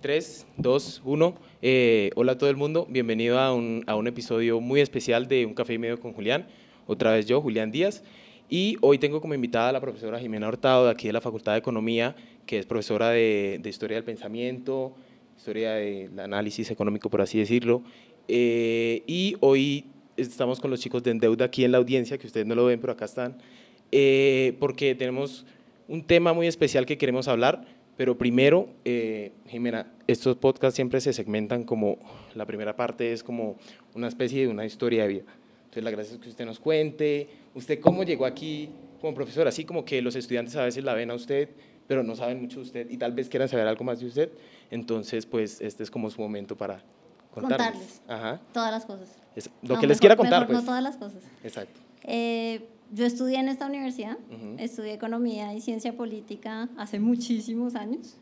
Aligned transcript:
3, 0.00 0.46
2, 0.56 1.02
1. 1.04 1.34
hola 2.14 2.32
a 2.32 2.38
todo 2.38 2.48
el 2.48 2.56
mundo, 2.56 2.86
bienvenido 2.88 3.38
a 3.38 3.54
un, 3.54 3.84
a 3.86 3.96
un, 3.96 4.06
episodio 4.06 4.60
muy 4.60 4.80
especial 4.80 5.28
de 5.28 5.44
Un 5.44 5.52
Café 5.52 5.74
y 5.74 5.78
Medio 5.78 6.00
con 6.00 6.14
Julián. 6.14 6.46
Otra 6.86 7.12
vez 7.12 7.26
yo, 7.26 7.40
Julián 7.42 7.70
Díaz. 7.70 8.02
Y 8.48 8.78
hoy 8.80 8.98
tengo 8.98 9.20
como 9.20 9.34
invitada 9.34 9.68
a 9.68 9.72
la 9.72 9.80
profesora 9.80 10.18
Jimena 10.18 10.48
Hurtado, 10.48 10.86
de 10.86 10.90
aquí 10.90 11.06
de 11.06 11.12
la 11.12 11.20
Facultad 11.20 11.52
de 11.52 11.58
Economía, 11.58 12.16
que 12.46 12.58
es 12.58 12.66
profesora 12.66 13.10
de, 13.10 13.60
de 13.62 13.68
Historia 13.68 13.96
del 13.96 14.04
Pensamiento, 14.04 14.94
Historia 15.36 15.72
del 15.74 16.18
Análisis 16.18 16.70
Económico, 16.70 17.10
por 17.10 17.20
así 17.20 17.38
decirlo. 17.38 17.82
Eh, 18.26 19.02
y 19.06 19.36
hoy 19.40 19.84
estamos 20.16 20.60
con 20.60 20.70
los 20.70 20.80
chicos 20.80 21.02
de 21.02 21.10
Endeuda 21.10 21.44
aquí 21.44 21.64
en 21.64 21.72
la 21.72 21.78
audiencia, 21.78 22.16
que 22.16 22.26
ustedes 22.26 22.46
no 22.46 22.54
lo 22.54 22.64
ven, 22.64 22.80
pero 22.80 22.94
acá 22.94 23.04
están, 23.04 23.36
eh, 23.92 24.56
porque 24.60 24.94
tenemos 24.94 25.44
un 25.88 26.02
tema 26.02 26.32
muy 26.32 26.46
especial 26.46 26.86
que 26.86 26.96
queremos 26.96 27.28
hablar 27.28 27.66
pero 28.00 28.16
primero, 28.16 28.66
eh, 28.86 29.30
Jimena, 29.46 29.92
estos 30.06 30.34
podcasts 30.34 30.74
siempre 30.74 31.02
se 31.02 31.12
segmentan 31.12 31.64
como, 31.64 31.98
la 32.34 32.46
primera 32.46 32.74
parte 32.74 33.12
es 33.12 33.22
como 33.22 33.58
una 33.94 34.08
especie 34.08 34.40
de 34.40 34.48
una 34.48 34.64
historia 34.64 35.02
de 35.02 35.08
vida. 35.08 35.24
Entonces, 35.64 35.84
la 35.84 35.90
gracia 35.90 36.14
es 36.14 36.18
que 36.18 36.30
usted 36.30 36.46
nos 36.46 36.58
cuente, 36.58 37.28
usted 37.54 37.78
cómo 37.78 38.02
llegó 38.02 38.24
aquí 38.24 38.70
como 39.02 39.14
profesor, 39.14 39.46
así 39.46 39.66
como 39.66 39.84
que 39.84 40.00
los 40.00 40.16
estudiantes 40.16 40.56
a 40.56 40.64
veces 40.64 40.82
la 40.82 40.94
ven 40.94 41.10
a 41.10 41.14
usted, 41.14 41.50
pero 41.86 42.02
no 42.02 42.16
saben 42.16 42.40
mucho 42.40 42.60
de 42.60 42.62
usted 42.62 42.90
y 42.90 42.96
tal 42.96 43.12
vez 43.12 43.28
quieran 43.28 43.50
saber 43.50 43.66
algo 43.66 43.84
más 43.84 44.00
de 44.00 44.06
usted. 44.06 44.32
Entonces, 44.70 45.26
pues 45.26 45.60
este 45.60 45.82
es 45.82 45.90
como 45.90 46.08
su 46.08 46.22
momento 46.22 46.56
para 46.56 46.82
contarles. 47.34 48.00
Ajá. 48.08 48.40
Todas 48.54 48.70
las 48.72 48.86
cosas. 48.86 49.14
lo 49.60 49.78
que 49.78 49.86
les 49.86 50.00
quiera 50.00 50.16
contar. 50.16 50.46
pues. 50.46 50.58
No 50.58 50.64
todas 50.64 50.82
las 50.82 50.96
cosas. 50.96 51.22
Exacto. 51.44 51.78
Eh, 52.04 52.66
yo 52.92 53.06
estudié 53.06 53.38
en 53.38 53.48
esta 53.48 53.66
universidad, 53.66 54.18
estudié 54.58 54.92
economía 54.92 55.54
y 55.54 55.60
ciencia 55.60 55.96
política 55.96 56.68
hace 56.76 56.98
muchísimos 56.98 57.74
años 57.74 58.16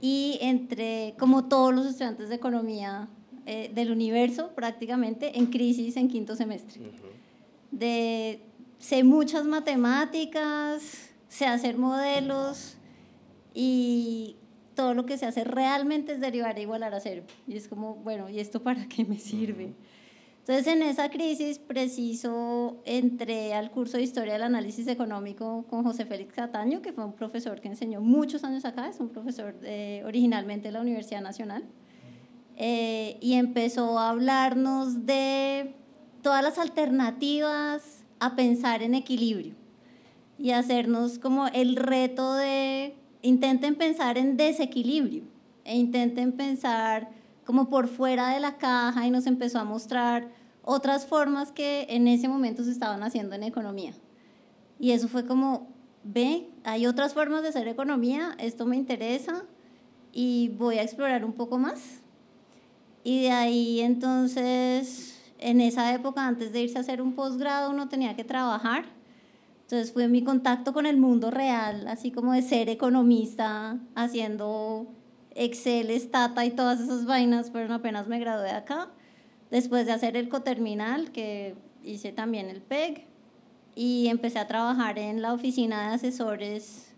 y 0.00 0.38
entre, 0.40 1.14
como 1.18 1.46
todos 1.46 1.74
los 1.74 1.86
estudiantes 1.86 2.28
de 2.28 2.34
economía 2.34 3.08
eh, 3.46 3.70
del 3.74 3.90
universo, 3.90 4.50
prácticamente 4.54 5.38
en 5.38 5.46
crisis 5.46 5.96
en 5.96 6.08
quinto 6.08 6.36
semestre. 6.36 6.80
de, 7.70 8.40
sé 8.78 9.02
muchas 9.04 9.44
matemáticas, 9.44 11.10
sé 11.28 11.46
hacer 11.46 11.78
modelos 11.78 12.76
y 13.54 14.36
todo 14.74 14.94
lo 14.94 15.06
que 15.06 15.18
se 15.18 15.26
hace 15.26 15.44
realmente 15.44 16.12
es 16.12 16.20
derivar 16.20 16.56
e 16.58 16.62
igualar 16.62 16.94
a 16.94 17.00
cero. 17.00 17.24
Y 17.46 17.56
es 17.56 17.68
como, 17.68 17.96
bueno, 17.96 18.28
¿y 18.28 18.38
esto 18.38 18.62
para 18.62 18.86
qué 18.86 19.04
me 19.04 19.18
sirve? 19.18 19.72
Entonces, 20.48 20.72
en 20.72 20.82
esa 20.82 21.10
crisis, 21.10 21.58
preciso, 21.58 22.80
entré 22.86 23.52
al 23.52 23.70
curso 23.70 23.98
de 23.98 24.02
Historia 24.02 24.32
del 24.32 24.44
Análisis 24.44 24.88
Económico 24.88 25.66
con 25.68 25.84
José 25.84 26.06
Félix 26.06 26.32
Cataño, 26.32 26.80
que 26.80 26.94
fue 26.94 27.04
un 27.04 27.12
profesor 27.12 27.60
que 27.60 27.68
enseñó 27.68 28.00
muchos 28.00 28.44
años 28.44 28.64
acá, 28.64 28.88
es 28.88 28.98
un 28.98 29.10
profesor 29.10 29.54
originalmente 30.06 30.68
de 30.68 30.72
la 30.72 30.80
Universidad 30.80 31.20
Nacional, 31.20 31.64
eh, 32.56 33.18
y 33.20 33.34
empezó 33.34 33.98
a 33.98 34.08
hablarnos 34.08 35.04
de 35.04 35.74
todas 36.22 36.42
las 36.42 36.56
alternativas 36.56 38.06
a 38.18 38.34
pensar 38.34 38.82
en 38.82 38.94
equilibrio 38.94 39.54
y 40.38 40.52
hacernos 40.52 41.18
como 41.18 41.48
el 41.48 41.76
reto 41.76 42.32
de 42.32 42.94
intenten 43.20 43.74
pensar 43.74 44.16
en 44.16 44.38
desequilibrio 44.38 45.24
e 45.64 45.76
intenten 45.76 46.32
pensar 46.32 47.10
como 47.44 47.68
por 47.68 47.88
fuera 47.88 48.30
de 48.30 48.40
la 48.40 48.56
caja 48.56 49.06
y 49.06 49.10
nos 49.10 49.26
empezó 49.26 49.58
a 49.58 49.64
mostrar 49.64 50.37
otras 50.70 51.06
formas 51.06 51.50
que 51.50 51.86
en 51.88 52.06
ese 52.08 52.28
momento 52.28 52.62
se 52.62 52.70
estaban 52.70 53.02
haciendo 53.02 53.34
en 53.34 53.42
economía. 53.42 53.94
Y 54.78 54.90
eso 54.90 55.08
fue 55.08 55.24
como, 55.24 55.68
ve, 56.04 56.50
hay 56.62 56.86
otras 56.86 57.14
formas 57.14 57.40
de 57.40 57.48
hacer 57.48 57.66
economía, 57.68 58.36
esto 58.38 58.66
me 58.66 58.76
interesa 58.76 59.44
y 60.12 60.50
voy 60.58 60.76
a 60.76 60.82
explorar 60.82 61.24
un 61.24 61.32
poco 61.32 61.56
más. 61.56 62.02
Y 63.02 63.22
de 63.22 63.30
ahí 63.30 63.80
entonces, 63.80 65.18
en 65.38 65.62
esa 65.62 65.90
época, 65.94 66.26
antes 66.26 66.52
de 66.52 66.60
irse 66.60 66.76
a 66.76 66.82
hacer 66.82 67.00
un 67.00 67.14
posgrado, 67.14 67.70
uno 67.70 67.88
tenía 67.88 68.14
que 68.14 68.24
trabajar. 68.24 68.84
Entonces 69.62 69.90
fue 69.90 70.06
mi 70.06 70.22
contacto 70.22 70.74
con 70.74 70.84
el 70.84 70.98
mundo 70.98 71.30
real, 71.30 71.88
así 71.88 72.10
como 72.10 72.34
de 72.34 72.42
ser 72.42 72.68
economista, 72.68 73.78
haciendo 73.94 74.86
Excel, 75.30 75.98
Stata 75.98 76.44
y 76.44 76.50
todas 76.50 76.78
esas 76.78 77.06
vainas, 77.06 77.48
pero 77.48 77.72
apenas 77.72 78.06
me 78.06 78.18
gradué 78.18 78.50
acá 78.50 78.90
después 79.50 79.86
de 79.86 79.92
hacer 79.92 80.16
el 80.16 80.28
coterminal, 80.28 81.12
que 81.12 81.54
hice 81.84 82.12
también 82.12 82.48
el 82.48 82.60
PEG, 82.60 83.06
y 83.74 84.08
empecé 84.08 84.38
a 84.38 84.48
trabajar 84.48 84.98
en 84.98 85.22
la 85.22 85.32
oficina 85.32 85.88
de 85.88 85.94
asesores 85.94 86.94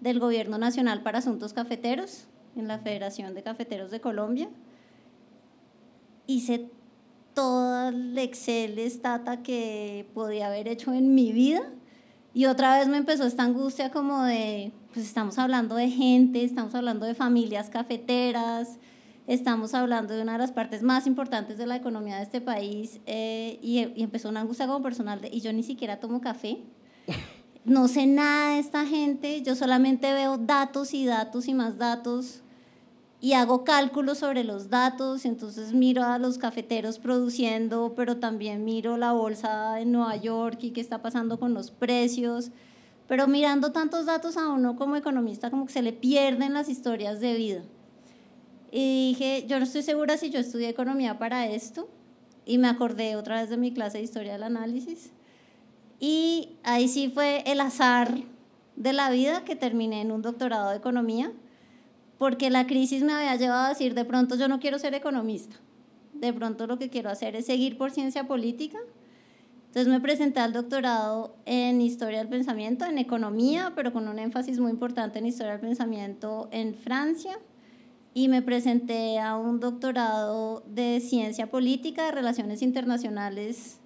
del 0.00 0.18
Gobierno 0.18 0.58
Nacional 0.58 1.02
para 1.02 1.18
Asuntos 1.18 1.52
Cafeteros, 1.52 2.26
en 2.56 2.68
la 2.68 2.78
Federación 2.78 3.34
de 3.34 3.42
Cafeteros 3.42 3.90
de 3.90 4.00
Colombia. 4.00 4.48
Hice 6.26 6.70
todo 7.34 7.88
el 7.88 8.16
Excel, 8.16 8.78
Stata 8.90 9.42
que 9.42 10.08
podía 10.14 10.46
haber 10.46 10.68
hecho 10.68 10.92
en 10.92 11.14
mi 11.14 11.32
vida. 11.32 11.62
Y 12.32 12.46
otra 12.46 12.78
vez 12.78 12.88
me 12.88 12.96
empezó 12.96 13.24
esta 13.26 13.44
angustia 13.44 13.90
como 13.90 14.24
de, 14.24 14.72
pues 14.92 15.06
estamos 15.06 15.38
hablando 15.38 15.76
de 15.76 15.88
gente, 15.88 16.42
estamos 16.42 16.74
hablando 16.74 17.06
de 17.06 17.14
familias 17.14 17.70
cafeteras, 17.70 18.78
estamos 19.26 19.74
hablando 19.74 20.14
de 20.14 20.22
una 20.22 20.32
de 20.32 20.38
las 20.38 20.52
partes 20.52 20.82
más 20.82 21.06
importantes 21.06 21.58
de 21.58 21.66
la 21.66 21.76
economía 21.76 22.16
de 22.16 22.22
este 22.22 22.40
país 22.40 23.00
eh, 23.06 23.58
y, 23.62 23.78
empezó 24.02 24.28
una 24.28 24.40
angustia 24.40 24.66
como 24.66 24.82
personal 24.82 25.20
de, 25.20 25.28
y 25.28 25.40
yo 25.40 25.52
ni 25.52 25.62
siquiera 25.62 26.00
tomo 26.00 26.20
café. 26.20 26.58
No 27.64 27.88
sé 27.88 28.06
nada 28.06 28.54
de 28.54 28.58
esta 28.58 28.84
gente, 28.84 29.40
yo 29.42 29.54
solamente 29.54 30.12
veo 30.12 30.36
datos 30.36 30.92
y 30.92 31.06
datos 31.06 31.48
y 31.48 31.54
más 31.54 31.78
datos 31.78 32.42
y 33.24 33.32
hago 33.32 33.64
cálculos 33.64 34.18
sobre 34.18 34.44
los 34.44 34.68
datos, 34.68 35.24
entonces 35.24 35.72
miro 35.72 36.04
a 36.04 36.18
los 36.18 36.36
cafeteros 36.36 36.98
produciendo, 36.98 37.94
pero 37.96 38.18
también 38.18 38.66
miro 38.66 38.98
la 38.98 39.12
bolsa 39.12 39.80
en 39.80 39.92
Nueva 39.92 40.16
York 40.16 40.58
y 40.60 40.72
qué 40.72 40.82
está 40.82 41.00
pasando 41.00 41.40
con 41.40 41.54
los 41.54 41.70
precios. 41.70 42.50
Pero 43.08 43.26
mirando 43.26 43.72
tantos 43.72 44.04
datos 44.04 44.36
a 44.36 44.48
uno 44.48 44.76
como 44.76 44.96
economista, 44.96 45.50
como 45.50 45.64
que 45.64 45.72
se 45.72 45.80
le 45.80 45.94
pierden 45.94 46.52
las 46.52 46.68
historias 46.68 47.18
de 47.20 47.34
vida. 47.34 47.62
Y 48.76 49.10
dije, 49.10 49.44
yo 49.46 49.60
no 49.60 49.66
estoy 49.66 49.82
segura 49.82 50.16
si 50.16 50.30
yo 50.30 50.40
estudié 50.40 50.68
economía 50.68 51.16
para 51.16 51.46
esto. 51.46 51.88
Y 52.44 52.58
me 52.58 52.66
acordé 52.66 53.14
otra 53.14 53.40
vez 53.40 53.48
de 53.48 53.56
mi 53.56 53.72
clase 53.72 53.98
de 53.98 54.04
historia 54.04 54.32
del 54.32 54.42
análisis. 54.42 55.12
Y 56.00 56.56
ahí 56.64 56.88
sí 56.88 57.08
fue 57.08 57.44
el 57.46 57.60
azar 57.60 58.12
de 58.74 58.92
la 58.92 59.10
vida 59.10 59.44
que 59.44 59.54
terminé 59.54 60.00
en 60.00 60.10
un 60.10 60.22
doctorado 60.22 60.70
de 60.70 60.76
economía, 60.76 61.30
porque 62.18 62.50
la 62.50 62.66
crisis 62.66 63.04
me 63.04 63.12
había 63.12 63.36
llevado 63.36 63.66
a 63.66 63.68
decir, 63.68 63.94
de 63.94 64.04
pronto 64.04 64.34
yo 64.34 64.48
no 64.48 64.58
quiero 64.58 64.80
ser 64.80 64.92
economista, 64.94 65.54
de 66.12 66.32
pronto 66.32 66.66
lo 66.66 66.76
que 66.76 66.90
quiero 66.90 67.10
hacer 67.10 67.36
es 67.36 67.46
seguir 67.46 67.78
por 67.78 67.92
ciencia 67.92 68.26
política. 68.26 68.78
Entonces 69.68 69.86
me 69.86 70.00
presenté 70.00 70.40
al 70.40 70.52
doctorado 70.52 71.36
en 71.46 71.80
historia 71.80 72.18
del 72.18 72.28
pensamiento, 72.28 72.86
en 72.86 72.98
economía, 72.98 73.72
pero 73.76 73.92
con 73.92 74.08
un 74.08 74.18
énfasis 74.18 74.58
muy 74.58 74.72
importante 74.72 75.20
en 75.20 75.26
historia 75.26 75.52
del 75.52 75.60
pensamiento 75.60 76.48
en 76.50 76.74
Francia 76.74 77.38
y 78.14 78.28
me 78.28 78.42
presenté 78.42 79.18
a 79.18 79.36
un 79.36 79.58
doctorado 79.58 80.62
de 80.68 81.00
ciencia 81.00 81.48
política 81.48 82.06
de 82.06 82.12
relaciones 82.12 82.62
internacionales 82.62 83.80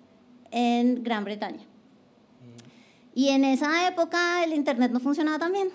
en 0.51 1.03
Gran 1.03 1.25
Bretaña. 1.25 1.65
Y 3.15 3.31
en 3.31 3.45
esa 3.45 3.89
época 3.89 4.45
el 4.45 4.53
internet 4.53 4.93
no 4.93 5.01
funcionaba 5.01 5.39
tan 5.39 5.53
bien. 5.53 5.69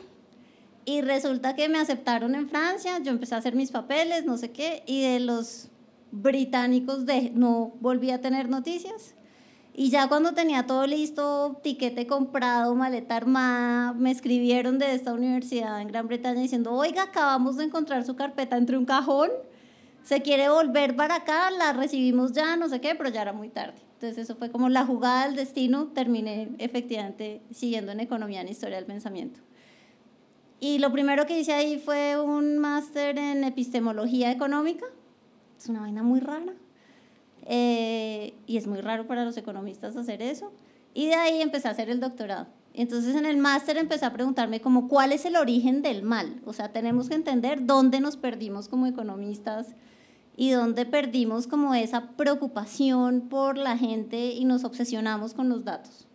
Y 0.86 1.02
resulta 1.02 1.56
que 1.56 1.68
me 1.68 1.80
aceptaron 1.80 2.36
en 2.36 2.48
Francia, 2.48 3.00
yo 3.00 3.12
empecé 3.12 3.36
a 3.36 3.40
hacer 3.40 3.56
mis 3.56 3.72
papeles, 3.72 4.26
no 4.26 4.38
sé 4.38 4.52
qué, 4.52 4.84
y 4.86 5.02
de 5.02 5.20
los 5.20 5.70
británicos 6.12 7.06
de, 7.06 7.32
no 7.32 7.74
volví 7.80 8.12
a 8.12 8.22
tener 8.22 8.50
noticias. 8.50 9.16
Y 9.76 9.90
ya 9.90 10.08
cuando 10.08 10.34
tenía 10.34 10.68
todo 10.68 10.86
listo, 10.86 11.60
tiquete 11.64 12.06
comprado, 12.06 12.76
maleta 12.76 13.16
armada, 13.16 13.94
me 13.94 14.12
escribieron 14.12 14.78
de 14.78 14.94
esta 14.94 15.14
universidad 15.14 15.82
en 15.82 15.88
Gran 15.88 16.08
Bretaña 16.08 16.42
diciendo, 16.42 16.74
oiga, 16.74 17.04
acabamos 17.04 17.58
de 17.58 17.64
encontrar 17.64 18.06
su 18.06 18.16
carpeta 18.16 18.56
entre 18.56 18.78
un 18.78 18.86
cajón, 18.86 19.32
se 20.04 20.22
quiere 20.22 20.50
volver 20.50 20.96
para 20.96 21.16
acá, 21.16 21.50
la 21.50 21.74
recibimos 21.74 22.34
ya, 22.34 22.56
no 22.56 22.70
sé 22.70 22.82
qué, 22.82 22.94
pero 22.94 23.10
ya 23.10 23.24
era 23.24 23.34
muy 23.34 23.50
tarde. 23.50 23.82
Entonces 23.94 24.20
eso 24.20 24.36
fue 24.36 24.52
como 24.52 24.70
la 24.70 24.86
jugada 24.86 25.26
del 25.26 25.36
destino, 25.36 25.88
terminé 25.88 26.50
efectivamente 26.60 27.42
siguiendo 27.52 27.94
en 27.94 28.00
economía 28.00 28.42
en 28.42 28.50
historia 28.50 28.76
del 28.76 28.86
pensamiento. 28.86 29.40
Y 30.60 30.78
lo 30.80 30.92
primero 30.92 31.26
que 31.26 31.40
hice 31.40 31.54
ahí 31.54 31.80
fue 31.80 32.22
un 32.22 32.60
máster 32.60 33.18
en 33.18 33.44
epistemología 33.44 34.32
económica, 34.32 34.86
es 35.58 35.68
una 35.68 35.80
vaina 35.80 36.04
muy 36.04 36.20
rara 36.20 36.54
eh, 37.46 38.34
y 38.48 38.58
es 38.58 38.68
muy 38.68 38.82
raro 38.82 39.08
para 39.08 39.26
los 39.26 39.38
economistas 39.38 39.96
hacer 39.96 40.22
eso. 40.22 40.52
Y 40.94 41.08
de 41.08 41.16
ahí 41.16 41.42
empecé 41.42 41.68
a 41.68 41.72
hacer 41.72 41.90
el 41.90 42.00
doctorado. 42.00 42.48
Entonces 42.74 43.16
en 43.16 43.26
el 43.26 43.38
máster 43.38 43.78
empecé 43.78 44.06
a 44.06 44.14
preguntarme 44.14 44.62
como 44.62 44.88
cuál 44.88 45.12
es 45.12 45.26
el 45.26 45.36
origen 45.36 45.82
del 45.82 46.04
mal. 46.04 46.42
O 46.46 46.54
sea, 46.54 46.72
tenemos 46.72 47.10
que 47.10 47.16
entender 47.16 47.66
dónde 47.66 48.00
nos 48.00 48.18
perdimos 48.18 48.68
como 48.68 48.88
economistas 48.88 49.76
y 50.36 50.50
dónde 50.52 50.86
perdimos 50.86 51.46
como 51.46 51.76
esa 51.76 52.12
preocupación 52.12 53.30
por 53.30 53.58
la 53.58 53.78
gente 53.78 54.32
y 54.32 54.46
nos 54.46 54.64
obsesionamos 54.64 55.34
con 55.34 55.50
los 55.50 55.64
datos. 55.64 56.08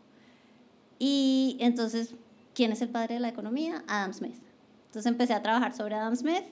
Y 0.98 1.56
entonces, 1.60 2.14
¿quién 2.54 2.72
es 2.72 2.82
el 2.82 2.88
padre 2.88 3.14
de 3.14 3.20
la 3.20 3.28
economía? 3.28 3.84
Adam 3.86 4.12
Smith. 4.12 4.34
Entonces 4.86 5.06
empecé 5.06 5.34
a 5.34 5.42
trabajar 5.42 5.76
sobre 5.76 5.94
Adam 5.94 6.16
Smith 6.16 6.44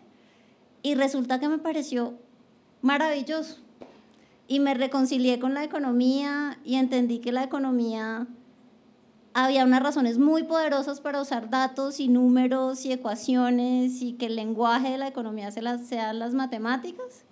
Y 0.83 0.95
resulta 0.95 1.41
que 1.41 1.49
me 1.49 1.59
pareció 1.59 2.15
maravilloso. 2.83 3.66
Y 4.49 4.61
me 4.61 4.75
reconcilié 4.75 5.39
con 5.39 5.55
la 5.55 5.65
economía 5.65 6.59
y 6.65 6.77
entendí 6.77 7.19
que 7.19 7.33
la 7.33 7.43
economía 7.43 8.27
había 9.39 9.67
unas 9.67 9.83
razones 9.83 10.17
muy 10.17 10.45
poderosas 10.45 11.03
para 11.03 11.21
usar 11.21 11.51
datos 11.51 12.01
y 12.01 12.09
números 12.09 12.87
y 12.87 12.93
ecuaciones 12.93 14.01
y 14.01 14.15
que 14.15 14.27
el 14.27 14.37
lenguaje 14.37 14.93
de 14.93 14.97
la 14.97 15.09
economía 15.09 15.51
se 15.51 15.61
las, 15.61 15.87
sean 15.87 16.19
las 16.19 16.33
matemáticas, 16.33 17.27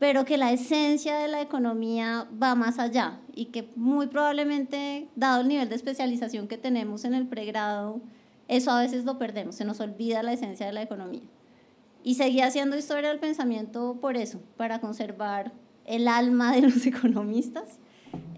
pero 0.00 0.24
que 0.24 0.36
la 0.36 0.50
esencia 0.50 1.16
de 1.16 1.28
la 1.28 1.42
economía 1.42 2.26
va 2.42 2.56
más 2.56 2.80
allá 2.80 3.20
y 3.32 3.46
que 3.46 3.70
muy 3.76 4.08
probablemente, 4.08 5.08
dado 5.14 5.42
el 5.42 5.48
nivel 5.48 5.68
de 5.68 5.76
especialización 5.76 6.48
que 6.48 6.58
tenemos 6.58 7.04
en 7.04 7.14
el 7.14 7.28
pregrado, 7.28 8.00
eso 8.48 8.72
a 8.72 8.80
veces 8.80 9.04
lo 9.04 9.16
perdemos, 9.16 9.54
se 9.54 9.64
nos 9.64 9.78
olvida 9.78 10.24
la 10.24 10.32
esencia 10.32 10.66
de 10.66 10.72
la 10.72 10.82
economía. 10.82 11.22
Y 12.02 12.16
seguí 12.16 12.40
haciendo 12.40 12.76
historia 12.76 13.10
del 13.10 13.20
pensamiento 13.20 13.98
por 14.00 14.16
eso, 14.16 14.40
para 14.56 14.80
conservar 14.80 15.52
el 15.84 16.08
alma 16.08 16.54
de 16.54 16.62
los 16.62 16.86
economistas. 16.86 17.78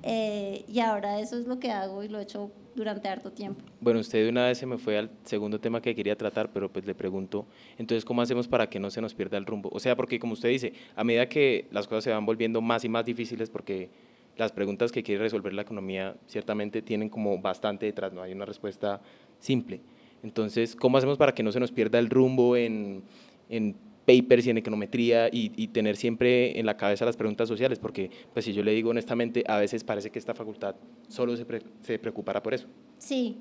Eh, 0.03 0.65
y 0.69 0.81
ahora 0.81 1.21
eso 1.21 1.37
es 1.39 1.47
lo 1.47 1.59
que 1.59 1.71
hago 1.71 2.03
y 2.05 2.09
lo 2.09 2.19
he 2.19 2.23
hecho 2.23 2.51
durante 2.77 3.09
harto 3.09 3.33
tiempo. 3.33 3.65
Bueno, 3.81 4.01
usted 4.01 4.23
de 4.23 4.31
una 4.31 4.47
vez 4.47 4.59
se 4.59 4.67
me 4.67 4.79
fue 4.79 4.99
al 4.99 5.11
segundo 5.25 5.59
tema 5.59 5.81
que 5.81 5.95
quería 5.95 6.17
tratar, 6.17 6.53
pero 6.53 6.71
pues 6.71 6.87
le 6.87 6.95
pregunto, 6.95 7.47
entonces, 7.79 8.05
¿cómo 8.05 8.23
hacemos 8.23 8.47
para 8.47 8.69
que 8.69 8.79
no 8.79 8.91
se 8.91 9.01
nos 9.01 9.15
pierda 9.15 9.39
el 9.39 9.47
rumbo? 9.47 9.71
O 9.73 9.81
sea, 9.81 9.97
porque 9.97 10.19
como 10.19 10.35
usted 10.35 10.51
dice, 10.51 10.75
a 10.95 11.03
medida 11.03 11.29
que 11.29 11.67
las 11.73 11.89
cosas 11.89 12.05
se 12.05 12.11
van 12.11 12.25
volviendo 12.25 12.61
más 12.61 12.85
y 12.85 12.89
más 12.89 13.05
difíciles, 13.05 13.51
porque 13.51 13.91
las 14.37 14.53
preguntas 14.53 14.93
que 14.93 15.03
quiere 15.03 15.23
resolver 15.23 15.55
la 15.55 15.63
economía 15.63 16.17
ciertamente 16.27 16.83
tienen 16.83 17.09
como 17.09 17.39
bastante 17.39 17.87
detrás, 17.87 18.13
no 18.13 18.23
hay 18.23 18.33
una 18.33 18.45
respuesta 18.45 19.01
simple. 19.41 19.81
Entonces, 20.23 20.77
¿cómo 20.77 20.99
hacemos 20.99 21.17
para 21.19 21.35
que 21.35 21.43
no 21.43 21.53
se 21.53 21.61
nos 21.61 21.73
pierda 21.73 21.99
el 21.99 22.11
rumbo 22.11 22.57
en, 22.57 23.03
en 23.49 23.77
papers 24.07 24.47
y 24.47 24.51
en 24.51 24.59
econometría 24.59 25.29
y, 25.31 25.67
tener 25.69 25.97
siempre 25.97 26.59
en 26.59 26.65
la 26.65 26.77
cabeza 26.77 27.05
las 27.05 27.17
preguntas 27.17 27.49
sociales? 27.49 27.79
Porque, 27.79 28.11
pues 28.33 28.45
si 28.45 28.53
yo 28.53 28.63
le 28.63 28.73
digo 28.73 28.91
honestamente, 28.91 29.45
a 29.47 29.59
veces 29.59 29.85
parece 29.85 30.11
que 30.11 30.19
esta 30.19 30.35
facultad 30.35 30.77
solo 31.09 31.37
se, 31.37 31.45
se 31.83 31.99
preocupará 31.99 32.43
por 32.43 32.55
eso. 32.55 32.67
Sí, 32.99 33.41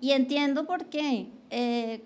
y 0.00 0.12
entiendo 0.12 0.66
por 0.66 0.86
qué. 0.86 1.28
Eh, 1.50 2.02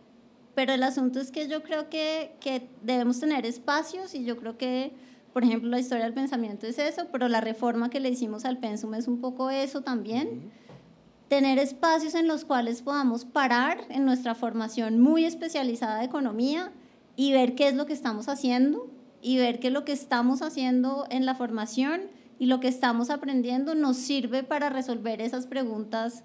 pero 0.54 0.72
el 0.72 0.82
asunto 0.82 1.20
es 1.20 1.30
que 1.30 1.48
yo 1.48 1.62
creo 1.62 1.90
que, 1.90 2.32
que, 2.40 2.68
debemos 2.82 3.20
tener 3.20 3.44
espacios 3.44 4.14
y 4.14 4.24
yo 4.24 4.36
creo 4.38 4.56
que, 4.56 4.92
por 5.34 5.44
ejemplo, 5.44 5.68
la 5.68 5.80
historia 5.80 6.04
del 6.04 6.14
pensamiento 6.14 6.66
es 6.66 6.78
eso, 6.78 7.08
pero 7.12 7.28
la 7.28 7.42
reforma 7.42 7.90
que 7.90 8.00
le 8.00 8.08
hicimos 8.08 8.44
al 8.46 8.58
pensum 8.58 8.94
es 8.94 9.06
un 9.06 9.20
poco 9.20 9.50
eso 9.50 9.82
también 9.82 10.50
tener 11.28 11.58
espacios 11.58 12.14
en 12.14 12.28
los 12.28 12.44
cuales 12.44 12.82
podamos 12.82 13.24
parar 13.24 13.78
en 13.90 14.04
nuestra 14.04 14.34
formación 14.34 15.00
muy 15.00 15.24
especializada 15.24 15.98
de 15.98 16.04
economía 16.04 16.72
y 17.16 17.32
ver 17.32 17.54
qué 17.54 17.68
es 17.68 17.74
lo 17.74 17.86
que 17.86 17.92
estamos 17.92 18.28
haciendo 18.28 18.90
y 19.22 19.38
ver 19.38 19.58
que 19.58 19.70
lo 19.70 19.84
que 19.84 19.92
estamos 19.92 20.42
haciendo 20.42 21.06
en 21.10 21.26
la 21.26 21.34
formación 21.34 22.02
y 22.38 22.46
lo 22.46 22.60
que 22.60 22.68
estamos 22.68 23.10
aprendiendo 23.10 23.74
nos 23.74 23.96
sirve 23.96 24.42
para 24.42 24.68
resolver 24.68 25.20
esas 25.20 25.46
preguntas 25.46 26.22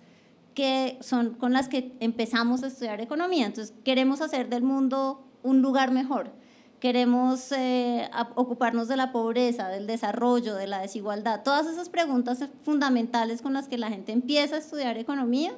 que 0.53 0.97
son 1.01 1.35
con 1.35 1.53
las 1.53 1.69
que 1.69 1.93
empezamos 2.01 2.63
a 2.63 2.67
estudiar 2.67 2.99
economía. 2.99 3.45
Entonces, 3.45 3.73
queremos 3.85 4.21
hacer 4.21 4.49
del 4.49 4.63
mundo 4.63 5.23
un 5.43 5.61
lugar 5.61 5.91
mejor 5.91 6.31
queremos 6.81 7.51
eh, 7.51 8.09
ocuparnos 8.33 8.87
de 8.87 8.97
la 8.97 9.11
pobreza, 9.13 9.69
del 9.69 9.85
desarrollo, 9.85 10.55
de 10.55 10.65
la 10.65 10.79
desigualdad. 10.79 11.43
Todas 11.43 11.67
esas 11.67 11.89
preguntas 11.89 12.43
fundamentales 12.63 13.43
con 13.43 13.53
las 13.53 13.67
que 13.67 13.77
la 13.77 13.89
gente 13.89 14.11
empieza 14.11 14.55
a 14.55 14.59
estudiar 14.59 14.97
economía 14.97 15.53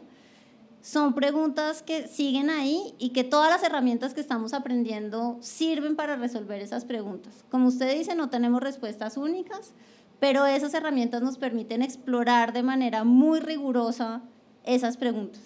son 0.83 1.13
preguntas 1.13 1.81
que 1.81 2.09
siguen 2.09 2.49
ahí 2.49 2.93
y 2.99 3.11
que 3.11 3.23
todas 3.23 3.49
las 3.49 3.63
herramientas 3.63 4.13
que 4.13 4.19
estamos 4.19 4.53
aprendiendo 4.53 5.37
sirven 5.39 5.95
para 5.95 6.17
resolver 6.17 6.61
esas 6.61 6.83
preguntas. 6.83 7.45
Como 7.49 7.69
usted 7.69 7.97
dice, 7.97 8.15
no 8.15 8.29
tenemos 8.29 8.61
respuestas 8.61 9.15
únicas, 9.15 9.71
pero 10.19 10.45
esas 10.45 10.73
herramientas 10.73 11.21
nos 11.21 11.37
permiten 11.37 11.81
explorar 11.81 12.51
de 12.51 12.63
manera 12.63 13.05
muy 13.05 13.39
rigurosa 13.39 14.23
esas 14.65 14.97
preguntas. 14.97 15.41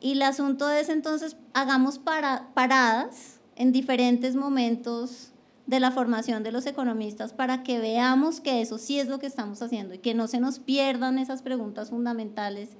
Y 0.00 0.12
el 0.12 0.22
asunto 0.22 0.70
es 0.70 0.88
entonces, 0.88 1.36
hagamos 1.52 1.98
para, 1.98 2.48
paradas 2.54 3.40
en 3.56 3.70
diferentes 3.70 4.34
momentos 4.34 5.32
de 5.66 5.78
la 5.78 5.90
formación 5.90 6.42
de 6.42 6.52
los 6.52 6.64
economistas 6.64 7.34
para 7.34 7.62
que 7.62 7.80
veamos 7.80 8.40
que 8.40 8.62
eso 8.62 8.78
sí 8.78 8.98
es 8.98 9.08
lo 9.08 9.18
que 9.18 9.26
estamos 9.26 9.60
haciendo 9.60 9.92
y 9.92 9.98
que 9.98 10.14
no 10.14 10.26
se 10.26 10.40
nos 10.40 10.58
pierdan 10.58 11.18
esas 11.18 11.42
preguntas 11.42 11.90
fundamentales, 11.90 12.70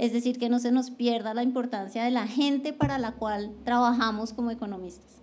es 0.00 0.14
decir, 0.14 0.38
que 0.38 0.48
no 0.48 0.58
se 0.58 0.72
nos 0.72 0.90
pierda 0.90 1.34
la 1.34 1.42
importancia 1.42 2.02
de 2.02 2.10
la 2.10 2.26
gente 2.26 2.72
para 2.72 2.98
la 2.98 3.12
cual 3.12 3.52
trabajamos 3.64 4.32
como 4.32 4.50
economistas. 4.50 5.20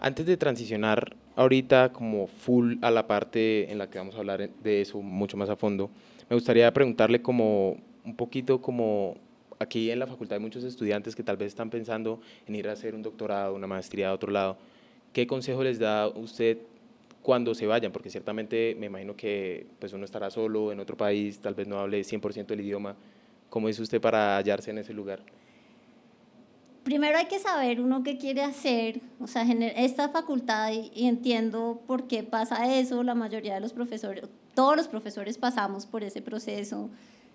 Antes 0.00 0.24
de 0.24 0.38
transicionar 0.38 1.14
ahorita 1.36 1.92
como 1.92 2.26
full 2.26 2.76
a 2.80 2.90
la 2.90 3.06
parte 3.06 3.70
en 3.70 3.76
la 3.76 3.90
que 3.90 3.98
vamos 3.98 4.14
a 4.14 4.18
hablar 4.18 4.48
de 4.48 4.80
eso 4.80 5.02
mucho 5.02 5.36
más 5.36 5.50
a 5.50 5.56
fondo, 5.56 5.90
me 6.30 6.34
gustaría 6.34 6.72
preguntarle 6.72 7.20
como 7.20 7.76
un 8.06 8.16
poquito 8.16 8.62
como 8.62 9.16
aquí 9.58 9.90
en 9.90 9.98
la 9.98 10.06
facultad 10.06 10.38
hay 10.38 10.42
muchos 10.42 10.64
estudiantes 10.64 11.14
que 11.14 11.22
tal 11.22 11.36
vez 11.36 11.48
están 11.48 11.68
pensando 11.68 12.20
en 12.46 12.54
ir 12.54 12.70
a 12.70 12.72
hacer 12.72 12.94
un 12.94 13.02
doctorado, 13.02 13.54
una 13.54 13.66
maestría 13.66 14.08
a 14.08 14.14
otro 14.14 14.32
lado. 14.32 14.56
¿Qué 15.12 15.26
consejo 15.26 15.62
les 15.62 15.78
da 15.78 16.08
usted 16.08 16.56
cuando 17.20 17.54
se 17.54 17.66
vayan? 17.66 17.92
Porque 17.92 18.08
ciertamente 18.08 18.74
me 18.80 18.86
imagino 18.86 19.14
que 19.14 19.66
pues 19.78 19.92
uno 19.92 20.06
estará 20.06 20.30
solo 20.30 20.72
en 20.72 20.80
otro 20.80 20.96
país, 20.96 21.38
tal 21.40 21.54
vez 21.54 21.68
no 21.68 21.78
hable 21.78 22.00
100% 22.00 22.50
el 22.50 22.60
idioma. 22.62 22.96
¿Cómo 23.54 23.68
es 23.68 23.78
usted 23.78 24.00
para 24.00 24.36
hallarse 24.36 24.72
en 24.72 24.78
ese 24.78 24.92
lugar? 24.92 25.20
Primero 26.82 27.16
hay 27.16 27.26
que 27.26 27.38
saber 27.38 27.80
uno 27.80 28.02
qué 28.02 28.18
quiere 28.18 28.42
hacer, 28.42 29.00
o 29.20 29.28
sea, 29.28 29.44
esta 29.76 30.08
facultad, 30.08 30.72
y 30.72 31.06
entiendo 31.06 31.80
por 31.86 32.08
qué 32.08 32.24
pasa 32.24 32.74
eso, 32.74 33.04
la 33.04 33.14
mayoría 33.14 33.54
de 33.54 33.60
los 33.60 33.72
profesores, 33.72 34.24
todos 34.56 34.76
los 34.76 34.88
profesores 34.88 35.38
pasamos 35.38 35.86
por 35.86 36.02
ese 36.02 36.20
proceso, 36.20 36.90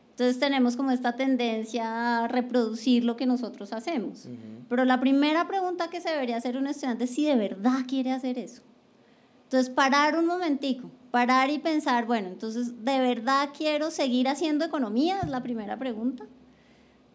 entonces 0.10 0.38
tenemos 0.40 0.76
como 0.76 0.92
esta 0.92 1.16
tendencia 1.16 2.26
a 2.26 2.28
reproducir 2.28 3.06
lo 3.06 3.16
que 3.16 3.26
nosotros 3.26 3.72
hacemos. 3.72 4.28
Pero 4.68 4.84
la 4.84 5.00
primera 5.00 5.48
pregunta 5.48 5.90
que 5.90 6.02
se 6.02 6.10
debería 6.10 6.36
hacer 6.36 6.58
un 6.58 6.68
estudiante 6.68 7.06
es 7.06 7.12
si 7.12 7.24
de 7.24 7.38
verdad 7.38 7.86
quiere 7.88 8.12
hacer 8.12 8.38
eso. 8.38 8.62
Entonces 9.46 9.70
parar 9.74 10.20
un 10.20 10.26
momentico, 10.26 10.92
parar 11.12 11.50
y 11.50 11.60
pensar, 11.60 12.06
bueno, 12.06 12.28
entonces 12.28 12.84
de 12.84 13.00
verdad 13.00 13.50
quiero 13.58 13.92
seguir 13.92 14.28
haciendo 14.28 14.66
economía, 14.66 15.20
es 15.24 15.30
la 15.30 15.44
primera 15.44 15.78
pregunta. 15.78 16.26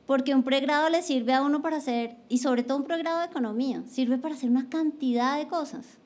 Porque 0.07 0.35
un 0.35 0.43
pregrado 0.43 0.91
le 0.91 1.03
sirve 1.03 1.33
a 1.33 1.43
uno 1.43 1.63
para 1.63 1.79
hacer, 1.79 2.17
y 2.29 2.39
sobre 2.39 2.63
todo 2.63 2.79
un 2.79 2.85
pregrado 2.85 3.21
de 3.21 3.27
economía, 3.27 3.83
sirve 3.87 4.19
para 4.19 4.35
hacer 4.35 4.51
una 4.51 4.69
cantidad 4.69 5.39
de 5.39 5.49
cosas. 5.49 5.99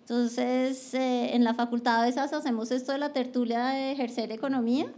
Entonces, 0.00 0.92
eh, 0.92 1.34
en 1.34 1.44
la 1.44 1.54
facultad 1.54 2.02
a 2.02 2.04
veces 2.04 2.32
hacemos 2.32 2.70
esto 2.70 2.92
de 2.92 2.98
la 2.98 3.12
tertulia 3.12 3.66
de 3.66 3.92
ejercer 3.92 4.32
economía 4.32 4.92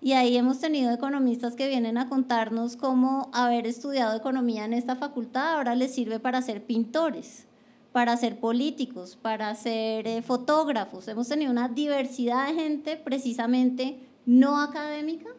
y 0.00 0.12
ahí 0.12 0.36
hemos 0.36 0.60
tenido 0.60 0.92
economistas 0.92 1.56
que 1.56 1.66
vienen 1.66 1.98
a 1.98 2.08
contarnos 2.08 2.76
cómo 2.76 3.28
haber 3.32 3.66
estudiado 3.66 4.16
economía 4.16 4.64
en 4.64 4.72
esta 4.72 4.94
facultad 4.94 5.54
ahora 5.54 5.74
les 5.74 5.92
sirve 5.92 6.20
para 6.20 6.42
ser 6.42 6.64
pintores, 6.64 7.45
para 7.96 8.14
ser 8.18 8.38
políticos, 8.38 9.16
para 9.22 9.54
ser 9.54 10.06
eh, 10.06 10.20
fotógrafos. 10.20 11.08
Hemos 11.08 11.28
tenido 11.28 11.50
una 11.50 11.70
diversidad 11.70 12.46
de 12.46 12.52
gente 12.52 12.96
precisamente 12.98 13.98
no 14.26 14.60
académica 14.60 15.30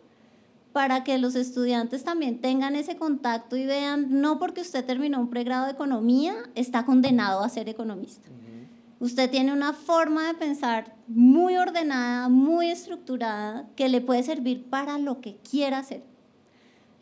para 0.73 1.03
que 1.03 1.19
los 1.19 1.35
estudiantes 1.35 2.03
también 2.03 2.41
tengan 2.41 2.75
ese 2.75 2.95
contacto 2.95 3.57
y 3.57 3.67
vean, 3.67 4.21
no 4.21 4.39
porque 4.39 4.61
usted 4.61 4.83
terminó 4.83 5.19
un 5.19 5.29
pregrado 5.29 5.67
de 5.67 5.73
economía, 5.73 6.33
está 6.55 6.83
condenado 6.83 7.43
a 7.43 7.49
ser 7.49 7.69
economista. 7.69 8.27
Usted 8.99 9.29
tiene 9.29 9.53
una 9.53 9.73
forma 9.73 10.25
de 10.25 10.33
pensar 10.33 10.95
muy 11.07 11.57
ordenada, 11.57 12.27
muy 12.27 12.71
estructurada, 12.71 13.69
que 13.75 13.87
le 13.87 14.01
puede 14.01 14.23
servir 14.23 14.67
para 14.67 14.97
lo 14.97 15.21
que 15.21 15.37
quiera 15.47 15.77
hacer. 15.77 16.01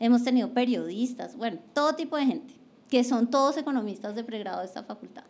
Hemos 0.01 0.21
tenido 0.21 0.49
periodistas, 0.49 1.37
bueno, 1.37 1.59
todo 1.73 1.95
tipo 1.95 2.17
de 2.17 2.25
gente, 2.25 2.53
que 2.89 3.05
son 3.05 3.29
todos 3.29 3.55
economistas 3.55 4.15
de 4.15 4.25
pregrado 4.25 4.59
de 4.59 4.65
esta 4.65 4.83
facultad. 4.83 5.23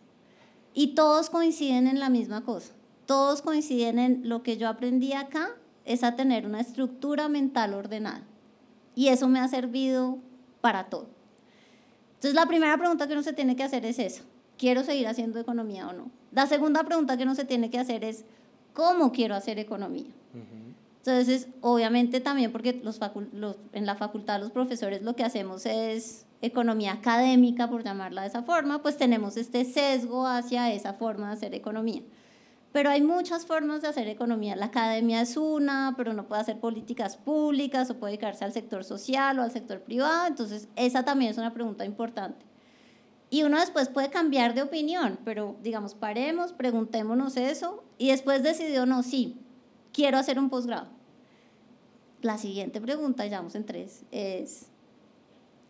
Y 0.78 0.88
todos 0.88 1.30
coinciden 1.30 1.86
en 1.86 1.98
la 2.00 2.10
misma 2.10 2.44
cosa. 2.44 2.74
Todos 3.06 3.40
coinciden 3.40 3.98
en 3.98 4.28
lo 4.28 4.42
que 4.42 4.58
yo 4.58 4.68
aprendí 4.68 5.14
acá, 5.14 5.48
es 5.86 6.04
a 6.04 6.16
tener 6.16 6.44
una 6.44 6.60
estructura 6.60 7.30
mental 7.30 7.72
ordenada. 7.72 8.24
Y 8.94 9.08
eso 9.08 9.26
me 9.26 9.40
ha 9.40 9.48
servido 9.48 10.18
para 10.60 10.90
todo. 10.90 11.08
Entonces, 12.16 12.34
la 12.34 12.44
primera 12.44 12.76
pregunta 12.76 13.06
que 13.06 13.14
uno 13.14 13.22
se 13.22 13.32
tiene 13.32 13.56
que 13.56 13.62
hacer 13.62 13.86
es 13.86 13.98
eso. 13.98 14.24
¿Quiero 14.58 14.84
seguir 14.84 15.08
haciendo 15.08 15.40
economía 15.40 15.88
o 15.88 15.94
no? 15.94 16.10
La 16.30 16.46
segunda 16.46 16.84
pregunta 16.84 17.16
que 17.16 17.22
uno 17.22 17.34
se 17.34 17.46
tiene 17.46 17.70
que 17.70 17.78
hacer 17.78 18.04
es, 18.04 18.26
¿cómo 18.74 19.12
quiero 19.12 19.34
hacer 19.34 19.58
economía? 19.58 20.12
Entonces, 20.98 21.48
obviamente 21.62 22.20
también 22.20 22.52
porque 22.52 22.82
los, 22.82 23.00
en 23.72 23.86
la 23.86 23.94
facultad 23.94 24.40
los 24.40 24.50
profesores 24.50 25.00
lo 25.00 25.16
que 25.16 25.24
hacemos 25.24 25.64
es 25.64 26.25
economía 26.42 26.92
académica, 26.92 27.68
por 27.68 27.82
llamarla 27.82 28.22
de 28.22 28.28
esa 28.28 28.42
forma, 28.42 28.82
pues 28.82 28.96
tenemos 28.96 29.36
este 29.36 29.64
sesgo 29.64 30.26
hacia 30.26 30.72
esa 30.72 30.94
forma 30.94 31.28
de 31.28 31.32
hacer 31.34 31.54
economía. 31.54 32.02
Pero 32.72 32.90
hay 32.90 33.00
muchas 33.00 33.46
formas 33.46 33.80
de 33.80 33.88
hacer 33.88 34.06
economía. 34.08 34.54
La 34.54 34.66
academia 34.66 35.22
es 35.22 35.36
una, 35.36 35.94
pero 35.96 36.12
no 36.12 36.28
puede 36.28 36.42
hacer 36.42 36.60
políticas 36.60 37.16
públicas 37.16 37.88
o 37.88 37.98
puede 37.98 38.12
dedicarse 38.12 38.44
al 38.44 38.52
sector 38.52 38.84
social 38.84 39.38
o 39.38 39.42
al 39.42 39.50
sector 39.50 39.80
privado. 39.80 40.26
Entonces, 40.26 40.68
esa 40.76 41.02
también 41.02 41.30
es 41.30 41.38
una 41.38 41.54
pregunta 41.54 41.86
importante. 41.86 42.44
Y 43.30 43.42
uno 43.42 43.58
después 43.58 43.88
puede 43.88 44.10
cambiar 44.10 44.54
de 44.54 44.62
opinión, 44.62 45.18
pero 45.24 45.56
digamos, 45.62 45.94
paremos, 45.94 46.52
preguntémonos 46.52 47.36
eso 47.36 47.82
y 47.98 48.10
después 48.10 48.42
decidió, 48.42 48.86
no, 48.86 49.02
sí, 49.02 49.40
quiero 49.92 50.18
hacer 50.18 50.38
un 50.38 50.48
posgrado. 50.48 50.88
La 52.22 52.38
siguiente 52.38 52.80
pregunta, 52.80 53.26
ya 53.26 53.38
vamos 53.38 53.54
en 53.54 53.66
tres, 53.66 54.04
es, 54.10 54.70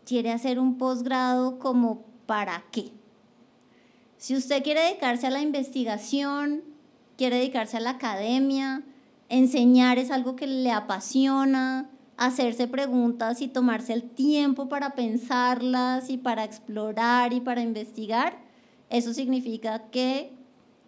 ¿quiere 0.06 0.32
hacer 0.32 0.58
un 0.58 0.78
posgrado 0.78 1.58
como 1.58 2.04
para 2.24 2.64
qué? 2.70 2.92
Si 4.16 4.34
usted 4.34 4.62
quiere 4.62 4.80
dedicarse 4.80 5.26
a 5.26 5.30
la 5.30 5.42
investigación, 5.42 6.62
quiere 7.18 7.36
dedicarse 7.36 7.76
a 7.76 7.80
la 7.80 7.90
academia, 7.90 8.82
enseñar 9.28 9.98
es 9.98 10.10
algo 10.10 10.36
que 10.36 10.46
le 10.46 10.70
apasiona, 10.70 11.90
hacerse 12.16 12.66
preguntas 12.66 13.42
y 13.42 13.48
tomarse 13.48 13.92
el 13.92 14.02
tiempo 14.08 14.68
para 14.68 14.94
pensarlas 14.94 16.08
y 16.08 16.16
para 16.16 16.44
explorar 16.44 17.32
y 17.34 17.40
para 17.40 17.60
investigar, 17.60 18.38
eso 18.88 19.12
significa 19.12 19.90
que 19.90 20.32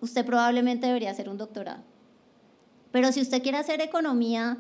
usted 0.01 0.25
probablemente 0.25 0.87
debería 0.87 1.11
hacer 1.11 1.29
un 1.29 1.37
doctorado. 1.37 1.83
Pero 2.93 3.13
si 3.13 3.21
usted 3.21 3.43
quiere 3.43 3.59
hacer 3.59 3.81
economía 3.83 4.59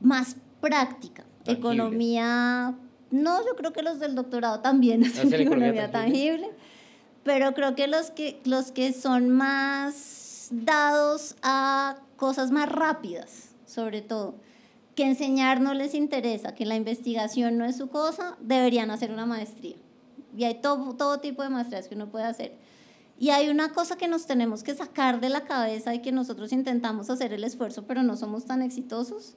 más 0.00 0.36
práctica, 0.60 1.24
economía, 1.48 2.74
no, 3.10 3.44
yo 3.44 3.56
creo 3.56 3.72
que 3.72 3.82
los 3.82 3.98
del 3.98 4.14
doctorado 4.14 4.60
también 4.60 5.04
hacen 5.04 5.32
economía, 5.32 5.90
tangible. 5.90 6.50
pero 7.24 7.54
creo 7.54 7.74
que 7.74 7.86
los 7.86 8.10
que, 8.10 8.40
los 8.44 8.72
que 8.72 8.92
son 8.92 9.30
más 9.30 10.48
dados 10.50 11.36
a 11.42 11.96
cosas 12.16 12.50
más 12.50 12.68
rápidas, 12.68 13.50
sobre 13.66 14.02
todo, 14.02 14.34
que 14.94 15.04
enseñar 15.04 15.60
no 15.60 15.74
les 15.74 15.94
interesa, 15.94 16.54
que 16.54 16.66
la 16.66 16.74
investigación 16.74 17.56
no 17.56 17.64
es 17.64 17.76
su 17.76 17.88
cosa, 17.88 18.36
deberían 18.40 18.90
hacer 18.90 19.12
una 19.12 19.26
maestría. 19.26 19.76
Y 20.36 20.44
hay 20.44 20.54
todo, 20.60 20.94
todo 20.94 21.20
tipo 21.20 21.42
de 21.42 21.50
maestrías 21.50 21.88
que 21.88 21.94
uno 21.94 22.10
puede 22.10 22.24
hacer. 22.24 22.56
Y 23.18 23.30
hay 23.30 23.48
una 23.48 23.72
cosa 23.72 23.96
que 23.96 24.06
nos 24.06 24.26
tenemos 24.26 24.62
que 24.62 24.74
sacar 24.74 25.20
de 25.20 25.28
la 25.28 25.44
cabeza 25.44 25.94
y 25.94 26.00
que 26.00 26.12
nosotros 26.12 26.52
intentamos 26.52 27.10
hacer 27.10 27.32
el 27.32 27.42
esfuerzo, 27.44 27.84
pero 27.86 28.02
no 28.02 28.16
somos 28.16 28.44
tan 28.44 28.62
exitosos, 28.62 29.34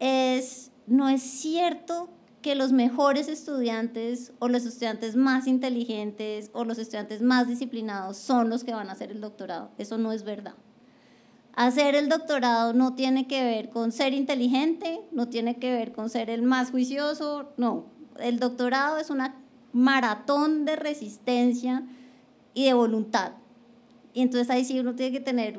es, 0.00 0.70
no 0.90 1.08
es 1.08 1.22
cierto 1.22 2.10
que 2.42 2.56
los 2.56 2.72
mejores 2.72 3.28
estudiantes 3.28 4.32
o 4.40 4.48
los 4.48 4.64
estudiantes 4.64 5.14
más 5.14 5.46
inteligentes 5.46 6.50
o 6.52 6.64
los 6.64 6.78
estudiantes 6.78 7.22
más 7.22 7.46
disciplinados 7.46 8.16
son 8.16 8.50
los 8.50 8.64
que 8.64 8.72
van 8.72 8.88
a 8.88 8.92
hacer 8.92 9.12
el 9.12 9.20
doctorado. 9.20 9.70
Eso 9.78 9.98
no 9.98 10.10
es 10.10 10.24
verdad. 10.24 10.54
Hacer 11.54 11.94
el 11.94 12.08
doctorado 12.08 12.72
no 12.72 12.94
tiene 12.94 13.28
que 13.28 13.44
ver 13.44 13.70
con 13.70 13.92
ser 13.92 14.14
inteligente, 14.14 15.00
no 15.12 15.28
tiene 15.28 15.60
que 15.60 15.70
ver 15.70 15.92
con 15.92 16.10
ser 16.10 16.28
el 16.28 16.42
más 16.42 16.72
juicioso, 16.72 17.52
no. 17.56 17.84
El 18.18 18.40
doctorado 18.40 18.98
es 18.98 19.10
una 19.10 19.36
maratón 19.72 20.64
de 20.64 20.74
resistencia 20.74 21.84
y 22.52 22.64
de 22.64 22.74
voluntad. 22.74 23.34
Y 24.12 24.22
entonces 24.22 24.50
ahí 24.50 24.64
sí 24.64 24.80
uno 24.80 24.96
tiene 24.96 25.12
que 25.12 25.20
tener 25.20 25.56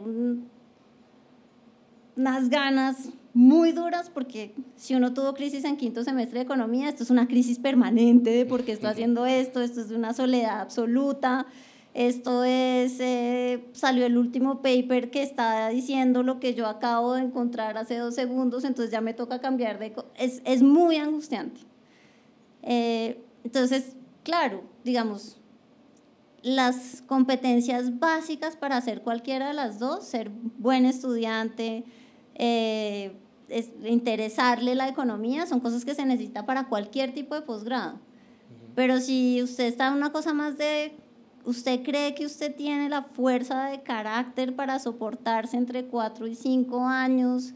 unas 2.18 2.50
ganas 2.50 3.12
muy 3.34 3.72
duras 3.72 4.10
porque 4.10 4.54
si 4.76 4.96
uno 4.96 5.14
tuvo 5.14 5.34
crisis 5.34 5.64
en 5.64 5.78
quinto 5.78 6.04
semestre 6.04 6.40
de 6.40 6.44
economía, 6.44 6.90
esto 6.90 7.04
es 7.04 7.10
una 7.10 7.28
crisis 7.28 7.60
permanente 7.60 8.30
de 8.30 8.46
por 8.46 8.64
qué 8.64 8.74
estoy 8.74 8.90
haciendo 8.90 9.26
esto, 9.26 9.62
esto 9.62 9.82
es 9.82 9.92
una 9.92 10.14
soledad 10.14 10.60
absoluta, 10.60 11.46
esto 11.94 12.44
es, 12.44 13.00
eh, 13.00 13.66
salió 13.74 14.06
el 14.06 14.18
último 14.18 14.62
paper 14.62 15.12
que 15.12 15.24
está 15.24 15.70
diciendo 15.70 16.24
lo 16.24 16.40
que 16.40 16.54
yo 16.54 16.68
acabo 16.68 17.14
de 17.14 17.24
encontrar 17.24 17.78
hace 17.78 17.98
dos 17.98 18.16
segundos, 18.16 18.64
entonces 18.64 18.92
ya 18.92 19.02
me 19.02 19.14
toca 19.14 19.40
cambiar 19.40 19.80
de... 19.80 19.94
Es, 20.16 20.42
es 20.46 20.62
muy 20.62 20.98
angustiante. 20.98 21.62
Eh, 22.64 23.22
entonces, 23.44 23.96
claro, 24.24 24.64
digamos, 24.84 25.42
las 26.44 27.04
competencias 27.08 28.00
básicas 28.00 28.56
para 28.56 28.78
hacer 28.78 29.02
cualquiera 29.02 29.50
de 29.50 29.54
las 29.54 29.80
dos, 29.80 30.06
ser 30.06 30.32
buen 30.58 30.86
estudiante, 30.86 31.84
eh, 32.36 33.14
interesarle 33.86 34.76
la 34.76 34.88
economía, 34.88 35.46
son 35.46 35.60
cosas 35.60 35.86
que 35.86 35.96
se 35.96 36.06
necesita 36.06 36.46
para 36.46 36.68
cualquier 36.68 37.14
tipo 37.14 37.36
de 37.36 37.42
posgrado. 37.42 38.00
Pero 38.76 39.00
si 39.00 39.42
usted 39.44 39.66
está 39.66 39.88
en 39.88 39.96
una 39.96 40.12
cosa 40.12 40.34
más 40.34 40.58
de 40.58 40.94
¿Usted 41.44 41.82
cree 41.82 42.14
que 42.14 42.26
usted 42.26 42.56
tiene 42.56 42.88
la 42.88 43.02
fuerza 43.02 43.66
de 43.66 43.82
carácter 43.82 44.56
para 44.56 44.78
soportarse 44.78 45.58
entre 45.58 45.86
cuatro 45.86 46.28
y 46.28 46.36
cinco 46.36 46.86
años 46.86 47.54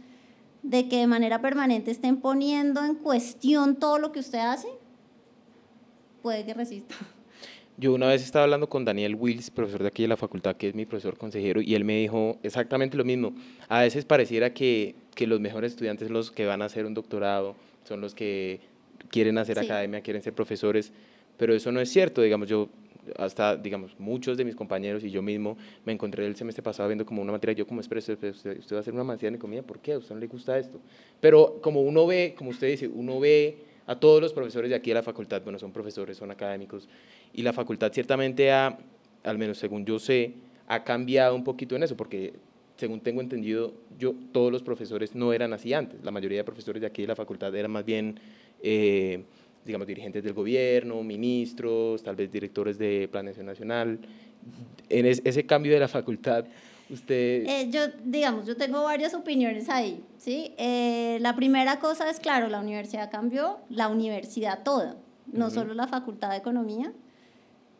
de 0.63 0.89
que 0.89 0.98
de 0.98 1.08
manera 1.08 1.39
permanente 1.39 1.91
estén 1.91 2.17
poniendo 2.17 2.84
en 2.84 2.96
cuestión 2.96 3.75
todo 3.75 4.00
lo 4.00 4.12
que 4.12 4.20
usted 4.20 4.39
hace? 4.39 4.67
Puede 6.24 6.46
que 6.46 6.55
resista. 6.55 6.96
Yo 7.77 7.94
una 7.94 8.08
vez 8.08 8.24
estaba 8.24 8.44
hablando 8.44 8.70
con 8.70 8.86
Daniel 8.86 9.15
Wills, 9.15 9.51
profesor 9.51 9.82
de 9.82 9.89
aquí 9.89 10.03
de 10.03 10.08
la 10.08 10.15
facultad, 10.15 10.55
que 10.55 10.70
es 10.70 10.75
mi 10.75 10.86
profesor 10.86 11.17
consejero, 11.17 11.62
y 11.62 11.75
él 11.75 11.84
me 11.84 11.98
dijo 11.98 12.38
exactamente 12.41 12.96
lo 12.96 13.03
mismo. 13.03 13.34
A 13.67 13.82
veces 13.82 14.05
pareciera 14.05 14.53
que, 14.53 14.96
que 15.13 15.27
los 15.27 15.41
mejores 15.41 15.74
estudiantes 15.74 16.08
son 16.08 16.13
los 16.13 16.32
que 16.32 16.46
van 16.46 16.62
a 16.62 16.65
hacer 16.65 16.86
un 16.86 16.94
doctorado, 16.94 17.58
son 17.84 18.00
los 18.00 18.15
que 18.15 18.62
quieren 19.10 19.38
hacer 19.38 19.60
academia, 19.60 20.00
quieren 20.00 20.22
ser 20.24 20.32
profesores, 20.32 20.94
pero 21.38 21.53
eso 21.53 21.70
no 21.74 21.82
es 21.82 21.89
cierto. 21.89 22.22
Digamos, 22.22 22.48
yo 22.48 22.70
hasta, 23.17 23.58
digamos, 23.58 24.00
muchos 24.00 24.38
de 24.38 24.46
mis 24.46 24.55
compañeros 24.55 25.03
y 25.03 25.12
yo 25.12 25.22
mismo 25.22 25.58
me 25.86 25.91
encontré 25.91 26.25
el 26.25 26.36
semestre 26.38 26.63
pasado 26.63 26.88
viendo 26.88 27.05
como 27.05 27.22
una 27.22 27.34
materia, 27.34 27.55
yo 27.55 27.67
como, 27.67 27.82
usted, 27.82 27.98
usted, 27.98 28.34
va 28.72 28.77
a 28.77 28.79
hacer 28.79 28.94
una 28.94 29.03
maestría 29.03 29.27
en 29.27 29.36
economía, 29.36 29.63
¿por 29.63 29.79
qué? 29.79 29.94
¿A 29.94 29.98
usted 29.98 30.15
no 30.15 30.22
le 30.22 30.27
gusta 30.27 30.58
esto? 30.58 30.79
Pero 31.20 31.60
como 31.62 31.82
uno 31.82 32.08
ve, 32.08 32.36
como 32.38 32.51
usted 32.51 32.67
dice, 32.67 32.88
uno 32.88 33.20
ve 33.20 33.58
a 33.88 34.00
todos 34.00 34.22
los 34.22 34.34
profesores 34.34 34.70
de 34.70 34.75
aquí 34.75 34.89
de 34.89 34.96
la 34.96 35.04
facultad, 35.04 35.42
bueno, 35.44 35.60
son 35.60 35.72
profesores, 35.72 36.18
son 36.18 36.32
académicos, 36.32 36.88
y 37.34 37.42
la 37.42 37.54
facultad 37.54 37.92
ciertamente 37.92 38.51
ha, 38.51 38.77
al 39.24 39.38
menos 39.38 39.58
según 39.58 39.86
yo 39.86 40.00
sé, 40.00 40.34
ha 40.68 40.84
cambiado 40.84 41.36
un 41.36 41.44
poquito 41.44 41.75
en 41.75 41.84
eso, 41.84 41.96
porque 41.96 42.34
según 42.77 43.00
tengo 43.01 43.22
entendido, 43.22 43.74
yo, 43.98 44.13
todos 44.32 44.51
los 44.51 44.63
profesores 44.63 45.15
no 45.15 45.34
eran 45.34 45.54
así 45.54 45.74
antes, 45.74 46.04
la 46.04 46.12
mayoría 46.12 46.39
de 46.39 46.44
profesores 46.44 46.82
de 46.82 46.88
aquí 46.88 47.04
de 47.04 47.10
la 47.10 47.15
facultad 47.15 47.56
eran 47.56 47.72
más 47.72 47.86
bien... 47.86 48.20
Eh, 48.62 49.24
digamos, 49.65 49.88
dirigentes 49.88 50.24
del 50.24 50.34
gobierno, 50.34 51.01
ministros, 51.04 52.04
tal 52.04 52.15
vez 52.15 52.32
directores 52.32 52.77
de 52.77 53.10
Planeación 53.12 53.48
Nacional. 53.48 54.00
En 54.89 55.06
ese 55.08 55.46
cambio 55.46 55.74
de 55.74 55.80
la 55.80 55.88
facultad, 55.88 56.46
usted... 56.89 57.44
Eh, 57.48 57.70
yo, 57.72 57.88
digamos, 58.04 58.46
yo 58.46 58.56
tengo 58.56 58.84
varias 58.84 59.13
opiniones 59.13 59.70
ahí, 59.70 60.04
¿sí? 60.18 60.54
Eh, 60.58 61.18
la 61.22 61.36
primera 61.36 61.80
cosa 61.80 62.10
es, 62.10 62.20
claro, 62.20 62.48
la 62.48 62.60
universidad 62.60 63.10
cambió, 63.12 63.60
la 63.70 63.88
universidad 63.88 64.63
toda, 64.63 64.98
no 65.32 65.50
solo 65.50 65.74
la 65.74 65.88
facultad 65.88 66.32
de 66.32 66.38
economía, 66.38 66.92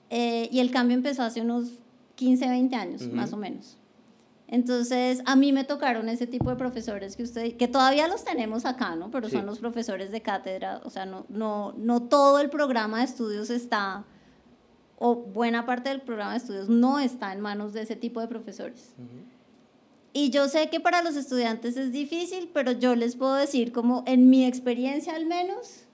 eh, 0.10 0.50
y 0.52 0.60
el 0.60 0.72
cambio 0.72 0.96
empezó 0.96 1.24
hace 1.24 1.42
unos 1.42 1.70
15, 2.16 2.48
20 2.48 2.76
años, 2.76 3.08
más 3.08 3.34
o 3.34 3.38
menos. 3.38 3.78
Entonces, 4.48 5.24
a 5.26 5.36
mí 5.36 5.52
me 5.52 5.64
tocaron 5.64 6.08
ese 6.08 6.28
tipo 6.28 6.50
de 6.52 6.56
profesores 6.56 7.16
que 7.16 7.24
usted, 7.24 7.58
que 7.58 7.68
todavía 7.68 8.08
los 8.08 8.24
tenemos 8.24 8.66
acá, 8.66 8.96
¿no? 8.96 9.10
Pero 9.10 9.28
son 9.28 9.46
los 9.46 9.58
profesores 9.58 10.12
de 10.12 10.22
cátedra, 10.22 10.82
o 10.84 10.90
sea, 10.90 11.06
no, 11.06 11.26
no, 11.30 11.74
no 11.78 12.04
todo 12.04 12.40
el 12.40 12.50
programa 12.50 13.00
de 13.00 13.06
estudios 13.06 13.50
está, 13.50 14.06
o 14.98 15.16
buena 15.16 15.66
parte 15.66 15.90
del 15.90 16.02
programa 16.02 16.32
de 16.32 16.38
estudios 16.38 16.70
no 16.70 17.00
está 17.00 17.34
en 17.34 17.42
manos 17.42 17.74
de 17.74 17.82
ese 17.82 17.96
tipo 17.96 18.22
de 18.22 18.28
profesores. 18.28 18.94
Y 20.14 20.30
yo 20.30 20.48
sé 20.48 20.70
que 20.70 20.80
para 20.80 21.02
los 21.02 21.18
estudiantes 21.18 21.76
es 21.76 21.92
difícil, 21.92 22.50
pero 22.54 22.72
yo 22.72 22.96
les 22.96 23.16
puedo 23.16 23.36
decir 23.36 23.74
como 23.74 24.04
en 24.08 24.30
mi 24.30 24.46
experiencia 24.46 25.16
al 25.16 25.26
menos, 25.26 25.86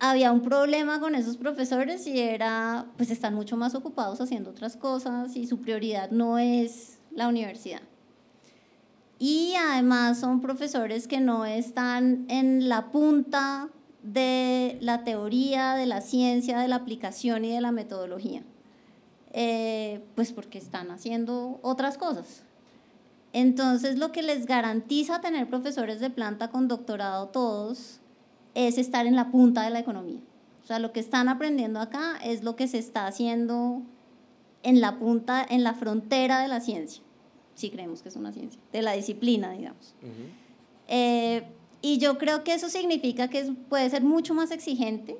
había 0.00 0.32
un 0.32 0.42
problema 0.42 1.00
con 1.00 1.14
esos 1.14 1.36
profesores 1.36 2.06
y 2.06 2.18
era, 2.18 2.86
pues 2.96 3.10
están 3.10 3.34
mucho 3.34 3.56
más 3.56 3.74
ocupados 3.74 4.20
haciendo 4.20 4.50
otras 4.50 4.76
cosas 4.76 5.36
y 5.36 5.46
su 5.46 5.60
prioridad 5.60 6.10
no 6.10 6.38
es 6.38 6.98
la 7.12 7.28
universidad. 7.28 7.82
Y 9.18 9.54
además 9.56 10.20
son 10.20 10.40
profesores 10.40 11.08
que 11.08 11.20
no 11.20 11.44
están 11.44 12.26
en 12.28 12.68
la 12.68 12.92
punta 12.92 13.68
de 14.12 14.78
la 14.80 15.04
teoría, 15.04 15.74
de 15.74 15.86
la 15.86 16.00
ciencia, 16.00 16.58
de 16.58 16.68
la 16.68 16.76
aplicación 16.76 17.44
y 17.44 17.52
de 17.52 17.60
la 17.60 17.72
metodología, 17.72 18.42
eh, 19.32 20.00
pues 20.14 20.32
porque 20.32 20.58
están 20.58 20.90
haciendo 20.90 21.58
otras 21.62 21.98
cosas. 21.98 22.44
Entonces 23.32 23.98
lo 23.98 24.12
que 24.12 24.22
les 24.22 24.46
garantiza 24.46 25.20
tener 25.20 25.48
profesores 25.48 26.00
de 26.00 26.10
planta 26.10 26.48
con 26.48 26.68
doctorado 26.68 27.28
todos 27.28 28.00
es 28.54 28.78
estar 28.78 29.06
en 29.06 29.16
la 29.16 29.30
punta 29.30 29.62
de 29.62 29.70
la 29.70 29.80
economía. 29.80 30.20
O 30.62 30.66
sea, 30.66 30.78
lo 30.78 30.92
que 30.92 31.00
están 31.00 31.28
aprendiendo 31.28 31.80
acá 31.80 32.18
es 32.24 32.42
lo 32.42 32.56
que 32.56 32.68
se 32.68 32.78
está 32.78 33.06
haciendo 33.06 33.82
en 34.62 34.80
la 34.80 34.98
punta, 34.98 35.46
en 35.48 35.62
la 35.62 35.74
frontera 35.74 36.40
de 36.40 36.48
la 36.48 36.60
ciencia 36.60 37.02
sí 37.58 37.70
creemos 37.70 38.02
que 38.02 38.08
es 38.08 38.16
una 38.16 38.32
ciencia, 38.32 38.60
de 38.72 38.82
la 38.82 38.92
disciplina, 38.92 39.50
digamos. 39.50 39.94
Eh, 40.86 41.44
y 41.80 41.98
yo 41.98 42.18
creo 42.18 42.44
que 42.44 42.54
eso 42.54 42.68
significa 42.68 43.28
que 43.28 43.44
puede 43.68 43.88
ser 43.90 44.02
mucho 44.02 44.34
más 44.34 44.50
exigente. 44.50 45.18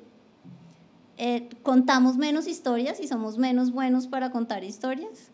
Eh, 1.17 1.49
contamos 1.63 2.17
menos 2.17 2.47
historias 2.47 2.99
y 2.99 3.07
somos 3.07 3.37
menos 3.37 3.71
buenos 3.71 4.07
para 4.07 4.31
contar 4.31 4.63
historias, 4.63 5.31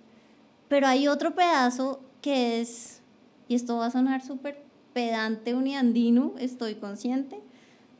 pero 0.67 0.87
hay 0.87 1.07
otro 1.07 1.35
pedazo 1.35 2.01
que 2.21 2.59
es, 2.59 3.01
y 3.47 3.55
esto 3.55 3.77
va 3.77 3.87
a 3.87 3.91
sonar 3.91 4.23
súper 4.25 4.65
pedante 4.93 5.53
uniandino, 5.53 6.33
estoy 6.39 6.75
consciente, 6.75 7.41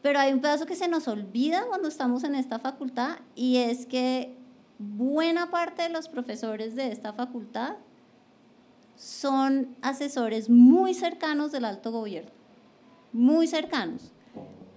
Pero 0.02 0.20
hay 0.20 0.32
un 0.34 0.40
pedazo 0.40 0.66
que 0.66 0.76
se 0.76 0.88
nos 0.88 1.08
olvida 1.08 1.66
cuando 1.68 1.88
estamos 1.88 2.24
en 2.24 2.36
esta 2.36 2.60
facultad 2.60 3.18
y 3.36 3.58
es 3.58 3.86
que 3.86 4.36
buena 4.78 5.52
parte 5.52 5.82
de 5.82 5.90
los 5.90 6.08
profesores 6.10 6.76
de 6.76 6.92
esta 6.92 7.12
facultad 7.12 7.76
son 8.96 9.76
asesores 9.82 10.50
muy 10.50 10.94
cercanos 10.94 11.52
del 11.52 11.66
alto 11.66 11.92
gobierno, 11.92 12.32
muy 13.16 13.48
cercanos. 13.48 14.12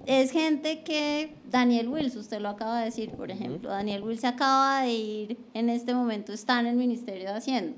Es 0.07 0.31
gente 0.31 0.83
que, 0.85 1.35
Daniel 1.51 1.89
Wills, 1.89 2.17
usted 2.17 2.41
lo 2.41 2.49
acaba 2.49 2.79
de 2.79 2.87
decir, 2.87 3.11
por 3.11 3.31
ejemplo, 3.31 3.69
Daniel 3.69 4.03
Wills 4.05 4.25
acaba 4.25 4.83
de 4.83 4.93
ir, 4.93 5.39
en 5.53 5.69
este 5.69 5.93
momento 5.93 6.33
está 6.33 6.61
en 6.61 6.67
el 6.67 6.77
Ministerio 6.77 7.29
de 7.29 7.37
Hacienda. 7.37 7.77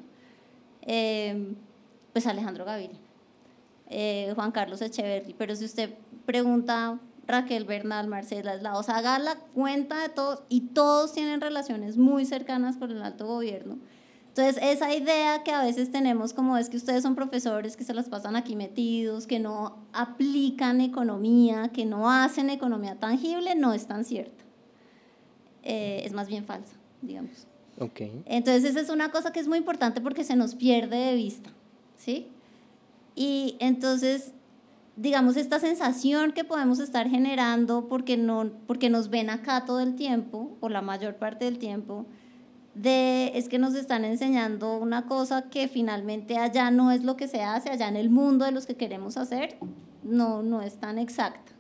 Eh, 0.83 1.55
pues 2.13 2.27
Alejandro 2.27 2.65
Gaviria, 2.65 2.99
eh, 3.89 4.33
Juan 4.35 4.53
Carlos 4.53 4.83
Echeverri, 4.83 5.35
pero 5.35 5.57
si 5.57 5.65
usted 5.65 5.95
pregunta 6.27 7.01
Raquel 7.27 7.65
Bernal, 7.65 8.07
Marcela 8.07 8.59
sea, 8.83 8.97
haga 8.97 9.19
la 9.19 9.37
cuenta 9.55 10.03
de 10.03 10.09
todos 10.11 10.43
y 10.49 10.61
todos 10.69 11.13
tienen 11.13 11.41
relaciones 11.41 11.97
muy 11.97 12.27
cercanas 12.27 12.77
con 12.77 12.91
el 12.91 13.03
alto 13.03 13.27
gobierno. 13.27 13.79
Entonces, 14.31 14.63
esa 14.63 14.95
idea 14.95 15.43
que 15.43 15.51
a 15.51 15.63
veces 15.63 15.91
tenemos 15.91 16.33
como 16.33 16.57
es 16.57 16.71
que 16.71 16.77
ustedes 16.77 17.03
son 17.03 17.17
profesores 17.17 17.77
que 17.77 17.83
se 17.83 17.93
las 17.93 18.09
pasan 18.09 18.37
aquí 18.37 18.55
metidos, 18.55 19.27
que 19.27 19.41
no 19.41 19.79
aplican 19.93 20.81
economía, 20.81 21.71
que 21.73 21.85
no 21.85 22.09
hacen 22.09 22.49
economía 22.49 22.95
tangible, 22.95 23.57
no 23.57 23.73
es 23.73 23.89
tan 23.89 24.05
cierta. 24.05 24.45
Eh, 25.65 26.03
es 26.05 26.13
más 26.13 26.29
bien 26.29 26.45
falsa, 26.45 26.75
digamos. 27.03 27.49
Okay. 27.77 28.23
Entonces, 28.27 28.65
esa 28.65 28.81
es 28.81 28.89
una 28.89 29.11
cosa 29.11 29.33
que 29.33 29.41
es 29.41 29.49
muy 29.49 29.59
importante 29.59 30.01
porque 30.01 30.23
se 30.23 30.37
nos 30.37 30.55
pierde 30.55 30.97
de 30.97 31.15
vista, 31.17 31.51
¿sí? 31.97 32.29
Y 33.17 33.57
entonces, 33.59 34.33
digamos, 34.95 35.37
esta 35.37 35.59
sensación 35.59 36.33
que 36.33 36.45
podemos 36.45 36.79
estar 36.79 37.09
generando 37.09 37.89
porque, 37.89 38.17
no, 38.17 38.53
porque 38.69 38.91
nos 38.91 39.11
ven 39.11 39.29
acá 39.29 39.65
todo 39.65 39.81
el 39.81 39.97
tiempo, 39.97 40.57
o 40.61 40.69
la 40.69 40.83
mayor 40.83 41.17
parte 41.17 41.47
del 41.47 41.59
tiempo, 41.59 42.07
de 42.83 43.33
es 43.35 43.49
que 43.49 43.59
nos 43.59 43.75
están 43.75 44.05
enseñando 44.05 44.79
una 44.79 45.07
cosa 45.07 45.51
que 45.51 45.69
finalmente 45.69 46.39
allá 46.39 46.71
no 46.71 46.91
es 46.91 47.05
lo 47.05 47.17
que 47.17 47.29
se 47.29 47.43
hace, 47.43 47.71
allá 47.71 47.89
en 47.89 47.97
el 47.97 48.11
mundo 48.11 48.45
de 48.45 48.53
los 48.53 48.67
que 48.67 48.77
queremos 48.77 49.17
hacer, 49.17 49.59
no, 50.03 50.43
no 50.43 50.63
es 50.63 50.79
tan 50.79 50.99
exacta. 50.99 51.53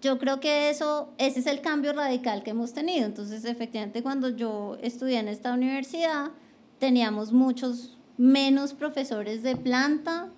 Yo 0.00 0.18
creo 0.18 0.40
que 0.40 0.68
eso, 0.70 1.12
ese 1.18 1.40
es 1.40 1.46
el 1.46 1.60
cambio 1.60 1.92
radical 1.92 2.42
que 2.42 2.50
hemos 2.50 2.74
tenido. 2.74 3.06
Entonces, 3.06 3.44
efectivamente, 3.44 4.02
cuando 4.02 4.28
yo 4.28 4.76
estudié 4.82 5.18
en 5.18 5.28
esta 5.28 5.54
universidad, 5.54 6.30
teníamos 6.78 7.32
muchos 7.32 7.96
menos 8.18 8.74
profesores 8.74 9.42
de 9.42 9.56
planta 9.56 10.28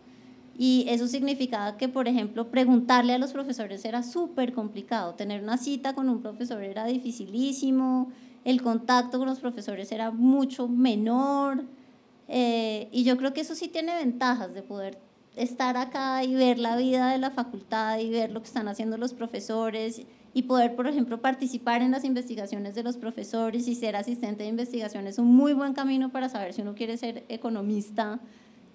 y 0.57 0.87
eso 0.89 1.09
significaba 1.09 1.77
que, 1.77 1.89
por 1.89 2.07
ejemplo, 2.07 2.51
preguntarle 2.51 3.15
a 3.15 3.19
los 3.19 3.33
profesores 3.33 3.85
era 3.85 4.03
súper 4.03 4.53
complicado. 4.53 5.15
Tener 5.15 5.43
una 5.43 5.59
cita 5.59 5.95
con 5.95 6.09
un 6.09 6.23
profesor 6.23 6.63
era 6.63 6.85
dificilísimo 6.87 8.13
el 8.47 8.62
contacto 8.62 9.19
con 9.19 9.26
los 9.26 9.41
profesores 9.41 9.91
era 9.91 10.12
mucho 10.12 10.69
menor. 10.69 11.65
Eh, 12.29 12.88
y 12.93 13.03
yo 13.03 13.17
creo 13.17 13.35
que 13.35 13.41
eso 13.41 13.57
sí 13.57 13.67
tiene 13.67 13.97
ventajas 13.97 14.55
de 14.55 14.62
poder 14.62 14.99
estar 15.35 15.76
acá 15.76 16.23
y 16.23 16.33
ver 16.33 16.61
la 16.61 16.76
vida 16.76 17.11
de 17.11 17.19
la 17.19 17.33
facultad 17.33 17.99
y 17.99 18.09
ver 18.09 18.31
lo 18.31 18.41
que 18.41 18.47
están 18.47 18.69
haciendo 18.69 18.99
los 18.99 19.15
profesores 19.15 20.00
y 20.33 20.43
poder, 20.43 20.76
por 20.76 20.87
ejemplo, 20.87 21.21
participar 21.21 21.83
en 21.83 21.91
las 21.91 22.05
investigaciones 22.05 22.76
de 22.76 22.85
los 22.85 22.97
profesores 22.97 23.67
y 23.67 23.75
ser 23.75 23.97
asistente 23.97 24.45
de 24.45 24.50
investigación 24.50 25.09
es 25.09 25.19
un 25.19 25.35
muy 25.35 25.53
buen 25.53 25.73
camino 25.73 26.12
para 26.12 26.29
saber 26.29 26.53
si 26.53 26.62
uno 26.62 26.76
quiere 26.76 26.97
ser 26.97 27.25
economista 27.29 28.21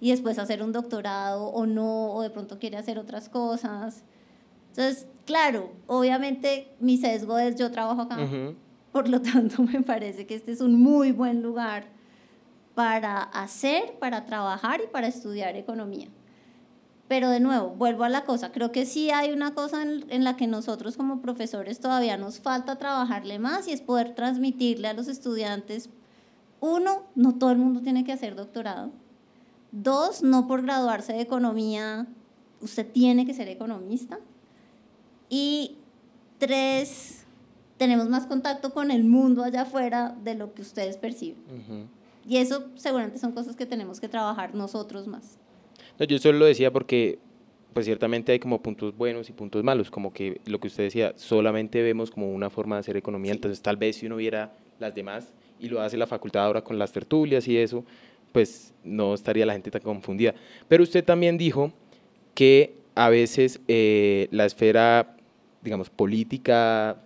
y 0.02 0.10
después 0.10 0.38
hacer 0.38 0.62
un 0.62 0.72
doctorado 0.72 1.46
o 1.46 1.64
no, 1.64 2.12
o 2.12 2.20
de 2.20 2.28
pronto 2.28 2.58
quiere 2.58 2.76
hacer 2.76 2.98
otras 2.98 3.30
cosas. 3.30 4.04
Entonces, 4.68 5.06
claro, 5.24 5.72
obviamente 5.86 6.74
mi 6.78 6.98
sesgo 6.98 7.38
es 7.38 7.56
yo 7.56 7.70
trabajo 7.70 8.02
acá. 8.02 8.18
Por 8.92 9.08
lo 9.08 9.20
tanto, 9.20 9.62
me 9.72 9.82
parece 9.82 10.26
que 10.26 10.34
este 10.34 10.52
es 10.52 10.60
un 10.60 10.80
muy 10.80 11.12
buen 11.12 11.42
lugar 11.42 11.86
para 12.74 13.22
hacer, 13.22 13.98
para 13.98 14.24
trabajar 14.24 14.80
y 14.84 14.86
para 14.86 15.08
estudiar 15.08 15.56
economía. 15.56 16.08
Pero 17.08 17.28
de 17.28 17.40
nuevo, 17.40 17.70
vuelvo 17.70 18.04
a 18.04 18.08
la 18.08 18.24
cosa, 18.24 18.52
creo 18.52 18.72
que 18.72 18.86
sí 18.86 19.10
hay 19.10 19.32
una 19.32 19.52
cosa 19.52 19.82
en, 19.82 20.24
la 20.24 20.36
que 20.36 20.46
nosotros 20.46 20.96
como 20.96 21.20
profesores 21.20 21.78
todavía 21.78 22.16
nos 22.16 22.40
falta 22.40 22.76
trabajarle 22.76 23.38
más 23.38 23.68
y 23.68 23.72
es 23.72 23.82
poder 23.82 24.14
transmitirle 24.14 24.88
a 24.88 24.94
los 24.94 25.08
estudiantes, 25.08 25.90
uno, 26.60 27.02
no 27.14 27.34
todo 27.34 27.50
el 27.50 27.58
mundo 27.58 27.82
tiene 27.82 28.04
que 28.04 28.12
hacer 28.12 28.34
doctorado. 28.34 28.92
Dos, 29.72 30.22
no 30.22 30.46
por 30.46 30.62
graduarse 30.62 31.12
de 31.12 31.20
economía, 31.20 32.06
usted 32.62 32.90
tiene 32.90 33.26
que 33.26 33.34
ser 33.34 33.48
economista. 33.48 34.18
Y 35.28 35.76
tres, 36.38 37.21
tenemos 37.76 38.08
más 38.08 38.26
contacto 38.26 38.72
con 38.72 38.90
el 38.90 39.04
mundo 39.04 39.42
allá 39.42 39.62
afuera 39.62 40.16
de 40.22 40.34
lo 40.34 40.54
que 40.54 40.62
ustedes 40.62 40.96
perciben. 40.96 41.42
Y 42.26 42.36
eso 42.36 42.68
seguramente 42.76 43.18
son 43.18 43.32
cosas 43.32 43.56
que 43.56 43.66
tenemos 43.66 44.00
que 44.00 44.08
trabajar 44.08 44.54
nosotros 44.54 45.06
más. 45.06 45.38
No, 45.98 46.06
yo 46.06 46.18
solo 46.18 46.38
lo 46.38 46.44
decía 46.44 46.72
porque 46.72 47.18
pues 47.72 47.86
ciertamente 47.86 48.32
hay 48.32 48.38
como 48.38 48.62
puntos 48.62 48.96
buenos 48.96 49.30
y 49.30 49.32
puntos 49.32 49.64
malos, 49.64 49.90
como 49.90 50.12
que 50.12 50.40
lo 50.44 50.60
que 50.60 50.68
usted 50.68 50.84
decía, 50.84 51.14
solamente 51.16 51.82
vemos 51.82 52.10
como 52.10 52.30
una 52.32 52.50
forma 52.50 52.76
de 52.76 52.80
hacer 52.80 52.96
economía, 52.96 53.32
entonces 53.32 53.62
tal 53.62 53.78
vez 53.78 53.96
si 53.96 54.06
uno 54.06 54.16
viera 54.16 54.52
las 54.78 54.94
demás 54.94 55.32
y 55.58 55.68
lo 55.68 55.80
hace 55.80 55.96
la 55.96 56.06
facultad 56.06 56.44
ahora 56.44 56.62
con 56.62 56.78
las 56.78 56.92
tertulias 56.92 57.48
y 57.48 57.56
eso, 57.56 57.84
pues 58.32 58.74
no 58.84 59.14
estaría 59.14 59.46
la 59.46 59.52
gente 59.52 59.70
tan 59.70 59.82
confundida. 59.82 60.34
Pero 60.68 60.82
usted 60.82 61.04
también 61.04 61.38
dijo 61.38 61.72
que 62.34 62.74
a 62.94 63.08
veces 63.08 63.60
eh, 63.68 64.28
la 64.30 64.44
esfera, 64.44 65.16
digamos, 65.62 65.88
política, 65.88 67.02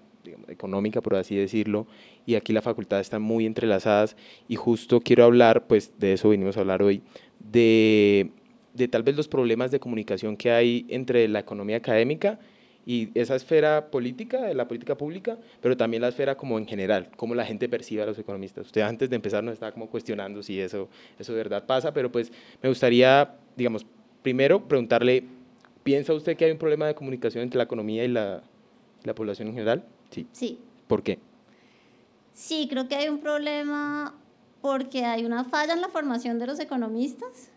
económica, 0.48 1.00
por 1.00 1.16
así 1.16 1.36
decirlo, 1.36 1.86
y 2.24 2.34
aquí 2.34 2.52
la 2.52 2.62
facultad 2.62 3.00
están 3.00 3.22
muy 3.22 3.46
entrelazadas 3.46 4.16
y 4.48 4.56
justo 4.56 5.00
quiero 5.00 5.24
hablar, 5.24 5.66
pues 5.66 5.92
de 5.98 6.14
eso 6.14 6.28
venimos 6.28 6.56
a 6.56 6.60
hablar 6.60 6.82
hoy, 6.82 7.02
de, 7.38 8.30
de 8.74 8.88
tal 8.88 9.02
vez 9.02 9.16
los 9.16 9.28
problemas 9.28 9.70
de 9.70 9.80
comunicación 9.80 10.36
que 10.36 10.50
hay 10.50 10.86
entre 10.88 11.28
la 11.28 11.40
economía 11.40 11.76
académica 11.76 12.38
y 12.86 13.10
esa 13.18 13.34
esfera 13.34 13.90
política, 13.90 14.42
de 14.42 14.54
la 14.54 14.68
política 14.68 14.96
pública, 14.96 15.36
pero 15.60 15.76
también 15.76 16.02
la 16.02 16.08
esfera 16.08 16.36
como 16.36 16.56
en 16.56 16.66
general, 16.66 17.08
cómo 17.16 17.34
la 17.34 17.44
gente 17.44 17.68
percibe 17.68 18.02
a 18.02 18.06
los 18.06 18.16
economistas. 18.16 18.66
Usted 18.66 18.82
antes 18.82 19.10
de 19.10 19.16
empezar 19.16 19.42
nos 19.42 19.54
estaba 19.54 19.72
como 19.72 19.90
cuestionando 19.90 20.40
si 20.42 20.60
eso, 20.60 20.88
eso 21.18 21.32
de 21.32 21.38
verdad 21.38 21.66
pasa, 21.66 21.92
pero 21.92 22.12
pues 22.12 22.30
me 22.62 22.68
gustaría, 22.68 23.34
digamos, 23.56 23.84
primero 24.22 24.68
preguntarle, 24.68 25.24
¿piensa 25.82 26.14
usted 26.14 26.36
que 26.36 26.44
hay 26.44 26.52
un 26.52 26.58
problema 26.58 26.86
de 26.86 26.94
comunicación 26.94 27.42
entre 27.42 27.58
la 27.58 27.64
economía 27.64 28.04
y 28.04 28.08
la, 28.08 28.44
la 29.02 29.14
población 29.16 29.48
en 29.48 29.54
general? 29.54 29.84
Sí. 30.10 30.26
Sí. 30.32 30.58
¿Por 30.86 31.02
qué? 31.02 31.18
Sí, 32.32 32.66
creo 32.68 32.88
que 32.88 32.96
hay 32.96 33.08
un 33.08 33.18
problema 33.18 34.14
porque 34.60 35.04
hay 35.04 35.24
una 35.24 35.44
falla 35.44 35.72
en 35.72 35.80
la 35.80 35.88
formación 35.88 36.38
de 36.38 36.46
los 36.46 36.58
economistas 36.60 37.50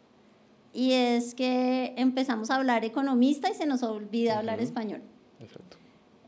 y 0.73 0.91
es 0.91 1.33
que 1.35 1.93
empezamos 1.97 2.49
a 2.49 2.55
hablar 2.55 2.85
economista 2.85 3.49
y 3.49 3.55
se 3.55 3.65
nos 3.65 3.83
olvida 3.83 4.37
hablar 4.37 4.61
español. 4.61 5.01
Exacto. 5.39 5.77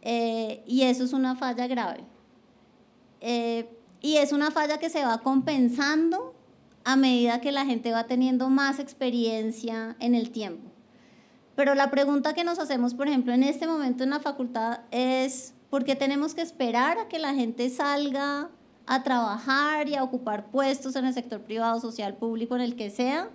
Eh, 0.01 0.63
y 0.65 0.83
eso 0.83 1.03
es 1.03 1.13
una 1.13 1.35
falla 1.35 1.67
grave. 1.67 2.03
Eh, 3.21 3.69
y 4.01 4.17
es 4.17 4.31
una 4.31 4.49
falla 4.49 4.79
que 4.79 4.89
se 4.89 5.05
va 5.05 5.19
compensando 5.19 6.33
a 6.83 6.95
medida 6.95 7.39
que 7.39 7.51
la 7.51 7.65
gente 7.65 7.91
va 7.91 8.05
teniendo 8.07 8.49
más 8.49 8.79
experiencia 8.79 9.95
en 9.99 10.15
el 10.15 10.31
tiempo. 10.31 10.71
Pero 11.55 11.75
la 11.75 11.91
pregunta 11.91 12.33
que 12.33 12.43
nos 12.43 12.57
hacemos, 12.57 12.95
por 12.95 13.07
ejemplo, 13.07 13.33
en 13.33 13.43
este 13.43 13.67
momento 13.67 14.03
en 14.03 14.09
la 14.09 14.19
facultad 14.19 14.79
es, 14.89 15.53
porque 15.71 15.95
tenemos 15.95 16.35
que 16.35 16.41
esperar 16.41 16.99
a 16.99 17.07
que 17.07 17.17
la 17.17 17.33
gente 17.33 17.69
salga 17.69 18.49
a 18.85 19.03
trabajar 19.03 19.87
y 19.87 19.95
a 19.95 20.03
ocupar 20.03 20.51
puestos 20.51 20.97
en 20.97 21.05
el 21.05 21.13
sector 21.13 21.41
privado, 21.41 21.79
social, 21.79 22.17
público, 22.17 22.55
en 22.55 22.61
el 22.61 22.75
que 22.75 22.89
sea, 22.89 23.29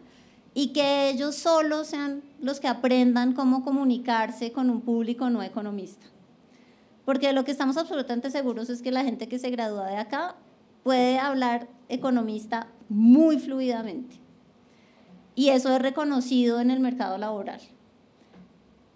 y 0.52 0.74
que 0.74 1.08
ellos 1.08 1.34
solos 1.34 1.86
sean 1.86 2.22
los 2.38 2.60
que 2.60 2.68
aprendan 2.68 3.32
cómo 3.32 3.64
comunicarse 3.64 4.52
con 4.52 4.68
un 4.68 4.82
público 4.82 5.30
no 5.30 5.42
economista. 5.42 6.06
Porque 7.06 7.32
lo 7.32 7.44
que 7.44 7.52
estamos 7.52 7.78
absolutamente 7.78 8.30
seguros 8.30 8.68
es 8.68 8.82
que 8.82 8.92
la 8.92 9.02
gente 9.02 9.28
que 9.28 9.38
se 9.38 9.50
gradúa 9.50 9.86
de 9.86 9.96
acá 9.96 10.36
puede 10.82 11.18
hablar 11.18 11.68
economista 11.88 12.66
muy 12.90 13.38
fluidamente. 13.38 14.20
Y 15.34 15.48
eso 15.50 15.74
es 15.74 15.80
reconocido 15.80 16.60
en 16.60 16.70
el 16.70 16.80
mercado 16.80 17.16
laboral. 17.16 17.60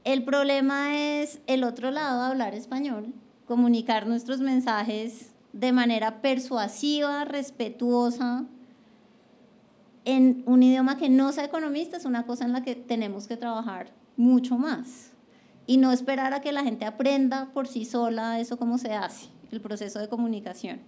El 0.04 0.24
problema 0.24 0.98
es 0.98 1.40
el 1.46 1.64
otro 1.64 1.90
lado, 1.90 2.22
hablar 2.22 2.54
español, 2.54 3.14
comunicar 3.50 4.06
nuestros 4.06 4.38
mensajes 4.38 5.32
de 5.52 5.72
manera 5.72 6.22
persuasiva, 6.22 7.24
respetuosa, 7.24 8.44
en 10.04 10.44
un 10.46 10.62
idioma 10.62 10.96
que 10.96 11.08
no 11.08 11.32
sea 11.32 11.46
economista 11.46 11.96
es 11.96 12.04
una 12.04 12.26
cosa 12.26 12.44
en 12.44 12.52
la 12.52 12.62
que 12.62 12.76
tenemos 12.76 13.26
que 13.26 13.36
trabajar 13.36 13.90
mucho 14.16 14.56
más 14.56 15.10
y 15.66 15.78
no 15.78 15.90
esperar 15.90 16.32
a 16.32 16.40
que 16.40 16.52
la 16.52 16.62
gente 16.62 16.84
aprenda 16.84 17.50
por 17.52 17.66
sí 17.66 17.84
sola 17.84 18.38
eso 18.38 18.56
cómo 18.56 18.78
se 18.78 18.92
hace, 18.92 19.30
el 19.50 19.60
proceso 19.60 19.98
de 19.98 20.08
comunicación. 20.08 20.78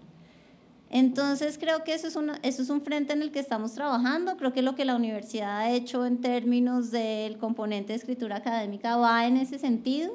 Entonces 0.88 1.58
creo 1.58 1.82
que 1.82 1.94
eso 1.94 2.06
es, 2.06 2.16
eso 2.44 2.62
es 2.62 2.70
un 2.70 2.82
frente 2.82 3.12
en 3.12 3.22
el 3.22 3.32
que 3.32 3.40
estamos 3.40 3.72
trabajando. 3.72 4.36
Creo 4.36 4.52
que 4.52 4.62
lo 4.62 4.76
que 4.76 4.84
la 4.84 4.94
universidad 4.94 5.56
ha 5.58 5.70
hecho 5.70 6.06
en 6.06 6.20
términos 6.20 6.92
del 6.92 7.38
componente 7.38 7.92
de 7.92 7.98
escritura 7.98 8.36
académica 8.36 8.96
va 8.98 9.26
en 9.26 9.36
ese 9.36 9.58
sentido 9.58 10.12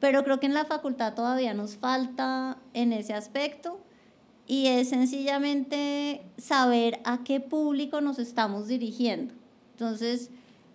pero 0.00 0.24
creo 0.24 0.40
que 0.40 0.46
en 0.46 0.54
la 0.54 0.64
facultad 0.64 1.14
todavía 1.14 1.54
nos 1.54 1.76
falta 1.76 2.58
en 2.74 2.92
ese 2.92 3.14
aspecto 3.14 3.80
y 4.46 4.66
es 4.66 4.90
sencillamente 4.90 6.22
saber 6.38 7.00
a 7.04 7.24
qué 7.24 7.40
público 7.40 8.00
nos 8.00 8.18
estamos 8.18 8.68
dirigiendo. 8.68 9.34
Entonces, 9.72 10.30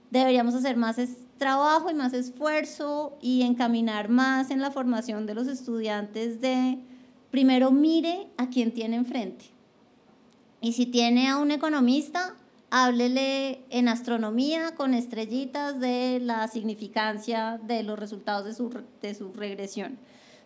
deberíamos 0.09 0.53
hacer 0.55 0.75
más 0.75 0.97
trabajo 1.37 1.89
y 1.89 1.93
más 1.93 2.13
esfuerzo 2.13 3.17
y 3.21 3.43
encaminar 3.43 4.09
más 4.09 4.51
en 4.51 4.61
la 4.61 4.71
formación 4.71 5.25
de 5.25 5.33
los 5.33 5.47
estudiantes 5.47 6.41
de, 6.41 6.79
primero 7.31 7.71
mire 7.71 8.27
a 8.37 8.49
quién 8.49 8.71
tiene 8.71 8.97
enfrente. 8.97 9.45
Y 10.59 10.73
si 10.73 10.85
tiene 10.85 11.29
a 11.29 11.37
un 11.37 11.49
economista, 11.49 12.35
háblele 12.71 13.65
en 13.69 13.87
astronomía 13.89 14.73
con 14.75 14.93
estrellitas 14.93 15.79
de 15.79 16.19
la 16.21 16.47
significancia 16.47 17.59
de 17.63 17.83
los 17.83 17.99
resultados 17.99 18.45
de 18.45 18.53
su, 18.53 18.83
de 19.01 19.13
su 19.13 19.33
regresión. 19.33 19.99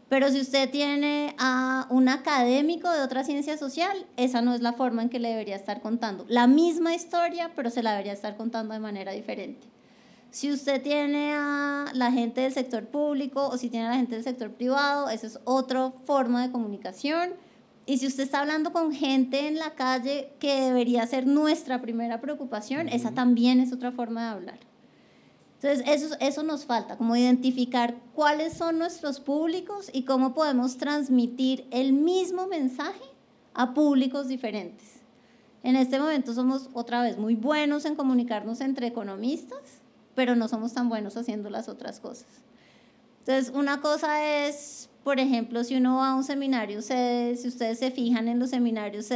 Pero 0.09 0.29
si 0.29 0.41
usted 0.41 0.69
tiene 0.69 1.35
a 1.39 1.87
un 1.89 2.09
académico 2.09 2.91
de 2.91 3.01
otra 3.01 3.23
ciencia 3.23 3.57
social, 3.57 4.05
esa 4.17 4.41
no 4.41 4.53
es 4.53 4.61
la 4.61 4.73
forma 4.73 5.01
en 5.01 5.09
que 5.09 5.19
le 5.19 5.29
debería 5.29 5.55
estar 5.55 5.81
contando. 5.81 6.25
La 6.27 6.45
misma 6.45 6.93
historia, 6.93 7.51
pero 7.55 7.69
se 7.69 7.81
la 7.81 7.91
debería 7.91 8.13
estar 8.13 8.37
contando 8.37 8.73
de 8.73 8.79
manera 8.79 9.13
diferente. 9.13 9.67
Si 10.29 10.51
usted 10.51 10.81
tiene 10.81 11.33
a 11.33 11.85
la 11.93 12.11
gente 12.11 12.41
del 12.41 12.53
sector 12.53 12.85
público 12.85 13.47
o 13.47 13.57
si 13.57 13.69
tiene 13.69 13.87
a 13.87 13.91
la 13.91 13.95
gente 13.95 14.15
del 14.15 14.23
sector 14.23 14.51
privado, 14.51 15.09
esa 15.09 15.27
es 15.27 15.39
otra 15.45 15.91
forma 16.05 16.45
de 16.45 16.51
comunicación. 16.51 17.31
Y 17.85 17.99
si 17.99 18.07
usted 18.07 18.23
está 18.23 18.41
hablando 18.41 18.73
con 18.73 18.91
gente 18.91 19.47
en 19.47 19.59
la 19.59 19.75
calle 19.75 20.33
que 20.39 20.61
debería 20.61 21.05
ser 21.05 21.27
nuestra 21.27 21.81
primera 21.81 22.19
preocupación, 22.19 22.89
esa 22.89 23.11
también 23.11 23.59
es 23.59 23.71
otra 23.71 23.91
forma 23.91 24.23
de 24.23 24.29
hablar. 24.29 24.59
Entonces, 25.61 25.85
eso, 25.87 26.15
eso 26.19 26.43
nos 26.43 26.65
falta, 26.65 26.97
como 26.97 27.15
identificar 27.15 27.95
cuáles 28.13 28.53
son 28.53 28.77
nuestros 28.77 29.19
públicos 29.19 29.89
y 29.93 30.03
cómo 30.03 30.33
podemos 30.33 30.77
transmitir 30.77 31.67
el 31.71 31.93
mismo 31.93 32.47
mensaje 32.47 33.03
a 33.53 33.73
públicos 33.73 34.27
diferentes. 34.27 34.95
En 35.63 35.75
este 35.75 35.99
momento 35.99 36.33
somos 36.33 36.69
otra 36.73 37.01
vez 37.01 37.17
muy 37.17 37.35
buenos 37.35 37.85
en 37.85 37.95
comunicarnos 37.95 38.61
entre 38.61 38.87
economistas, 38.87 39.59
pero 40.13 40.35
no 40.35 40.47
somos 40.47 40.73
tan 40.73 40.89
buenos 40.89 41.17
haciendo 41.17 41.49
las 41.49 41.69
otras 41.69 41.99
cosas. 41.99 42.27
Entonces, 43.19 43.51
una 43.55 43.81
cosa 43.81 44.45
es, 44.45 44.89
por 45.05 45.19
ejemplo, 45.19 45.63
si 45.63 45.75
uno 45.75 45.97
va 45.97 46.09
a 46.09 46.15
un 46.15 46.23
seminario 46.23 46.81
si 46.81 47.47
ustedes 47.47 47.77
se 47.77 47.91
fijan 47.91 48.27
en 48.27 48.39
los 48.39 48.49
seminarios 48.49 49.09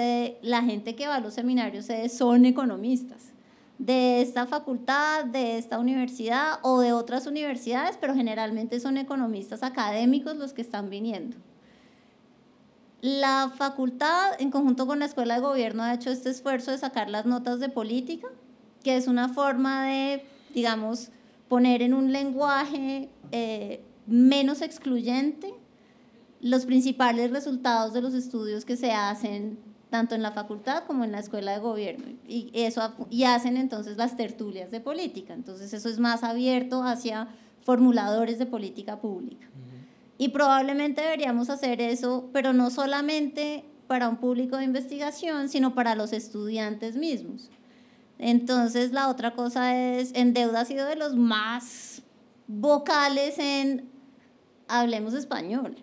la 0.43 0.61
gente 0.61 0.95
que 0.95 1.07
va 1.07 1.15
a 1.15 1.19
los 1.19 1.33
seminarios 1.33 1.87
son 2.11 2.45
economistas 2.45 3.31
de 3.79 4.21
esta 4.21 4.45
facultad, 4.45 5.25
de 5.25 5.57
esta 5.57 5.79
universidad 5.79 6.59
o 6.61 6.79
de 6.79 6.93
otras 6.93 7.25
universidades, 7.25 7.97
pero 7.99 8.13
generalmente 8.13 8.79
son 8.79 8.97
economistas 8.97 9.63
académicos 9.63 10.35
los 10.35 10.53
que 10.53 10.61
están 10.61 10.91
viniendo. 10.91 11.37
La 13.01 13.51
facultad, 13.57 14.39
en 14.39 14.51
conjunto 14.51 14.85
con 14.85 14.99
la 14.99 15.05
Escuela 15.05 15.35
de 15.35 15.41
Gobierno, 15.41 15.81
ha 15.81 15.95
hecho 15.95 16.11
este 16.11 16.29
esfuerzo 16.29 16.69
de 16.69 16.77
sacar 16.77 17.09
las 17.09 17.25
notas 17.25 17.59
de 17.59 17.69
política, 17.69 18.27
que 18.83 18.95
es 18.95 19.07
una 19.07 19.27
forma 19.27 19.87
de, 19.87 20.23
digamos, 20.53 21.09
poner 21.47 21.81
en 21.81 21.95
un 21.95 22.11
lenguaje 22.11 23.09
eh, 23.31 23.81
menos 24.05 24.61
excluyente 24.61 25.55
los 26.41 26.65
principales 26.65 27.31
resultados 27.31 27.93
de 27.93 28.01
los 28.01 28.13
estudios 28.13 28.65
que 28.65 28.77
se 28.77 28.91
hacen 28.91 29.59
tanto 29.89 30.15
en 30.15 30.21
la 30.21 30.31
facultad 30.31 30.83
como 30.85 31.03
en 31.03 31.11
la 31.11 31.19
escuela 31.19 31.51
de 31.53 31.59
gobierno. 31.59 32.05
Y, 32.27 32.51
eso, 32.53 32.93
y 33.09 33.23
hacen 33.23 33.57
entonces 33.57 33.97
las 33.97 34.15
tertulias 34.15 34.71
de 34.71 34.79
política. 34.79 35.33
Entonces 35.33 35.73
eso 35.73 35.89
es 35.89 35.99
más 35.99 36.23
abierto 36.23 36.83
hacia 36.83 37.27
formuladores 37.63 38.39
de 38.39 38.45
política 38.45 38.99
pública. 39.01 39.47
Y 40.17 40.29
probablemente 40.29 41.01
deberíamos 41.01 41.49
hacer 41.49 41.81
eso, 41.81 42.29
pero 42.33 42.53
no 42.53 42.69
solamente 42.69 43.65
para 43.87 44.09
un 44.09 44.17
público 44.17 44.57
de 44.57 44.65
investigación, 44.65 45.49
sino 45.49 45.73
para 45.73 45.95
los 45.95 46.13
estudiantes 46.13 46.95
mismos. 46.95 47.49
Entonces 48.19 48.91
la 48.91 49.09
otra 49.09 49.33
cosa 49.33 49.75
es, 49.77 50.11
en 50.13 50.33
deuda 50.33 50.61
ha 50.61 50.65
sido 50.65 50.85
de 50.85 50.97
los 50.97 51.15
más 51.15 52.03
vocales 52.47 53.39
en 53.39 53.89
hablemos 54.67 55.13
español. 55.13 55.77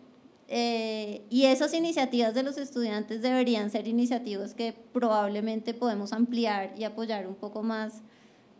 Eh, 0.48 1.22
y 1.28 1.44
esas 1.46 1.74
iniciativas 1.74 2.34
de 2.34 2.44
los 2.44 2.56
estudiantes 2.56 3.20
deberían 3.20 3.70
ser 3.70 3.88
iniciativas 3.88 4.54
que 4.54 4.74
probablemente 4.92 5.74
podemos 5.74 6.12
ampliar 6.12 6.72
y 6.78 6.84
apoyar 6.84 7.26
un 7.26 7.34
poco 7.34 7.64
más 7.64 8.02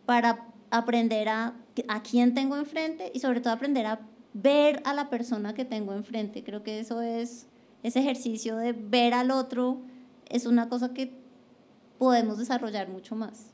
para 0.05 0.47
aprender 0.69 1.29
a, 1.29 1.53
a 1.87 2.03
quién 2.03 2.33
tengo 2.33 2.57
enfrente 2.57 3.11
y 3.13 3.19
sobre 3.19 3.39
todo 3.39 3.53
aprender 3.53 3.85
a 3.85 4.01
ver 4.33 4.81
a 4.83 4.93
la 4.93 5.09
persona 5.09 5.53
que 5.53 5.63
tengo 5.63 5.93
enfrente. 5.93 6.43
Creo 6.43 6.61
que 6.61 6.79
eso 6.79 7.01
es, 7.01 7.47
ese 7.83 7.99
ejercicio 7.99 8.57
de 8.57 8.73
ver 8.73 9.13
al 9.13 9.31
otro 9.31 9.79
es 10.29 10.45
una 10.45 10.67
cosa 10.67 10.93
que 10.93 11.11
podemos 11.97 12.37
desarrollar 12.37 12.89
mucho 12.89 13.15
más. 13.15 13.53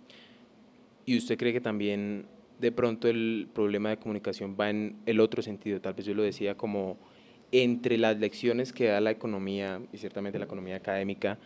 ¿Y 1.06 1.18
usted 1.18 1.38
cree 1.38 1.54
que 1.54 1.62
también 1.62 2.26
de 2.60 2.72
pronto 2.72 3.08
el 3.08 3.48
problema 3.54 3.90
de 3.90 3.98
comunicación 3.98 4.56
va 4.60 4.70
en 4.70 4.98
el 5.06 5.20
otro 5.20 5.42
sentido? 5.42 5.82
Tal 5.82 5.94
vez 5.94 6.06
yo 6.06 6.14
lo 6.14 6.24
decía 6.24 6.56
como 6.56 6.98
entre 7.54 7.98
las 7.98 8.20
lecciones 8.20 8.74
que 8.74 8.88
da 8.88 9.00
la 9.00 9.12
economía, 9.12 9.80
y 9.94 9.98
ciertamente 9.98 10.40
la 10.40 10.46
economía 10.46 10.76
académica, 10.76 11.38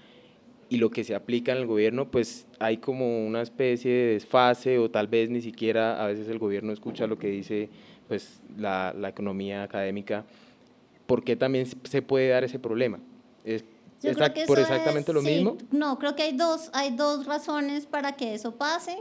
y 0.69 0.77
lo 0.77 0.89
que 0.89 1.03
se 1.03 1.13
aplica 1.13 1.51
en 1.51 1.59
el 1.59 1.65
gobierno, 1.65 2.09
pues 2.09 2.47
hay 2.59 2.77
como 2.77 3.25
una 3.25 3.41
especie 3.41 3.91
de 3.91 4.13
desfase 4.13 4.79
o 4.79 4.89
tal 4.89 5.07
vez 5.07 5.29
ni 5.29 5.41
siquiera 5.41 6.03
a 6.03 6.07
veces 6.07 6.27
el 6.27 6.39
gobierno 6.39 6.73
escucha 6.73 7.07
lo 7.07 7.17
que 7.17 7.27
dice 7.27 7.69
pues 8.07 8.41
la, 8.57 8.93
la 8.97 9.09
economía 9.09 9.63
académica. 9.63 10.25
¿Por 11.05 11.23
qué 11.23 11.35
también 11.35 11.67
se 11.83 12.01
puede 12.01 12.29
dar 12.29 12.43
ese 12.43 12.59
problema? 12.59 12.99
¿Es 13.45 13.63
por 14.45 14.59
exactamente 14.59 15.13
lo 15.13 15.21
mismo? 15.21 15.57
No, 15.71 15.97
creo 15.99 16.15
que 16.15 16.23
hay 16.23 16.35
dos, 16.35 16.69
hay 16.73 16.95
dos 16.95 17.25
razones 17.25 17.85
para 17.85 18.13
que 18.13 18.33
eso 18.33 18.55
pase. 18.55 18.97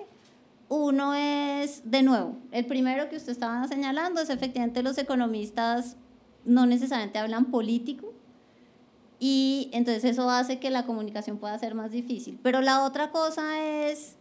Uno 0.69 1.15
es, 1.15 1.83
de 1.89 2.03
nuevo, 2.03 2.37
el 2.51 2.67
primero 2.67 3.09
que 3.09 3.17
usted 3.17 3.33
estaba 3.33 3.67
señalando 3.69 4.21
es 4.21 4.31
efectivamente 4.31 4.83
los 4.83 4.99
economistas 4.99 5.97
no 6.47 6.67
necesariamente 6.67 7.19
hablan 7.19 7.47
político 7.47 8.13
y 9.19 9.71
entonces 9.73 10.05
eso 10.05 10.31
hace 10.31 10.59
que 10.59 10.71
la 10.71 10.85
comunicación 10.85 11.39
pueda 11.39 11.59
ser 11.59 11.75
más 11.75 11.91
difícil. 11.91 12.39
Pero 12.43 12.61
la 12.61 12.85
otra 12.85 13.11
cosa 13.11 13.63
es 13.65 14.17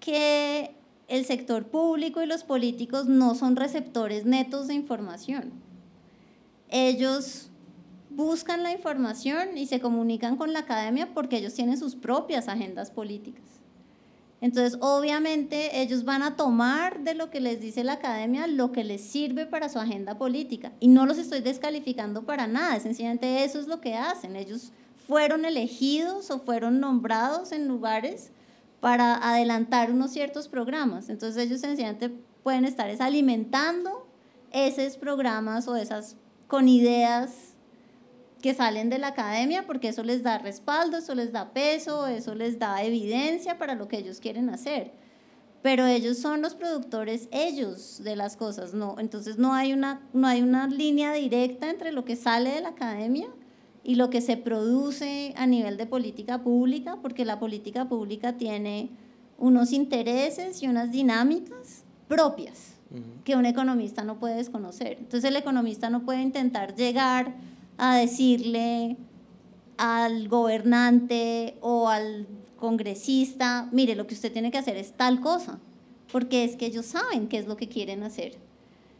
que 0.00 0.74
el 1.08 1.24
sector 1.24 1.66
público 1.66 2.22
y 2.22 2.26
los 2.26 2.44
políticos 2.44 3.06
no 3.06 3.34
son 3.34 3.56
receptores 3.56 4.26
netos 4.26 4.66
de 4.66 4.74
información. 4.74 5.52
Ellos 6.68 7.50
buscan 8.10 8.62
la 8.62 8.72
información 8.72 9.56
y 9.56 9.66
se 9.66 9.80
comunican 9.80 10.36
con 10.36 10.52
la 10.52 10.60
academia 10.60 11.14
porque 11.14 11.38
ellos 11.38 11.54
tienen 11.54 11.78
sus 11.78 11.94
propias 11.94 12.48
agendas 12.48 12.90
políticas. 12.90 13.55
Entonces, 14.40 14.78
obviamente, 14.82 15.80
ellos 15.80 16.04
van 16.04 16.22
a 16.22 16.36
tomar 16.36 17.00
de 17.00 17.14
lo 17.14 17.30
que 17.30 17.40
les 17.40 17.60
dice 17.60 17.84
la 17.84 17.94
academia 17.94 18.46
lo 18.46 18.70
que 18.70 18.84
les 18.84 19.00
sirve 19.00 19.46
para 19.46 19.68
su 19.68 19.78
agenda 19.78 20.18
política. 20.18 20.72
Y 20.78 20.88
no 20.88 21.06
los 21.06 21.18
estoy 21.18 21.40
descalificando 21.40 22.24
para 22.24 22.46
nada, 22.46 22.78
sencillamente 22.80 23.44
eso 23.44 23.58
es 23.58 23.66
lo 23.66 23.80
que 23.80 23.94
hacen. 23.94 24.36
Ellos 24.36 24.72
fueron 25.06 25.44
elegidos 25.44 26.30
o 26.30 26.40
fueron 26.40 26.80
nombrados 26.80 27.52
en 27.52 27.66
lugares 27.66 28.30
para 28.80 29.16
adelantar 29.16 29.90
unos 29.90 30.12
ciertos 30.12 30.48
programas. 30.48 31.08
Entonces, 31.08 31.42
ellos 31.42 31.60
sencillamente 31.60 32.10
pueden 32.42 32.66
estar 32.66 32.90
alimentando 33.00 34.06
esos 34.52 34.98
programas 34.98 35.66
o 35.66 35.76
esas 35.76 36.16
con 36.46 36.68
ideas 36.68 37.55
que 38.46 38.54
salen 38.54 38.90
de 38.90 39.00
la 39.00 39.08
academia 39.08 39.66
porque 39.66 39.88
eso 39.88 40.04
les 40.04 40.22
da 40.22 40.38
respaldo, 40.38 40.98
eso 40.98 41.16
les 41.16 41.32
da 41.32 41.52
peso, 41.52 42.06
eso 42.06 42.32
les 42.36 42.60
da 42.60 42.80
evidencia 42.84 43.58
para 43.58 43.74
lo 43.74 43.88
que 43.88 43.98
ellos 43.98 44.20
quieren 44.20 44.50
hacer. 44.50 44.92
Pero 45.62 45.84
ellos 45.84 46.18
son 46.18 46.42
los 46.42 46.54
productores, 46.54 47.28
ellos 47.32 48.00
de 48.04 48.14
las 48.14 48.36
cosas, 48.36 48.72
no. 48.72 49.00
Entonces 49.00 49.36
no 49.36 49.52
hay 49.52 49.72
una, 49.72 50.00
no 50.12 50.28
hay 50.28 50.42
una 50.42 50.68
línea 50.68 51.12
directa 51.12 51.68
entre 51.70 51.90
lo 51.90 52.04
que 52.04 52.14
sale 52.14 52.50
de 52.50 52.60
la 52.60 52.68
academia 52.68 53.26
y 53.82 53.96
lo 53.96 54.10
que 54.10 54.20
se 54.20 54.36
produce 54.36 55.34
a 55.36 55.48
nivel 55.48 55.76
de 55.76 55.86
política 55.86 56.44
pública, 56.44 57.00
porque 57.02 57.24
la 57.24 57.40
política 57.40 57.88
pública 57.88 58.34
tiene 58.34 58.90
unos 59.38 59.72
intereses 59.72 60.62
y 60.62 60.68
unas 60.68 60.92
dinámicas 60.92 61.82
propias 62.06 62.76
que 63.24 63.34
un 63.34 63.44
economista 63.44 64.04
no 64.04 64.20
puede 64.20 64.36
desconocer. 64.36 64.98
Entonces 65.00 65.24
el 65.24 65.36
economista 65.36 65.90
no 65.90 66.04
puede 66.04 66.22
intentar 66.22 66.76
llegar 66.76 67.34
a 67.78 67.96
decirle 67.96 68.96
al 69.76 70.28
gobernante 70.28 71.56
o 71.60 71.88
al 71.88 72.26
congresista, 72.56 73.68
mire, 73.72 73.94
lo 73.94 74.06
que 74.06 74.14
usted 74.14 74.32
tiene 74.32 74.50
que 74.50 74.58
hacer 74.58 74.76
es 74.76 74.92
tal 74.92 75.20
cosa, 75.20 75.60
porque 76.10 76.44
es 76.44 76.56
que 76.56 76.66
ellos 76.66 76.86
saben 76.86 77.28
qué 77.28 77.38
es 77.38 77.46
lo 77.46 77.56
que 77.56 77.68
quieren 77.68 78.02
hacer. 78.02 78.36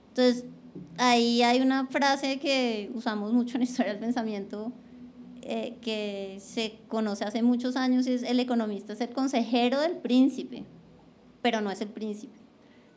Entonces, 0.08 0.44
ahí 0.98 1.42
hay 1.42 1.60
una 1.60 1.86
frase 1.86 2.38
que 2.38 2.90
usamos 2.94 3.32
mucho 3.32 3.56
en 3.56 3.62
Historia 3.62 3.92
del 3.92 4.00
Pensamiento, 4.00 4.72
eh, 5.42 5.76
que 5.80 6.38
se 6.40 6.78
conoce 6.88 7.24
hace 7.24 7.42
muchos 7.42 7.76
años, 7.76 8.06
es 8.06 8.22
el 8.24 8.40
economista 8.40 8.92
es 8.92 9.00
el 9.00 9.10
consejero 9.10 9.80
del 9.80 9.96
príncipe, 9.96 10.64
pero 11.40 11.60
no 11.60 11.70
es 11.70 11.80
el 11.80 11.88
príncipe. 11.88 12.34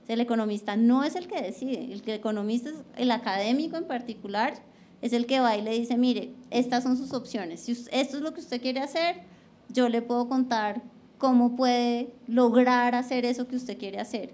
El 0.07 0.21
economista 0.21 0.75
no 0.75 1.03
es 1.03 1.15
el 1.15 1.27
que 1.27 1.39
decide, 1.39 1.93
el 1.93 2.01
economista 2.09 2.69
es 2.69 2.77
el 2.97 3.11
académico 3.11 3.77
en 3.77 3.85
particular, 3.85 4.55
es 5.01 5.13
el 5.13 5.25
que 5.25 5.39
va 5.39 5.57
y 5.57 5.61
le 5.61 5.71
dice, 5.71 5.97
mire, 5.97 6.31
estas 6.51 6.83
son 6.83 6.97
sus 6.97 7.13
opciones, 7.13 7.61
si 7.61 7.71
esto 7.71 8.17
es 8.17 8.21
lo 8.21 8.33
que 8.33 8.41
usted 8.41 8.61
quiere 8.61 8.79
hacer, 8.79 9.17
yo 9.69 9.89
le 9.89 10.01
puedo 10.01 10.27
contar 10.27 10.81
cómo 11.17 11.55
puede 11.55 12.09
lograr 12.27 12.95
hacer 12.95 13.25
eso 13.25 13.47
que 13.47 13.55
usted 13.55 13.77
quiere 13.77 13.99
hacer, 13.99 14.33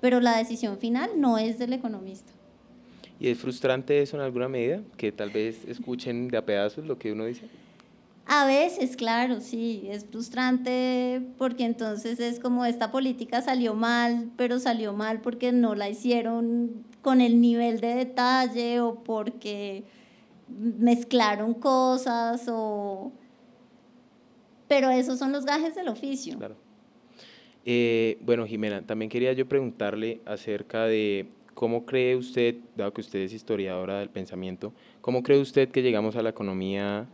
pero 0.00 0.20
la 0.20 0.36
decisión 0.36 0.78
final 0.78 1.10
no 1.16 1.38
es 1.38 1.58
del 1.58 1.72
economista. 1.72 2.32
¿Y 3.20 3.28
es 3.28 3.38
frustrante 3.38 4.02
eso 4.02 4.16
en 4.16 4.22
alguna 4.22 4.48
medida? 4.48 4.80
Que 4.96 5.12
tal 5.12 5.30
vez 5.30 5.64
escuchen 5.68 6.26
de 6.28 6.38
a 6.38 6.44
pedazos 6.44 6.84
lo 6.86 6.98
que 6.98 7.12
uno 7.12 7.26
dice. 7.26 7.42
A 8.26 8.46
veces, 8.46 8.96
claro, 8.96 9.40
sí, 9.40 9.84
es 9.88 10.06
frustrante 10.06 11.22
porque 11.38 11.64
entonces 11.64 12.18
es 12.18 12.40
como 12.40 12.64
esta 12.64 12.90
política 12.90 13.42
salió 13.42 13.74
mal, 13.74 14.30
pero 14.36 14.58
salió 14.58 14.92
mal 14.92 15.20
porque 15.20 15.52
no 15.52 15.74
la 15.74 15.88
hicieron 15.88 16.84
con 17.02 17.20
el 17.20 17.40
nivel 17.40 17.80
de 17.80 17.94
detalle 17.94 18.80
o 18.80 19.02
porque 19.02 19.84
mezclaron 20.58 21.54
cosas 21.54 22.46
o... 22.48 23.12
Pero 24.68 24.90
esos 24.90 25.18
son 25.18 25.32
los 25.32 25.44
gajes 25.44 25.74
del 25.74 25.88
oficio. 25.88 26.38
Claro. 26.38 26.56
Eh, 27.64 28.18
bueno, 28.22 28.46
Jimena, 28.46 28.82
también 28.86 29.10
quería 29.10 29.32
yo 29.32 29.46
preguntarle 29.46 30.20
acerca 30.24 30.84
de 30.86 31.28
cómo 31.54 31.84
cree 31.84 32.16
usted, 32.16 32.56
dado 32.76 32.92
que 32.92 33.02
usted 33.02 33.20
es 33.20 33.32
historiadora 33.32 33.98
del 33.98 34.08
pensamiento, 34.08 34.72
cómo 35.00 35.22
cree 35.22 35.38
usted 35.38 35.68
que 35.68 35.82
llegamos 35.82 36.16
a 36.16 36.22
la 36.22 36.30
economía 36.30 37.06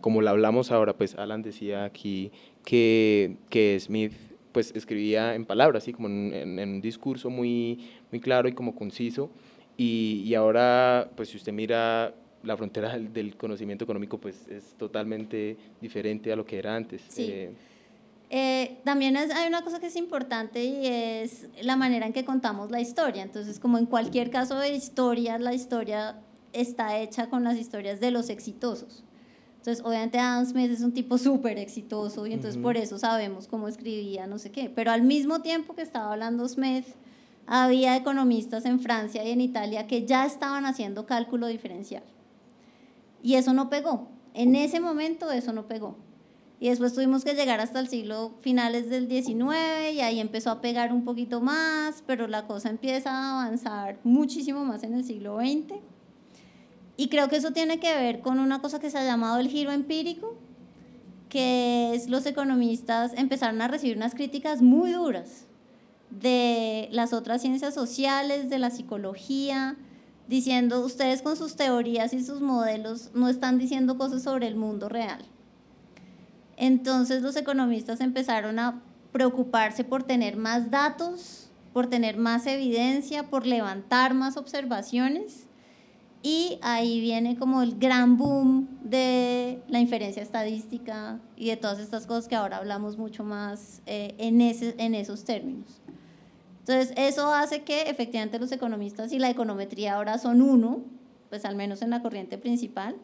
como 0.00 0.22
la 0.22 0.30
hablamos 0.30 0.70
ahora, 0.70 0.94
pues 0.96 1.14
Alan 1.14 1.42
decía 1.42 1.84
aquí 1.84 2.32
que, 2.64 3.36
que 3.48 3.78
Smith 3.80 4.12
pues 4.52 4.72
escribía 4.74 5.34
en 5.34 5.46
palabras, 5.46 5.84
así 5.84 5.92
como 5.92 6.08
en, 6.08 6.58
un 6.58 6.80
discurso 6.80 7.30
muy, 7.30 7.88
muy 8.10 8.20
claro 8.20 8.48
y 8.48 8.52
como 8.52 8.74
conciso, 8.74 9.30
y, 9.76 10.22
y 10.26 10.34
ahora, 10.34 11.10
pues 11.16 11.30
si 11.30 11.36
usted 11.36 11.52
mira 11.52 12.14
la 12.42 12.56
frontera 12.56 12.98
del, 12.98 13.36
conocimiento 13.36 13.84
económico, 13.84 14.18
pues 14.18 14.46
es 14.48 14.74
totalmente 14.74 15.56
diferente 15.80 16.32
a 16.32 16.36
lo 16.36 16.44
que 16.44 16.58
era 16.58 16.74
antes. 16.74 17.02
Sí. 17.08 17.24
Eh, 17.28 17.52
eh, 18.32 18.78
también 18.84 19.16
hay 19.16 19.48
una 19.48 19.62
cosa 19.62 19.80
que 19.80 19.86
es 19.86 19.96
importante 19.96 20.64
y 20.64 20.86
es 20.86 21.48
la 21.62 21.76
manera 21.76 22.06
en 22.06 22.12
que 22.12 22.24
contamos 22.24 22.70
la 22.70 22.80
historia. 22.80 23.22
Entonces, 23.22 23.58
como 23.58 23.76
en 23.76 23.86
cualquier 23.86 24.30
caso 24.30 24.56
de 24.56 24.70
historia, 24.70 25.38
la 25.38 25.52
historia 25.52 26.20
está 26.52 26.98
hecha 26.98 27.28
con 27.28 27.42
las 27.42 27.58
historias 27.58 28.00
de 28.00 28.12
los 28.12 28.30
exitosos. 28.30 29.02
Entonces, 29.56 29.84
obviamente 29.84 30.18
Adam 30.18 30.46
Smith 30.46 30.70
es 30.70 30.80
un 30.80 30.92
tipo 30.92 31.18
súper 31.18 31.58
exitoso 31.58 32.26
y 32.26 32.32
entonces 32.32 32.58
por 32.62 32.78
eso 32.78 32.98
sabemos 32.98 33.46
cómo 33.46 33.68
escribía, 33.68 34.26
no 34.26 34.38
sé 34.38 34.50
qué. 34.50 34.70
Pero 34.74 34.90
al 34.90 35.02
mismo 35.02 35.42
tiempo 35.42 35.74
que 35.74 35.82
estaba 35.82 36.12
hablando 36.12 36.48
Smith, 36.48 36.86
había 37.46 37.96
economistas 37.96 38.64
en 38.64 38.80
Francia 38.80 39.22
y 39.24 39.32
en 39.32 39.40
Italia 39.40 39.86
que 39.86 40.06
ya 40.06 40.24
estaban 40.24 40.64
haciendo 40.64 41.04
cálculo 41.04 41.46
diferencial. 41.46 42.04
Y 43.22 43.34
eso 43.34 43.52
no 43.52 43.68
pegó. 43.70 44.08
En 44.34 44.54
ese 44.56 44.80
momento 44.80 45.30
eso 45.30 45.52
no 45.52 45.66
pegó. 45.66 45.96
Y 46.60 46.68
después 46.68 46.92
tuvimos 46.92 47.24
que 47.24 47.34
llegar 47.34 47.60
hasta 47.60 47.80
el 47.80 47.88
siglo 47.88 48.34
finales 48.42 48.90
del 48.90 49.08
19 49.08 49.92
y 49.92 50.00
ahí 50.02 50.20
empezó 50.20 50.50
a 50.50 50.60
pegar 50.60 50.92
un 50.92 51.04
poquito 51.04 51.40
más, 51.40 52.04
pero 52.06 52.28
la 52.28 52.46
cosa 52.46 52.68
empieza 52.68 53.10
a 53.10 53.40
avanzar 53.40 53.98
muchísimo 54.04 54.64
más 54.64 54.82
en 54.82 54.92
el 54.92 55.04
siglo 55.04 55.38
XX. 55.38 55.80
Y 56.98 57.08
creo 57.08 57.28
que 57.30 57.36
eso 57.36 57.52
tiene 57.52 57.80
que 57.80 57.94
ver 57.94 58.20
con 58.20 58.38
una 58.38 58.60
cosa 58.60 58.78
que 58.78 58.90
se 58.90 58.98
ha 58.98 59.04
llamado 59.04 59.38
el 59.38 59.48
giro 59.48 59.72
empírico, 59.72 60.36
que 61.30 61.94
es 61.94 62.10
los 62.10 62.26
economistas 62.26 63.12
empezaron 63.16 63.62
a 63.62 63.68
recibir 63.68 63.96
unas 63.96 64.14
críticas 64.14 64.60
muy 64.60 64.92
duras 64.92 65.46
de 66.10 66.88
las 66.92 67.14
otras 67.14 67.40
ciencias 67.40 67.72
sociales, 67.72 68.50
de 68.50 68.58
la 68.58 68.68
psicología, 68.68 69.76
diciendo, 70.30 70.82
ustedes 70.86 71.22
con 71.22 71.36
sus 71.36 71.56
teorías 71.56 72.14
y 72.14 72.24
sus 72.24 72.40
modelos 72.40 73.10
no 73.14 73.28
están 73.28 73.58
diciendo 73.58 73.98
cosas 73.98 74.22
sobre 74.22 74.46
el 74.46 74.54
mundo 74.54 74.88
real. 74.88 75.26
Entonces 76.56 77.20
los 77.20 77.34
economistas 77.34 78.00
empezaron 78.00 78.60
a 78.60 78.80
preocuparse 79.10 79.82
por 79.82 80.04
tener 80.04 80.36
más 80.36 80.70
datos, 80.70 81.50
por 81.72 81.88
tener 81.88 82.16
más 82.16 82.46
evidencia, 82.46 83.28
por 83.28 83.44
levantar 83.44 84.14
más 84.14 84.36
observaciones 84.36 85.48
y 86.22 86.58
ahí 86.62 87.00
viene 87.00 87.36
como 87.36 87.62
el 87.62 87.76
gran 87.78 88.16
boom 88.16 88.68
de 88.84 89.62
la 89.68 89.80
inferencia 89.80 90.22
estadística 90.22 91.18
y 91.34 91.48
de 91.48 91.56
todas 91.56 91.80
estas 91.80 92.06
cosas 92.06 92.28
que 92.28 92.36
ahora 92.36 92.58
hablamos 92.58 92.98
mucho 92.98 93.24
más 93.24 93.82
eh, 93.86 94.14
en, 94.18 94.94
esos 94.94 95.24
términos. 95.24 95.80
Entonces, 96.70 96.96
eso 96.96 97.34
hace 97.34 97.62
que 97.62 97.82
efectivamente 97.82 98.38
los 98.38 98.52
economistas 98.52 99.10
y 99.10 99.18
la 99.18 99.28
econometría 99.28 99.96
ahora 99.96 100.18
son 100.18 100.40
uno, 100.40 100.84
pues 101.28 101.44
al 101.44 101.56
menos 101.56 101.82
en 101.82 101.90
la 101.90 102.00
corriente 102.00 102.38
principal, 102.38 102.94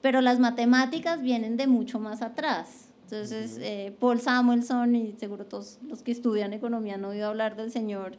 pero 0.00 0.22
las 0.22 0.38
matemáticas 0.38 1.20
vienen 1.20 1.58
de 1.58 1.66
mucho 1.66 2.00
más 2.00 2.22
atrás. 2.22 2.88
Entonces, 3.02 3.58
eh, 3.60 3.94
Paul 4.00 4.22
Samuelson, 4.22 4.96
y 4.96 5.12
seguro 5.18 5.44
todos 5.44 5.80
los 5.86 6.02
que 6.02 6.12
estudian 6.12 6.54
economía 6.54 6.94
han 6.94 7.04
oído 7.04 7.28
hablar 7.28 7.56
del 7.56 7.70
señor 7.70 8.16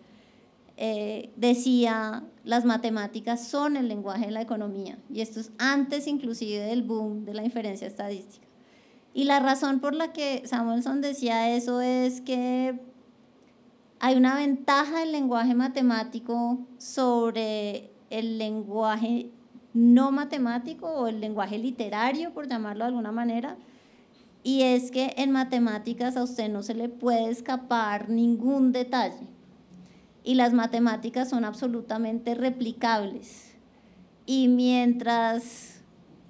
eh, 0.78 1.32
decía, 1.36 2.24
las 2.44 2.64
matemáticas 2.64 3.48
son 3.48 3.78
el 3.78 3.88
lenguaje 3.88 4.28
de 4.28 4.32
la 4.32 4.42
economía, 4.44 5.00
y 5.10 5.22
esto 5.22 5.40
es 5.40 5.52
antes 5.58 6.06
inclusive 6.06 6.60
del 6.60 6.84
boom 6.84 7.26
de 7.26 7.34
la 7.34 7.44
inferencia 7.44 7.88
estadística. 7.88 8.46
Y 9.16 9.24
la 9.24 9.40
razón 9.40 9.80
por 9.80 9.96
la 9.96 10.14
que 10.14 10.44
Samuelson 10.46 11.02
decía 11.02 11.56
eso 11.56 11.82
es 11.82 12.22
que 12.22 12.91
hay 14.04 14.16
una 14.16 14.36
ventaja 14.36 15.02
del 15.02 15.12
lenguaje 15.12 15.54
matemático 15.54 16.58
sobre 16.80 17.92
el 18.10 18.40
lenguaje 18.40 19.30
no 19.76 20.12
matemático 20.12 20.88
o 20.88 21.08
el 21.08 21.22
lenguaje 21.22 21.60
literario, 21.60 22.34
por 22.34 22.48
llamarlo 22.48 22.84
de 22.84 22.88
alguna 22.88 23.12
manera, 23.12 23.58
y 24.42 24.64
es 24.64 24.90
que 24.90 25.14
en 25.18 25.30
matemáticas 25.30 26.18
a 26.18 26.24
usted 26.24 26.50
no 26.50 26.64
se 26.64 26.74
le 26.74 26.90
puede 26.90 27.30
escapar 27.30 28.10
ningún 28.10 28.72
detalle 28.72 29.28
y 30.24 30.34
las 30.34 30.52
matemáticas 30.52 31.30
son 31.30 31.46
absolutamente 31.46 32.34
replicables. 32.34 33.54
Y 34.26 34.48
mientras, 34.48 35.84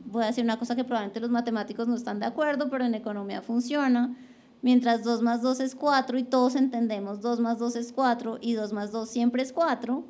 voy 0.03 0.23
a 0.23 0.27
decir 0.27 0.43
una 0.43 0.59
cosa 0.59 0.75
que 0.75 0.83
probablemente 0.83 1.21
los 1.21 1.31
matemáticos 1.31 1.87
no 1.87 1.95
están 1.95 2.19
de 2.19 2.25
acuerdo, 2.25 2.69
pero 2.69 2.83
en 2.83 2.95
economía 2.95 3.41
funciona, 3.41 4.13
mientras 4.61 5.03
2 5.03 5.21
más 5.21 5.41
2 5.41 5.59
es 5.59 5.75
4 5.75 6.17
y 6.17 6.23
todos 6.23 6.55
entendemos 6.55 7.21
2 7.21 7.39
más 7.39 7.57
2 7.59 7.75
es 7.75 7.93
4 7.93 8.37
y 8.41 8.53
2 8.53 8.73
más 8.73 8.91
2 8.91 9.09
siempre 9.09 9.43
es 9.43 9.53
4, 9.53 10.03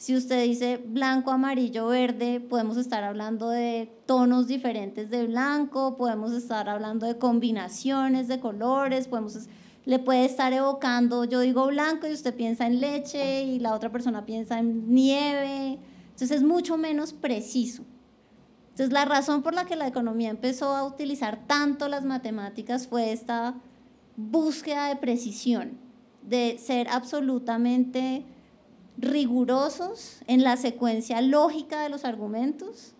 si 0.00 0.16
usted 0.16 0.42
dice 0.44 0.78
blanco, 0.78 1.30
amarillo, 1.30 1.88
verde, 1.88 2.40
podemos 2.40 2.78
estar 2.78 3.04
hablando 3.04 3.50
de 3.50 3.92
tonos 4.06 4.46
diferentes 4.46 5.10
de 5.10 5.26
blanco, 5.26 5.98
podemos 5.98 6.32
estar 6.32 6.70
hablando 6.70 7.06
de 7.06 7.18
combinaciones 7.18 8.26
de 8.26 8.40
colores, 8.40 9.08
podemos 9.08 9.36
le 9.84 9.98
puede 9.98 10.24
estar 10.24 10.54
evocando, 10.54 11.24
yo 11.24 11.40
digo 11.40 11.66
blanco 11.66 12.06
y 12.06 12.12
usted 12.12 12.34
piensa 12.34 12.66
en 12.66 12.80
leche 12.80 13.42
y 13.42 13.58
la 13.58 13.74
otra 13.74 13.92
persona 13.92 14.24
piensa 14.24 14.58
en 14.58 14.90
nieve. 14.94 15.78
Entonces 16.04 16.30
es 16.30 16.42
mucho 16.42 16.78
menos 16.78 17.12
preciso. 17.12 17.84
Entonces 18.70 18.92
la 18.92 19.04
razón 19.04 19.42
por 19.42 19.52
la 19.52 19.66
que 19.66 19.76
la 19.76 19.86
economía 19.86 20.30
empezó 20.30 20.74
a 20.74 20.86
utilizar 20.86 21.46
tanto 21.46 21.88
las 21.88 22.06
matemáticas 22.06 22.86
fue 22.86 23.12
esta 23.12 23.54
búsqueda 24.30 24.88
de 24.88 24.96
precisión, 24.96 25.78
de 26.22 26.58
ser 26.58 26.88
absolutamente 26.88 28.24
rigurosos 28.98 30.20
en 30.26 30.42
la 30.42 30.56
secuencia 30.56 31.20
lógica 31.22 31.82
de 31.82 31.88
los 31.88 32.04
argumentos, 32.04 32.94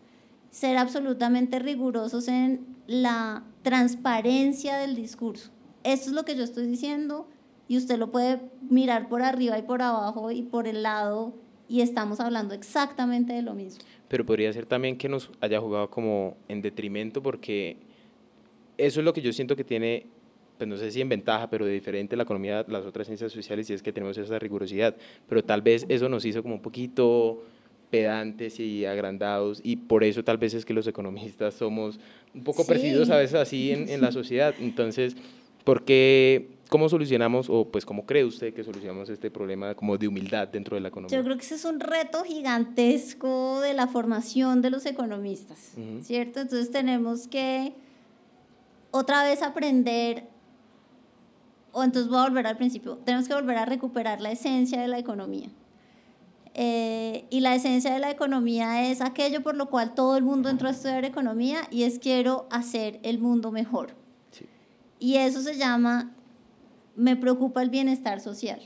ser 0.50 0.76
absolutamente 0.78 1.59
rigurosos 1.59 2.28
en 2.28 2.66
la 2.87 3.44
transparencia 3.62 4.76
del 4.76 4.94
discurso. 4.96 5.50
Esto 5.85 6.11
es 6.11 6.14
lo 6.14 6.24
que 6.24 6.37
yo 6.37 6.44
estoy 6.44 6.66
diciendo 6.66 7.28
y 7.68 7.76
usted 7.76 7.98
lo 7.98 8.11
puede 8.11 8.40
mirar 8.68 9.09
por 9.09 9.22
arriba 9.22 9.59
y 9.59 9.62
por 9.62 9.83
abajo 9.83 10.30
y 10.30 10.42
por 10.42 10.66
el 10.66 10.83
lado 10.83 11.35
y 11.68 11.83
estamos 11.83 12.18
hablando 12.18 12.52
exactamente 12.52 13.33
de 13.33 13.42
lo 13.42 13.54
mismo. 13.54 13.85
Pero 14.09 14.26
podría 14.26 14.52
ser 14.52 14.66
también 14.66 14.98
que 14.98 15.09
nos 15.09 15.30
haya 15.40 15.61
jugado 15.61 15.88
como 15.88 16.37
en 16.48 16.62
detrimento 16.62 17.22
porque 17.22 17.76
eso 18.76 19.00
es 19.00 19.04
lo 19.04 19.12
que 19.12 19.22
yo 19.22 19.33
siento 19.33 19.54
que 19.54 19.62
tiene, 19.62 20.06
pues 20.61 20.68
no 20.68 20.77
sé 20.77 20.90
si 20.90 21.01
en 21.01 21.09
ventaja, 21.09 21.49
pero 21.49 21.64
de 21.64 21.73
diferente 21.73 22.16
la 22.16 22.25
economía 22.25 22.66
las 22.68 22.85
otras 22.85 23.07
ciencias 23.07 23.33
sociales 23.33 23.70
y 23.70 23.73
es 23.73 23.83
que 23.83 23.94
tenemos 23.94 24.18
esa 24.18 24.38
rigurosidad, 24.38 24.94
pero 25.27 25.42
tal 25.42 25.62
vez 25.62 25.87
eso 25.88 26.11
nos 26.11 26.23
hizo 26.27 26.42
como 26.42 26.57
un 26.57 26.61
poquito 26.61 27.42
pedantes 27.88 28.61
y 28.61 28.85
agrandados 28.85 29.62
y 29.64 29.77
por 29.77 30.05
eso 30.05 30.23
tal 30.23 30.37
vez 30.37 30.53
es 30.53 30.66
que 30.66 30.75
los 30.75 30.87
economistas 30.87 31.55
somos 31.55 31.99
un 32.35 32.44
poco 32.44 32.66
percibidos 32.66 33.09
a 33.09 33.16
veces 33.16 33.37
así 33.37 33.70
en, 33.70 33.88
en 33.88 34.03
la 34.03 34.12
sociedad. 34.12 34.55
Entonces, 34.61 35.16
porque, 35.64 36.51
¿cómo 36.68 36.90
solucionamos 36.90 37.49
o 37.49 37.64
pues 37.64 37.87
cómo 37.87 38.05
cree 38.05 38.27
usted 38.27 38.53
que 38.53 38.62
solucionamos 38.62 39.09
este 39.09 39.31
problema 39.31 39.75
como 39.75 39.96
de 39.96 40.09
humildad 40.09 40.46
dentro 40.46 40.75
de 40.75 40.83
la 40.83 40.88
economía? 40.88 41.16
Yo 41.16 41.25
creo 41.25 41.38
que 41.38 41.42
ese 41.42 41.55
es 41.55 41.64
un 41.64 41.81
reto 41.81 42.23
gigantesco 42.23 43.62
de 43.62 43.73
la 43.73 43.87
formación 43.87 44.61
de 44.61 44.68
los 44.68 44.85
economistas, 44.85 45.73
¿cierto? 46.03 46.40
Entonces 46.40 46.70
tenemos 46.70 47.29
que 47.29 47.73
otra 48.90 49.25
vez 49.25 49.42
aprender 49.42 50.25
o 51.72 51.83
entonces 51.85 52.11
voy 52.11 52.18
a 52.18 52.24
volver 52.24 52.46
al 52.46 52.56
principio, 52.56 52.96
tenemos 53.04 53.28
que 53.28 53.35
volver 53.35 53.59
a 53.59 53.64
recuperar 53.64 54.20
la 54.20 54.30
esencia 54.30 54.80
de 54.80 54.88
la 54.88 54.98
economía. 54.98 55.48
Eh, 56.54 57.26
y 57.30 57.40
la 57.40 57.54
esencia 57.54 57.92
de 57.92 58.00
la 58.00 58.11
economía 58.11 58.90
es 58.90 59.00
aquello 59.00 59.40
por 59.42 59.54
lo 59.54 59.70
cual 59.70 59.94
todo 59.94 60.16
el 60.16 60.24
mundo 60.24 60.48
entró 60.48 60.66
a 60.66 60.72
estudiar 60.72 61.04
economía 61.04 61.61
y 61.70 61.85
es 61.85 62.00
quiero 62.00 62.48
hacer 62.50 62.98
el 63.02 63.18
mundo 63.18 63.52
mejor. 63.52 63.94
Y 64.98 65.16
eso 65.16 65.40
se 65.40 65.56
llama, 65.56 66.11
me 66.96 67.16
preocupa 67.16 67.62
el 67.62 67.70
bienestar 67.70 68.20
social. 68.20 68.61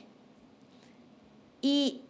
Y, 1.61 2.01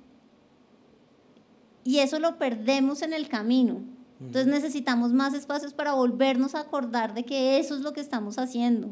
y 1.83 1.99
eso 1.99 2.19
lo 2.19 2.39
perdemos 2.39 3.03
en 3.03 3.13
el 3.13 3.29
camino. 3.29 3.83
Entonces 4.21 4.47
necesitamos 4.47 5.13
más 5.13 5.35
espacios 5.35 5.75
para 5.75 5.93
volvernos 5.93 6.55
a 6.55 6.61
acordar 6.61 7.13
de 7.13 7.25
que 7.25 7.59
eso 7.59 7.75
es 7.75 7.83
lo 7.83 7.93
que 7.93 8.01
estamos 8.01 8.39
haciendo 8.39 8.91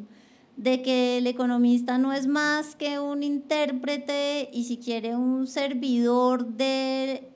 de 0.57 0.83
que 0.83 1.19
el 1.19 1.27
economista 1.27 1.99
no 1.99 2.13
es 2.13 2.27
más 2.27 2.77
que 2.77 2.99
un 2.99 3.23
intérprete 3.23 4.51
y 4.53 4.65
si 4.65 4.77
quiere 4.77 5.17
un 5.17 5.47
servidor 5.47 6.47
de 6.47 7.33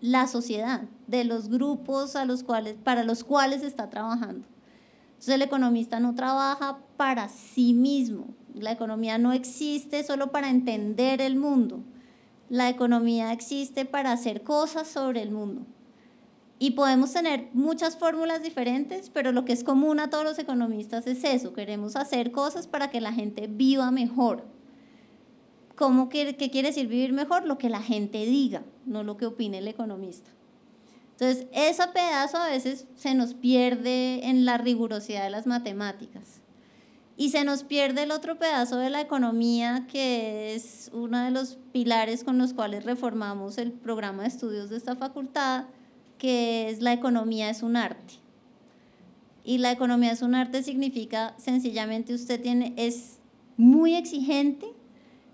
la 0.00 0.26
sociedad, 0.26 0.82
de 1.06 1.24
los 1.24 1.48
grupos 1.48 2.16
a 2.16 2.24
los 2.24 2.42
cuales, 2.42 2.76
para 2.82 3.04
los 3.04 3.24
cuales 3.24 3.62
está 3.62 3.90
trabajando. 3.90 4.46
Entonces 5.10 5.34
el 5.34 5.42
economista 5.42 6.00
no 6.00 6.14
trabaja 6.14 6.78
para 6.96 7.28
sí 7.28 7.74
mismo. 7.74 8.28
La 8.54 8.72
economía 8.72 9.18
no 9.18 9.32
existe 9.32 10.02
solo 10.02 10.32
para 10.32 10.48
entender 10.48 11.20
el 11.20 11.36
mundo. 11.36 11.82
La 12.48 12.70
economía 12.70 13.32
existe 13.32 13.84
para 13.84 14.12
hacer 14.12 14.42
cosas 14.42 14.88
sobre 14.88 15.22
el 15.22 15.30
mundo. 15.30 15.66
Y 16.62 16.72
podemos 16.72 17.10
tener 17.14 17.48
muchas 17.54 17.96
fórmulas 17.96 18.42
diferentes, 18.42 19.08
pero 19.08 19.32
lo 19.32 19.46
que 19.46 19.54
es 19.54 19.64
común 19.64 19.98
a 19.98 20.10
todos 20.10 20.24
los 20.24 20.38
economistas 20.38 21.06
es 21.06 21.24
eso, 21.24 21.54
queremos 21.54 21.96
hacer 21.96 22.32
cosas 22.32 22.66
para 22.66 22.90
que 22.90 23.00
la 23.00 23.14
gente 23.14 23.46
viva 23.46 23.90
mejor. 23.90 24.44
¿Cómo 25.74 26.10
quiere, 26.10 26.36
¿Qué 26.36 26.50
quiere 26.50 26.68
decir 26.68 26.86
vivir 26.86 27.14
mejor? 27.14 27.46
Lo 27.46 27.56
que 27.56 27.70
la 27.70 27.80
gente 27.80 28.26
diga, 28.26 28.62
no 28.84 29.02
lo 29.02 29.16
que 29.16 29.24
opine 29.24 29.56
el 29.56 29.68
economista. 29.68 30.30
Entonces, 31.12 31.46
ese 31.52 31.88
pedazo 31.88 32.36
a 32.36 32.50
veces 32.50 32.86
se 32.94 33.14
nos 33.14 33.32
pierde 33.32 34.28
en 34.28 34.44
la 34.44 34.58
rigurosidad 34.58 35.24
de 35.24 35.30
las 35.30 35.46
matemáticas. 35.46 36.42
Y 37.16 37.30
se 37.30 37.42
nos 37.44 37.64
pierde 37.64 38.02
el 38.02 38.10
otro 38.10 38.38
pedazo 38.38 38.76
de 38.76 38.90
la 38.90 39.00
economía, 39.00 39.86
que 39.90 40.54
es 40.54 40.90
uno 40.92 41.24
de 41.24 41.30
los 41.30 41.56
pilares 41.72 42.22
con 42.22 42.36
los 42.36 42.52
cuales 42.52 42.84
reformamos 42.84 43.56
el 43.56 43.72
programa 43.72 44.24
de 44.24 44.28
estudios 44.28 44.68
de 44.68 44.76
esta 44.76 44.94
facultad, 44.94 45.64
que 46.20 46.68
es 46.68 46.82
la 46.82 46.92
economía 46.92 47.50
es 47.50 47.64
un 47.64 47.76
arte. 47.76 48.14
Y 49.42 49.58
la 49.58 49.72
economía 49.72 50.12
es 50.12 50.22
un 50.22 50.34
arte 50.36 50.62
significa 50.62 51.34
sencillamente 51.38 52.14
usted 52.14 52.40
tiene, 52.40 52.74
es 52.76 53.18
muy 53.56 53.94
exigente 53.94 54.66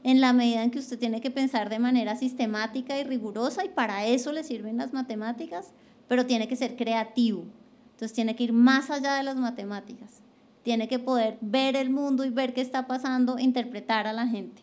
en 0.04 0.20
la 0.20 0.32
medida 0.32 0.62
en 0.62 0.70
que 0.70 0.78
usted 0.78 0.98
tiene 0.98 1.20
que 1.20 1.32
pensar 1.32 1.68
de 1.68 1.80
manera 1.80 2.14
sistemática 2.14 2.98
y 2.98 3.02
rigurosa 3.02 3.64
y 3.64 3.68
para 3.68 4.06
eso 4.06 4.30
le 4.30 4.44
sirven 4.44 4.76
las 4.76 4.92
matemáticas, 4.92 5.72
pero 6.06 6.24
tiene 6.24 6.46
que 6.46 6.54
ser 6.54 6.76
creativo. 6.76 7.44
Entonces 7.90 8.14
tiene 8.14 8.36
que 8.36 8.44
ir 8.44 8.52
más 8.52 8.88
allá 8.90 9.16
de 9.16 9.24
las 9.24 9.36
matemáticas. 9.36 10.22
Tiene 10.62 10.86
que 10.86 11.00
poder 11.00 11.36
ver 11.40 11.74
el 11.74 11.90
mundo 11.90 12.24
y 12.24 12.30
ver 12.30 12.54
qué 12.54 12.60
está 12.60 12.86
pasando, 12.86 13.40
interpretar 13.40 14.06
a 14.06 14.12
la 14.12 14.28
gente. 14.28 14.62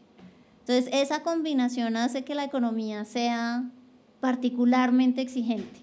Entonces 0.62 0.90
esa 0.94 1.22
combinación 1.22 1.98
hace 1.98 2.24
que 2.24 2.34
la 2.34 2.46
economía 2.46 3.04
sea 3.04 3.70
particularmente 4.22 5.22
exigente 5.22 5.83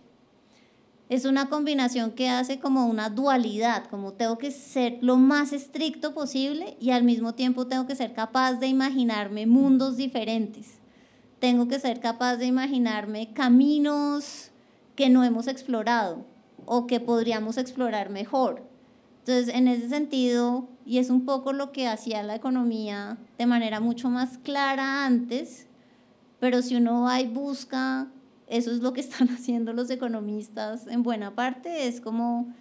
es 1.10 1.24
una 1.24 1.48
combinación 1.48 2.12
que 2.12 2.28
hace 2.28 2.60
como 2.60 2.86
una 2.86 3.10
dualidad, 3.10 3.86
como 3.86 4.12
tengo 4.12 4.38
que 4.38 4.52
ser 4.52 4.98
lo 5.00 5.16
más 5.16 5.52
estricto 5.52 6.14
posible 6.14 6.76
y 6.78 6.92
al 6.92 7.02
mismo 7.02 7.34
tiempo 7.34 7.66
tengo 7.66 7.88
que 7.88 7.96
ser 7.96 8.12
capaz 8.12 8.54
de 8.54 8.68
imaginarme 8.68 9.44
mundos 9.44 9.96
diferentes. 9.96 10.78
Tengo 11.40 11.66
que 11.66 11.80
ser 11.80 11.98
capaz 11.98 12.36
de 12.36 12.46
imaginarme 12.46 13.32
caminos 13.32 14.52
que 14.94 15.08
no 15.08 15.24
hemos 15.24 15.48
explorado 15.48 16.24
o 16.64 16.86
que 16.86 17.00
podríamos 17.00 17.58
explorar 17.58 18.08
mejor. 18.08 18.62
Entonces, 19.18 19.52
en 19.52 19.66
ese 19.66 19.88
sentido, 19.88 20.68
y 20.86 20.98
es 20.98 21.10
un 21.10 21.24
poco 21.24 21.52
lo 21.52 21.72
que 21.72 21.88
hacía 21.88 22.22
la 22.22 22.36
economía 22.36 23.18
de 23.36 23.46
manera 23.46 23.80
mucho 23.80 24.10
más 24.10 24.38
clara 24.38 25.06
antes, 25.06 25.66
pero 26.38 26.62
si 26.62 26.76
uno 26.76 27.02
va 27.02 27.20
y 27.20 27.26
busca 27.26 28.06
eso 28.50 28.70
es 28.70 28.80
lo 28.80 28.92
que 28.92 29.00
están 29.06 29.28
haciendo 29.30 29.72
los 29.72 29.90
economistas 29.90 30.86
en 30.86 31.02
buena 31.02 31.34
parte, 31.34 31.86
es 31.86 32.00
como 32.00 32.52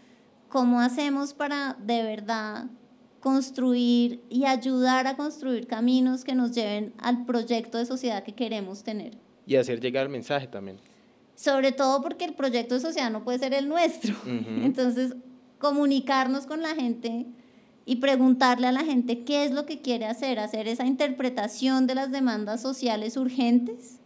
cómo 0.48 0.80
hacemos 0.80 1.34
para 1.34 1.78
de 1.80 2.04
verdad 2.04 2.68
construir 3.20 4.24
y 4.30 4.46
ayudar 4.46 5.06
a 5.08 5.18
construir 5.18 5.68
caminos 5.68 6.24
que 6.24 6.36
nos 6.36 6.54
lleven 6.54 6.94
al 7.00 7.26
proyecto 7.26 7.78
de 7.78 7.86
sociedad 7.86 8.24
que 8.24 8.34
queremos 8.34 8.84
tener. 8.84 9.18
Y 9.46 9.56
hacer 9.56 9.82
llegar 9.82 10.04
el 10.04 10.10
mensaje 10.10 10.48
también. 10.48 10.78
Sobre 11.36 11.72
todo 11.72 12.02
porque 12.02 12.26
el 12.26 12.34
proyecto 12.34 12.76
de 12.76 12.82
sociedad 12.82 13.12
no 13.12 13.24
puede 13.24 13.40
ser 13.40 13.54
el 13.54 13.68
nuestro. 13.68 14.16
Entonces, 14.26 15.16
comunicarnos 15.58 16.46
con 16.46 16.62
la 16.62 16.76
gente 16.76 17.26
y 17.86 17.98
preguntarle 17.98 18.68
a 18.68 18.72
la 18.72 18.86
gente 18.86 19.24
qué 19.24 19.44
es 19.44 19.52
lo 19.52 19.66
que 19.66 19.82
quiere 19.82 20.06
hacer, 20.06 20.40
hacer 20.40 20.68
esa 20.68 20.86
interpretación 20.86 21.88
de 21.88 21.96
las 21.96 22.12
demandas 22.12 22.62
sociales 22.62 23.18
urgentes 23.18 23.99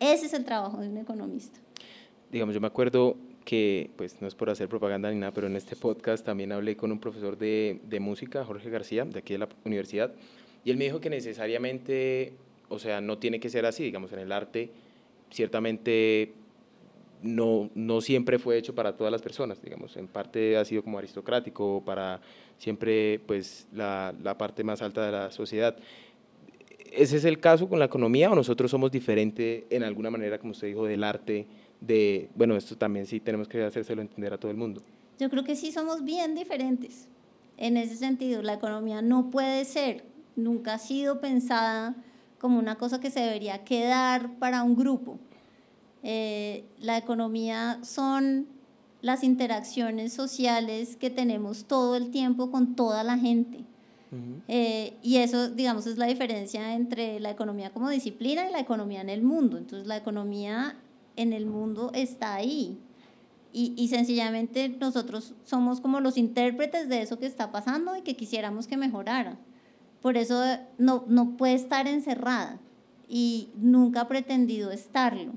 ese 0.00 0.26
es 0.26 0.34
el 0.34 0.44
trabajo 0.44 0.80
de 0.80 0.88
un 0.88 0.98
economista. 0.98 1.58
Digamos, 2.30 2.54
yo 2.54 2.60
me 2.60 2.66
acuerdo 2.66 3.16
que, 3.44 3.90
pues 3.96 4.20
no 4.20 4.28
es 4.28 4.34
por 4.34 4.50
hacer 4.50 4.68
propaganda 4.68 5.10
ni 5.10 5.18
nada, 5.18 5.32
pero 5.32 5.46
en 5.46 5.56
este 5.56 5.76
podcast 5.76 6.24
también 6.24 6.52
hablé 6.52 6.76
con 6.76 6.90
un 6.90 6.98
profesor 6.98 7.36
de, 7.36 7.80
de 7.84 8.00
música, 8.00 8.44
Jorge 8.44 8.70
García, 8.70 9.04
de 9.04 9.18
aquí 9.18 9.34
de 9.34 9.38
la 9.38 9.48
universidad, 9.64 10.12
y 10.64 10.70
él 10.70 10.76
me 10.76 10.84
dijo 10.84 11.00
que 11.00 11.10
necesariamente, 11.10 12.32
o 12.68 12.78
sea, 12.78 13.00
no 13.00 13.18
tiene 13.18 13.38
que 13.38 13.50
ser 13.50 13.66
así, 13.66 13.84
digamos, 13.84 14.12
en 14.12 14.20
el 14.20 14.32
arte, 14.32 14.70
ciertamente 15.30 16.32
no, 17.22 17.70
no 17.74 18.00
siempre 18.00 18.38
fue 18.38 18.58
hecho 18.58 18.74
para 18.74 18.96
todas 18.96 19.10
las 19.10 19.22
personas, 19.22 19.60
digamos, 19.62 19.96
en 19.96 20.08
parte 20.08 20.56
ha 20.56 20.64
sido 20.64 20.82
como 20.82 20.98
aristocrático, 20.98 21.82
para 21.84 22.20
siempre, 22.58 23.20
pues, 23.26 23.66
la, 23.72 24.14
la 24.22 24.38
parte 24.38 24.64
más 24.64 24.82
alta 24.82 25.04
de 25.04 25.12
la 25.12 25.30
sociedad. 25.30 25.76
¿Ese 26.96 27.16
es 27.16 27.24
el 27.24 27.40
caso 27.40 27.68
con 27.68 27.78
la 27.78 27.86
economía 27.86 28.30
o 28.30 28.34
nosotros 28.34 28.70
somos 28.70 28.90
diferentes 28.90 29.64
en 29.70 29.82
alguna 29.82 30.10
manera, 30.10 30.38
como 30.38 30.52
usted 30.52 30.68
dijo, 30.68 30.84
del 30.84 31.02
arte? 31.02 31.46
De, 31.80 32.30
bueno, 32.34 32.56
esto 32.56 32.76
también 32.76 33.04
sí 33.06 33.20
tenemos 33.20 33.48
que 33.48 33.62
hacérselo 33.62 34.00
entender 34.00 34.32
a 34.32 34.38
todo 34.38 34.50
el 34.50 34.56
mundo. 34.56 34.82
Yo 35.18 35.28
creo 35.28 35.44
que 35.44 35.56
sí 35.56 35.72
somos 35.72 36.04
bien 36.04 36.34
diferentes. 36.34 37.08
En 37.56 37.76
ese 37.76 37.96
sentido, 37.96 38.42
la 38.42 38.54
economía 38.54 39.02
no 39.02 39.30
puede 39.30 39.64
ser, 39.64 40.04
nunca 40.36 40.74
ha 40.74 40.78
sido 40.78 41.20
pensada 41.20 41.94
como 42.38 42.58
una 42.58 42.76
cosa 42.76 43.00
que 43.00 43.10
se 43.10 43.20
debería 43.20 43.64
quedar 43.64 44.38
para 44.38 44.62
un 44.62 44.76
grupo. 44.76 45.18
Eh, 46.02 46.64
la 46.78 46.98
economía 46.98 47.78
son 47.82 48.46
las 49.00 49.22
interacciones 49.24 50.12
sociales 50.12 50.96
que 50.96 51.10
tenemos 51.10 51.64
todo 51.64 51.96
el 51.96 52.10
tiempo 52.10 52.50
con 52.50 52.74
toda 52.74 53.04
la 53.04 53.18
gente. 53.18 53.64
Eh, 54.48 54.94
y 55.02 55.16
eso, 55.16 55.50
digamos, 55.50 55.86
es 55.86 55.98
la 55.98 56.06
diferencia 56.06 56.74
entre 56.74 57.20
la 57.20 57.30
economía 57.30 57.70
como 57.70 57.88
disciplina 57.90 58.48
y 58.48 58.52
la 58.52 58.60
economía 58.60 59.00
en 59.00 59.10
el 59.10 59.22
mundo. 59.22 59.58
Entonces, 59.58 59.86
la 59.86 59.96
economía 59.96 60.76
en 61.16 61.32
el 61.32 61.46
mundo 61.46 61.90
está 61.94 62.34
ahí. 62.34 62.78
Y, 63.52 63.72
y, 63.76 63.88
sencillamente 63.88 64.68
nosotros 64.68 65.34
somos 65.44 65.80
como 65.80 66.00
los 66.00 66.16
intérpretes 66.16 66.88
de 66.88 67.02
eso 67.02 67.20
que 67.20 67.26
está 67.26 67.52
pasando 67.52 67.96
y 67.96 68.02
que 68.02 68.16
quisiéramos 68.16 68.66
que 68.66 68.76
mejorara. 68.76 69.38
Por 70.02 70.16
eso 70.16 70.42
no, 70.76 71.04
no 71.06 71.36
puede 71.36 71.54
estar 71.54 71.86
encerrada 71.86 72.58
y 73.08 73.50
nunca 73.56 74.02
ha 74.02 74.08
pretendido 74.08 74.72
estarlo. 74.72 75.32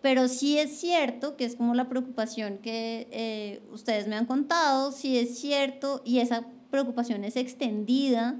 Pero 0.00 0.28
sí 0.28 0.58
es 0.58 0.78
cierto 0.78 1.36
que 1.36 1.44
es 1.44 1.56
como 1.56 1.74
la 1.74 1.88
preocupación 1.88 2.58
que 2.58 3.08
eh, 3.10 3.60
ustedes 3.72 4.08
me 4.08 4.16
han 4.16 4.26
contado, 4.26 4.92
sí 4.92 5.18
es 5.18 5.38
cierto, 5.38 6.00
y 6.04 6.20
esa 6.20 6.46
preocupación 6.70 7.24
es 7.24 7.36
extendida, 7.36 8.36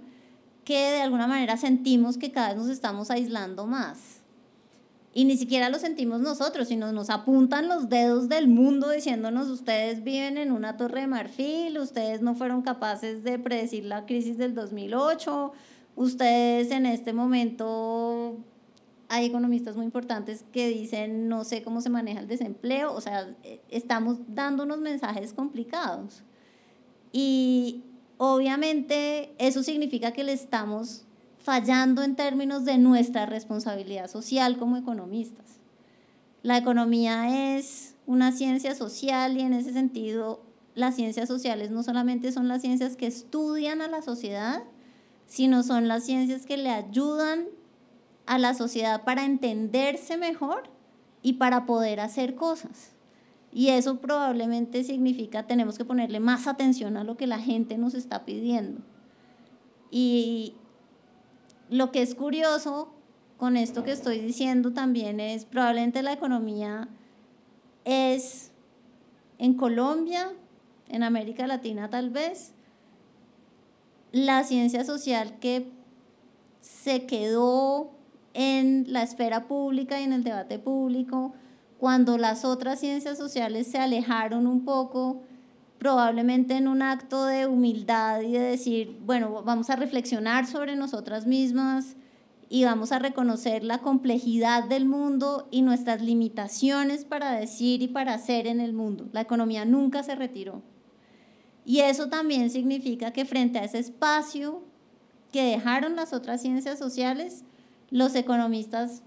que 0.65 0.79
de 0.79 1.01
alguna 1.01 1.27
manera 1.27 1.57
sentimos 1.57 2.19
que 2.19 2.33
cada 2.33 2.49
vez 2.49 2.57
nos 2.57 2.69
estamos 2.69 3.11
aislando 3.11 3.67
más. 3.67 4.23
Y 5.15 5.25
ni 5.25 5.39
siquiera 5.39 5.71
lo 5.71 5.79
sentimos 5.79 6.21
nosotros, 6.21 6.69
sino 6.69 6.93
nos 6.93 7.09
apuntan 7.09 7.69
los 7.69 7.89
dedos 7.89 8.29
del 8.29 8.49
mundo 8.49 8.91
diciéndonos, 8.91 9.49
ustedes 9.49 10.05
viven 10.05 10.37
en 10.37 10.53
una 10.53 10.77
torre 10.77 11.01
de 11.03 11.07
marfil, 11.07 11.79
ustedes 11.79 12.21
no 12.21 12.35
fueron 12.35 12.61
capaces 12.61 13.25
de 13.25 13.39
predecir 13.39 13.85
la 13.87 14.05
crisis 14.05 14.37
del 14.37 14.55
2008, 14.55 15.53
ustedes 15.95 16.71
en 16.71 16.85
este 16.85 17.15
momento 17.15 18.37
hay 19.09 19.25
economistas 19.25 19.75
muy 19.75 19.87
importantes 19.87 20.45
que 20.53 20.69
dicen 20.69 21.29
no 21.29 21.45
sé 21.45 21.63
cómo 21.63 21.81
se 21.81 21.89
maneja 21.89 22.21
el 22.21 22.29
desempleo, 22.29 22.93
o 22.93 23.01
sea, 23.01 23.35
estamos 23.71 24.19
dando 24.29 24.65
unos 24.65 24.81
mensajes 24.81 25.33
complicados. 25.33 26.25
Y 27.11 27.85
obviamente 28.19 29.35
eso 29.39 29.63
significa 29.63 30.13
que 30.13 30.25
le 30.25 30.33
estamos 30.33 31.05
fallando 31.39 32.03
en 32.03 32.17
términos 32.17 32.65
de 32.65 32.79
nuestra 32.79 33.27
responsabilidad 33.27 34.11
social 34.11 34.59
como 34.59 34.77
economistas. 34.77 35.61
La 36.43 36.59
economía 36.59 37.57
es 37.57 37.95
una 38.07 38.33
ciencia 38.33 38.75
social 38.75 39.37
y 39.37 39.43
en 39.43 39.53
ese 39.53 39.73
sentido 39.73 40.43
las 40.75 40.95
ciencias 40.97 41.29
sociales 41.29 41.71
no 41.71 41.83
solamente 41.83 42.33
son 42.33 42.49
las 42.49 42.63
ciencias 42.63 42.97
que 42.97 43.07
estudian 43.07 43.81
a 43.81 43.89
la 43.89 44.03
sociedad, 44.03 44.63
sino 45.27 45.63
son 45.63 45.89
las 45.89 46.05
ciencias 46.05 46.47
que 46.47 46.57
le 46.57 46.71
ayudan 46.71 47.47
a 48.27 48.39
la 48.39 48.55
sociedad 48.55 49.05
para 49.05 49.25
entenderse 49.25 50.17
mejor 50.17 50.65
y 51.23 51.35
para 51.35 51.65
poder 51.65 52.01
hacer 52.01 52.35
cosas. 52.35 52.96
Y 53.53 53.69
eso 53.69 53.99
probablemente 54.01 54.85
significa 54.85 55.47
tenemos 55.47 55.79
que 55.79 55.85
ponerle 55.85 56.21
más 56.21 56.47
atención 56.47 56.97
a 56.97 57.05
lo 57.05 57.17
que 57.17 57.27
la 57.27 57.39
gente 57.39 57.79
nos 57.79 57.95
está 57.95 58.25
pidiendo. 58.25 58.83
Y 59.91 60.55
lo 61.71 61.91
que 61.91 62.03
es 62.03 62.15
curioso 62.15 62.93
con 63.37 63.57
esto 63.57 63.83
que 63.83 63.93
estoy 63.93 64.19
diciendo 64.21 64.73
también 64.73 65.21
es 65.21 65.45
probablemente 65.45 66.03
la 66.03 66.13
economía 66.13 66.89
es 67.85 68.51
en 69.39 69.55
Colombia, 69.55 70.33
en 70.89 71.03
América 71.03 71.47
Latina 71.47 71.91
tal 71.91 72.11
vez, 72.11 72.53
la 74.13 74.45
ciencia 74.45 74.85
social 74.85 75.39
que 75.39 75.71
se 76.61 77.07
quedó 77.07 77.91
en 78.35 78.85
la 78.93 79.03
esfera 79.03 79.47
pública 79.47 80.01
y 80.01 80.05
en 80.05 80.13
el 80.13 80.25
debate 80.25 80.59
público, 80.59 81.35
cuando 81.79 82.19
las 82.19 82.45
otras 82.45 82.81
ciencias 82.81 83.19
sociales 83.19 83.67
se 83.67 83.79
alejaron 83.79 84.47
un 84.47 84.65
poco, 84.65 85.23
probablemente 85.79 86.55
en 86.57 86.69
un 86.69 86.83
acto 86.83 87.27
de 87.27 87.47
humildad 87.47 88.23
y 88.23 88.33
de 88.33 88.41
decir, 88.41 88.99
bueno, 89.05 89.43
vamos 89.43 89.69
a 89.71 89.77
reflexionar 89.77 90.47
sobre 90.47 90.75
nosotras 90.75 91.27
mismas 91.27 91.97
y 92.49 92.65
vamos 92.65 92.93
a 92.93 92.99
reconocer 92.99 93.65
la 93.65 93.79
complejidad 93.79 94.65
del 94.65 94.87
mundo 94.87 95.49
y 95.51 95.63
nuestras 95.63 96.01
limitaciones 96.01 97.05
para 97.05 97.33
decir 97.33 97.83
y 97.83 97.89
para 97.89 98.15
hacer 98.15 98.47
en 98.47 98.61
el 98.61 98.73
mundo. 98.73 99.09
La 99.13 99.21
economía 99.21 99.65
nunca 99.65 100.03
se 100.03 100.15
retiró. 100.15 100.63
Y 101.65 101.81
eso 101.81 102.09
también 102.09 102.49
significa 102.49 103.13
que 103.13 103.25
frente 103.25 103.59
a 103.59 103.65
ese 103.65 103.81
espacio 103.81 104.63
que 105.33 105.43
dejaron 105.43 105.97
las 105.97 106.13
otras 106.13 106.41
ciencias 106.41 106.79
sociales, 106.79 107.45
los 107.91 108.15
economistas 108.15 109.03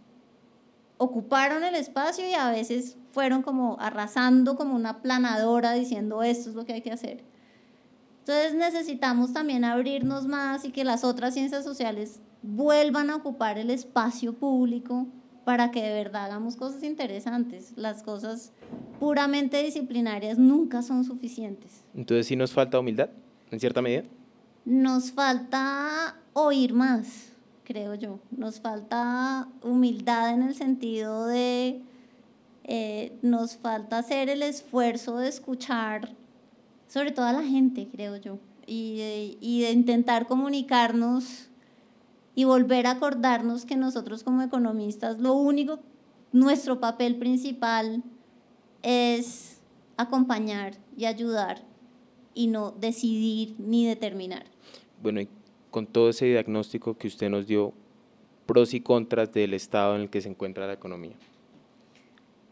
ocuparon 0.99 1.63
el 1.63 1.75
espacio 1.75 2.29
y 2.29 2.33
a 2.33 2.51
veces 2.51 2.97
fueron 3.11 3.41
como 3.41 3.77
arrasando 3.79 4.55
como 4.55 4.75
una 4.75 5.01
planadora 5.01 5.73
diciendo 5.73 6.21
esto 6.21 6.49
es 6.49 6.55
lo 6.55 6.65
que 6.65 6.73
hay 6.73 6.81
que 6.81 6.91
hacer. 6.91 7.23
Entonces 8.19 8.53
necesitamos 8.53 9.33
también 9.33 9.63
abrirnos 9.63 10.27
más 10.27 10.65
y 10.65 10.71
que 10.71 10.83
las 10.83 11.03
otras 11.03 11.33
ciencias 11.33 11.63
sociales 11.63 12.19
vuelvan 12.43 13.09
a 13.09 13.15
ocupar 13.15 13.57
el 13.57 13.69
espacio 13.71 14.33
público 14.33 15.07
para 15.45 15.71
que 15.71 15.81
de 15.81 15.93
verdad 15.93 16.25
hagamos 16.25 16.57
cosas 16.57 16.83
interesantes. 16.83 17.73
Las 17.75 18.03
cosas 18.03 18.51
puramente 18.99 19.63
disciplinarias 19.63 20.37
nunca 20.37 20.81
son 20.81 21.05
suficientes. 21.05 21.85
Entonces 21.95 22.27
sí 22.27 22.35
nos 22.35 22.51
falta 22.51 22.77
humildad, 22.77 23.09
en 23.49 23.59
cierta 23.59 23.81
medida. 23.81 24.03
Nos 24.65 25.11
falta 25.11 26.17
oír 26.33 26.73
más, 26.73 27.28
creo 27.69 27.93
yo. 27.93 28.19
Nos 28.31 28.59
falta 28.59 29.47
humildad 29.61 30.33
en 30.33 30.41
el 30.41 30.55
sentido 30.55 31.27
de, 31.27 31.83
eh, 32.63 33.15
nos 33.21 33.57
falta 33.57 33.99
hacer 33.99 34.27
el 34.27 34.41
esfuerzo 34.41 35.17
de 35.17 35.29
escuchar, 35.29 36.15
sobre 36.87 37.11
todo 37.11 37.27
a 37.27 37.33
la 37.33 37.43
gente, 37.43 37.87
creo 37.91 38.17
yo, 38.17 38.39
y 38.65 39.37
y 39.39 39.61
de 39.61 39.71
intentar 39.71 40.25
comunicarnos 40.25 41.49
y 42.33 42.45
volver 42.45 42.87
a 42.87 42.91
acordarnos 42.91 43.65
que 43.65 43.75
nosotros 43.75 44.23
como 44.23 44.41
economistas 44.41 45.19
lo 45.19 45.33
único, 45.33 45.79
nuestro 46.31 46.79
papel 46.79 47.17
principal 47.17 48.01
es 48.81 49.59
acompañar 49.95 50.73
y 50.97 51.05
ayudar 51.05 51.61
y 52.33 52.47
no 52.47 52.71
decidir 52.71 53.55
ni 53.59 53.85
determinar. 53.85 54.45
Bueno, 55.03 55.21
con 55.71 55.87
todo 55.87 56.09
ese 56.09 56.25
diagnóstico 56.25 56.97
que 56.97 57.07
usted 57.07 57.29
nos 57.29 57.47
dio, 57.47 57.73
pros 58.45 58.73
y 58.73 58.81
contras 58.81 59.31
del 59.31 59.53
estado 59.53 59.95
en 59.95 60.01
el 60.01 60.09
que 60.09 60.21
se 60.21 60.29
encuentra 60.29 60.65
la 60.65 60.73
economía. 60.73 61.15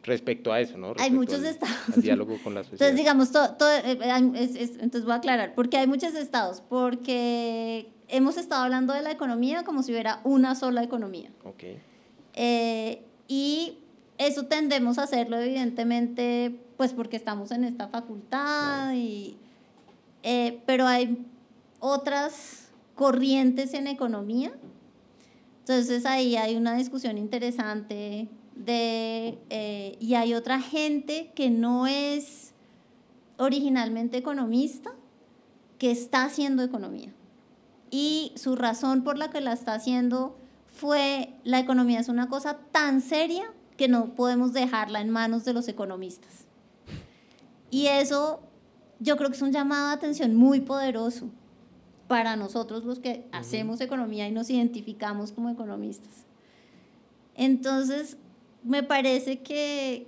Respecto 0.03 0.53
a 0.53 0.61
eso, 0.61 0.77
¿no? 0.77 0.93
hay 0.99 1.11
muchos 1.11 1.43
estados. 1.43 1.75
diálogo 1.97 2.37
con 2.43 2.53
la 2.53 2.63
sociedad. 2.63 2.89
Entonces, 2.89 2.95
digamos, 2.95 3.31
todo, 3.31 3.69
eh, 3.69 3.97
eh, 4.01 4.77
entonces 4.79 5.03
voy 5.03 5.13
a 5.13 5.15
aclarar, 5.15 5.53
porque 5.53 5.77
hay 5.77 5.87
muchos 5.87 6.13
estados, 6.13 6.61
porque 6.69 7.89
hemos 8.07 8.37
estado 8.37 8.63
hablando 8.63 8.93
de 8.93 9.01
la 9.01 9.11
economía 9.11 9.63
como 9.63 9.83
si 9.83 9.91
hubiera 9.91 10.21
una 10.23 10.55
sola 10.55 10.83
economía. 10.83 11.29
Okay. 11.43 11.79
Eh, 12.35 13.03
y 13.27 13.79
eso 14.17 14.45
tendemos 14.45 14.97
a 14.97 15.03
hacerlo, 15.03 15.37
evidentemente, 15.37 16.59
pues 16.77 16.93
porque 16.93 17.17
estamos 17.17 17.51
en 17.51 17.63
esta 17.63 17.87
facultad, 17.87 18.93
y, 18.93 19.37
eh, 20.23 20.61
pero 20.65 20.87
hay 20.87 21.25
otras 21.79 22.66
corrientes 22.97 23.73
en 23.73 23.87
economía. 23.87 24.51
Entonces 25.59 26.05
ahí 26.05 26.35
hay 26.35 26.57
una 26.57 26.75
discusión 26.75 27.17
interesante 27.17 28.27
de, 28.55 29.37
eh, 29.49 29.97
y 30.01 30.15
hay 30.15 30.33
otra 30.33 30.59
gente 30.59 31.31
que 31.33 31.49
no 31.49 31.87
es 31.87 32.53
originalmente 33.37 34.17
economista, 34.17 34.91
que 35.77 35.91
está 35.91 36.23
haciendo 36.23 36.63
economía 36.63 37.13
y 37.89 38.33
su 38.35 38.55
razón 38.55 39.03
por 39.03 39.17
la 39.17 39.29
que 39.29 39.41
la 39.41 39.53
está 39.53 39.73
haciendo 39.73 40.37
fue 40.67 41.33
la 41.43 41.59
economía 41.59 41.99
es 41.99 42.09
una 42.09 42.27
cosa 42.27 42.57
tan 42.71 43.01
seria 43.01 43.51
que 43.77 43.87
no 43.87 44.15
podemos 44.15 44.53
dejarla 44.53 45.01
en 45.01 45.09
manos 45.09 45.45
de 45.45 45.53
los 45.53 45.67
economistas. 45.67 46.45
Y 47.69 47.87
eso 47.87 48.41
yo 48.99 49.17
creo 49.17 49.29
que 49.29 49.35
es 49.35 49.41
un 49.41 49.51
llamado 49.51 49.87
de 49.87 49.93
atención 49.93 50.35
muy 50.35 50.61
poderoso 50.61 51.29
para 52.07 52.35
nosotros 52.35 52.83
los 52.83 52.99
que 52.99 53.27
hacemos 53.31 53.81
economía 53.81 54.27
y 54.27 54.31
nos 54.31 54.49
identificamos 54.49 55.31
como 55.31 55.49
economistas. 55.49 56.25
Entonces, 57.35 58.17
me 58.63 58.83
parece 58.83 59.39
que, 59.39 60.07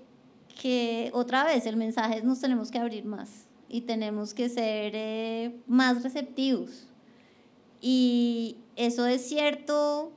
que 0.62 1.12
otra 1.14 1.43
vez 1.43 1.66
el 1.66 1.78
mensaje 1.78 2.18
es 2.18 2.24
nos 2.24 2.39
tenemos 2.39 2.72
que 2.72 2.80
abrir 2.80 3.06
más 3.06 3.47
y 3.68 3.82
tenemos 3.82 4.34
que 4.34 4.50
ser 4.50 4.93
eh, 4.95 5.56
más 5.68 6.02
receptivos 6.04 6.89
y 7.82 8.58
eso 8.76 9.06
es 9.06 9.28
cierto 9.28 10.12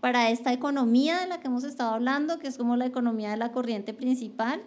para 0.00 0.30
esta 0.30 0.52
economía 0.52 1.20
de 1.20 1.26
la 1.26 1.40
que 1.40 1.48
hemos 1.48 1.64
estado 1.64 1.94
hablando, 1.94 2.38
que 2.38 2.48
es 2.48 2.58
como 2.58 2.76
la 2.76 2.86
economía 2.86 3.30
de 3.30 3.38
la 3.38 3.52
corriente 3.52 3.94
principal, 3.94 4.62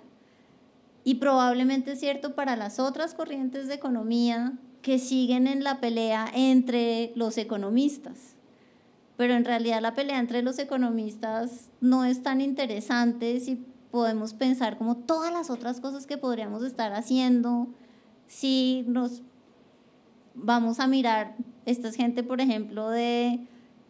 y 1.03 1.15
probablemente 1.15 1.93
es 1.93 1.99
cierto 1.99 2.35
para 2.35 2.55
las 2.55 2.79
otras 2.79 3.13
corrientes 3.13 3.67
de 3.67 3.75
economía 3.75 4.53
que 4.81 4.99
siguen 4.99 5.47
en 5.47 5.63
la 5.63 5.79
pelea 5.79 6.29
entre 6.33 7.11
los 7.15 7.37
economistas. 7.37 8.35
Pero 9.17 9.33
en 9.33 9.45
realidad 9.45 9.81
la 9.81 9.95
pelea 9.95 10.19
entre 10.19 10.41
los 10.41 10.59
economistas 10.59 11.69
no 11.81 12.05
es 12.05 12.23
tan 12.23 12.39
interesante 12.39 13.39
si 13.39 13.65
podemos 13.91 14.33
pensar 14.33 14.77
como 14.77 14.95
todas 14.95 15.33
las 15.33 15.49
otras 15.49 15.81
cosas 15.81 16.05
que 16.05 16.17
podríamos 16.17 16.63
estar 16.63 16.93
haciendo, 16.93 17.67
si 18.27 18.85
nos 18.87 19.23
vamos 20.35 20.79
a 20.79 20.87
mirar, 20.87 21.35
esta 21.65 21.89
es 21.89 21.95
gente, 21.95 22.23
por 22.23 22.39
ejemplo, 22.39 22.89
de 22.89 23.47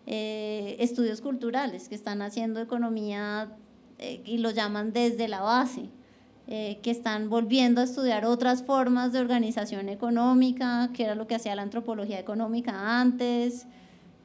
eh, 0.08 0.78
estudios 0.80 1.22
culturales 1.22 1.90
que 1.90 1.96
están 1.96 2.22
haciendo 2.22 2.62
economía 2.62 3.56
eh, 4.00 4.22
y 4.26 4.38
lo 4.38 4.52
llaman 4.52 4.94
desde 4.94 5.28
la 5.28 5.42
base, 5.42 5.90
eh, 6.52 6.80
que 6.82 6.92
están 6.92 7.30
volviendo 7.30 7.80
a 7.80 7.84
estudiar 7.84 8.26
otras 8.26 8.64
formas 8.64 9.14
de 9.14 9.20
organización 9.20 9.88
económica, 9.88 10.90
que 10.94 11.04
era 11.04 11.16
lo 11.16 11.28
que 11.28 11.36
hacía 11.36 11.56
la 11.56 11.62
antropología 11.62 12.20
económica 12.20 13.00
antes, 13.00 13.68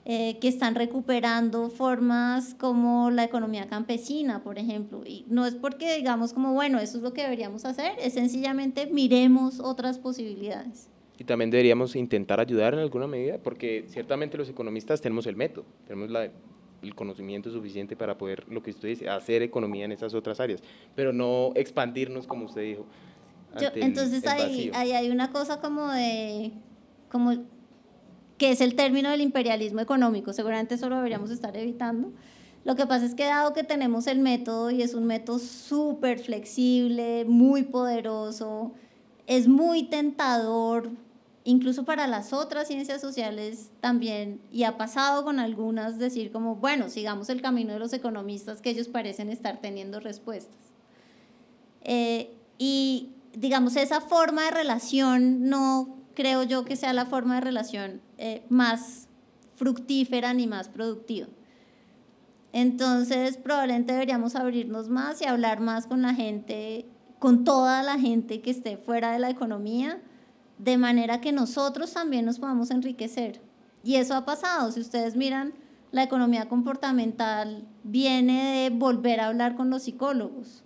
que 0.06 0.48
están 0.48 0.74
recuperando 0.74 1.70
formas 1.70 2.54
como 2.54 3.10
la 3.10 3.24
economía 3.24 3.68
campesina, 3.68 4.42
por 4.42 4.58
ejemplo. 4.58 5.02
Y 5.06 5.24
no 5.28 5.46
es 5.46 5.54
porque 5.54 5.96
digamos 5.96 6.34
como, 6.34 6.52
bueno, 6.52 6.78
eso 6.78 6.98
es 6.98 7.02
lo 7.02 7.14
que 7.14 7.22
deberíamos 7.22 7.64
hacer, 7.64 7.92
es 7.98 8.12
sencillamente 8.12 8.86
miremos 8.86 9.60
otras 9.60 9.98
posibilidades. 9.98 10.90
Y 11.18 11.24
también 11.24 11.50
deberíamos 11.50 11.94
intentar 11.94 12.40
ayudar 12.40 12.74
en 12.74 12.80
alguna 12.80 13.06
medida, 13.06 13.38
porque 13.38 13.84
ciertamente 13.88 14.36
los 14.36 14.48
economistas 14.48 15.00
tenemos 15.00 15.26
el 15.26 15.36
método, 15.36 15.64
tenemos 15.86 16.10
la, 16.10 16.28
el 16.84 16.94
conocimiento 16.94 17.50
suficiente 17.50 17.96
para 17.96 18.16
poder, 18.16 18.44
lo 18.48 18.62
que 18.62 18.70
usted 18.70 18.88
dice, 18.88 19.08
hacer 19.08 19.42
economía 19.42 19.84
en 19.84 19.92
esas 19.92 20.14
otras 20.14 20.40
áreas, 20.40 20.62
pero 20.94 21.12
no 21.12 21.52
expandirnos, 21.54 22.26
como 22.26 22.46
usted 22.46 22.62
dijo. 22.62 22.86
entonces 23.76 24.26
ahí, 24.26 24.70
ahí, 24.74 24.92
hay 24.92 25.10
una 25.10 25.30
cosa 25.30 25.60
como 25.60 25.90
de, 25.90 26.52
como 27.10 27.32
que 28.38 28.50
es 28.50 28.60
el 28.60 28.74
término 28.74 29.10
del 29.10 29.20
imperialismo 29.20 29.80
económico, 29.80 30.32
seguramente 30.32 30.74
eso 30.74 30.88
lo 30.88 30.96
deberíamos 30.96 31.30
estar 31.30 31.56
evitando. 31.56 32.12
Lo 32.64 32.76
que 32.76 32.86
pasa 32.86 33.04
es 33.04 33.14
que 33.14 33.24
dado 33.24 33.52
que 33.52 33.62
tenemos 33.62 34.06
el 34.06 34.20
método 34.20 34.70
y 34.70 34.82
es 34.82 34.94
un 34.94 35.04
método 35.04 35.38
súper 35.38 36.18
flexible, 36.18 37.26
muy 37.26 37.62
poderoso, 37.62 38.72
es 39.26 39.48
muy 39.48 39.84
tentador 39.84 40.90
incluso 41.44 41.84
para 41.84 42.06
las 42.06 42.32
otras 42.32 42.66
ciencias 42.68 43.00
sociales 43.00 43.70
también, 43.80 44.40
y 44.50 44.64
ha 44.64 44.76
pasado 44.76 45.24
con 45.24 45.38
algunas 45.38 45.98
decir 45.98 46.32
como, 46.32 46.56
bueno, 46.56 46.88
sigamos 46.88 47.28
el 47.28 47.42
camino 47.42 47.74
de 47.74 47.78
los 47.78 47.92
economistas 47.92 48.60
que 48.60 48.70
ellos 48.70 48.88
parecen 48.88 49.30
estar 49.30 49.60
teniendo 49.60 50.00
respuestas. 50.00 50.56
Eh, 51.82 52.34
y 52.58 53.10
digamos, 53.34 53.76
esa 53.76 54.00
forma 54.00 54.44
de 54.44 54.50
relación 54.52 55.48
no 55.48 55.96
creo 56.14 56.44
yo 56.44 56.64
que 56.64 56.76
sea 56.76 56.92
la 56.92 57.06
forma 57.06 57.36
de 57.36 57.40
relación 57.42 58.00
eh, 58.18 58.44
más 58.48 59.08
fructífera 59.56 60.32
ni 60.32 60.46
más 60.46 60.68
productiva. 60.68 61.28
Entonces, 62.52 63.36
probablemente 63.36 63.92
deberíamos 63.92 64.36
abrirnos 64.36 64.88
más 64.88 65.20
y 65.20 65.26
hablar 65.26 65.60
más 65.60 65.86
con 65.86 66.02
la 66.02 66.14
gente, 66.14 66.86
con 67.18 67.44
toda 67.44 67.82
la 67.82 67.98
gente 67.98 68.40
que 68.40 68.50
esté 68.50 68.76
fuera 68.76 69.10
de 69.10 69.18
la 69.18 69.28
economía, 69.28 70.00
de 70.58 70.78
manera 70.78 71.20
que 71.20 71.32
nosotros 71.32 71.92
también 71.92 72.24
nos 72.24 72.38
podamos 72.38 72.70
enriquecer. 72.70 73.40
Y 73.82 73.96
eso 73.96 74.14
ha 74.14 74.24
pasado. 74.24 74.70
Si 74.72 74.80
ustedes 74.80 75.16
miran, 75.16 75.52
la 75.92 76.02
economía 76.02 76.48
comportamental 76.48 77.66
viene 77.82 78.62
de 78.62 78.70
volver 78.70 79.20
a 79.20 79.26
hablar 79.26 79.56
con 79.56 79.70
los 79.70 79.82
psicólogos. 79.82 80.64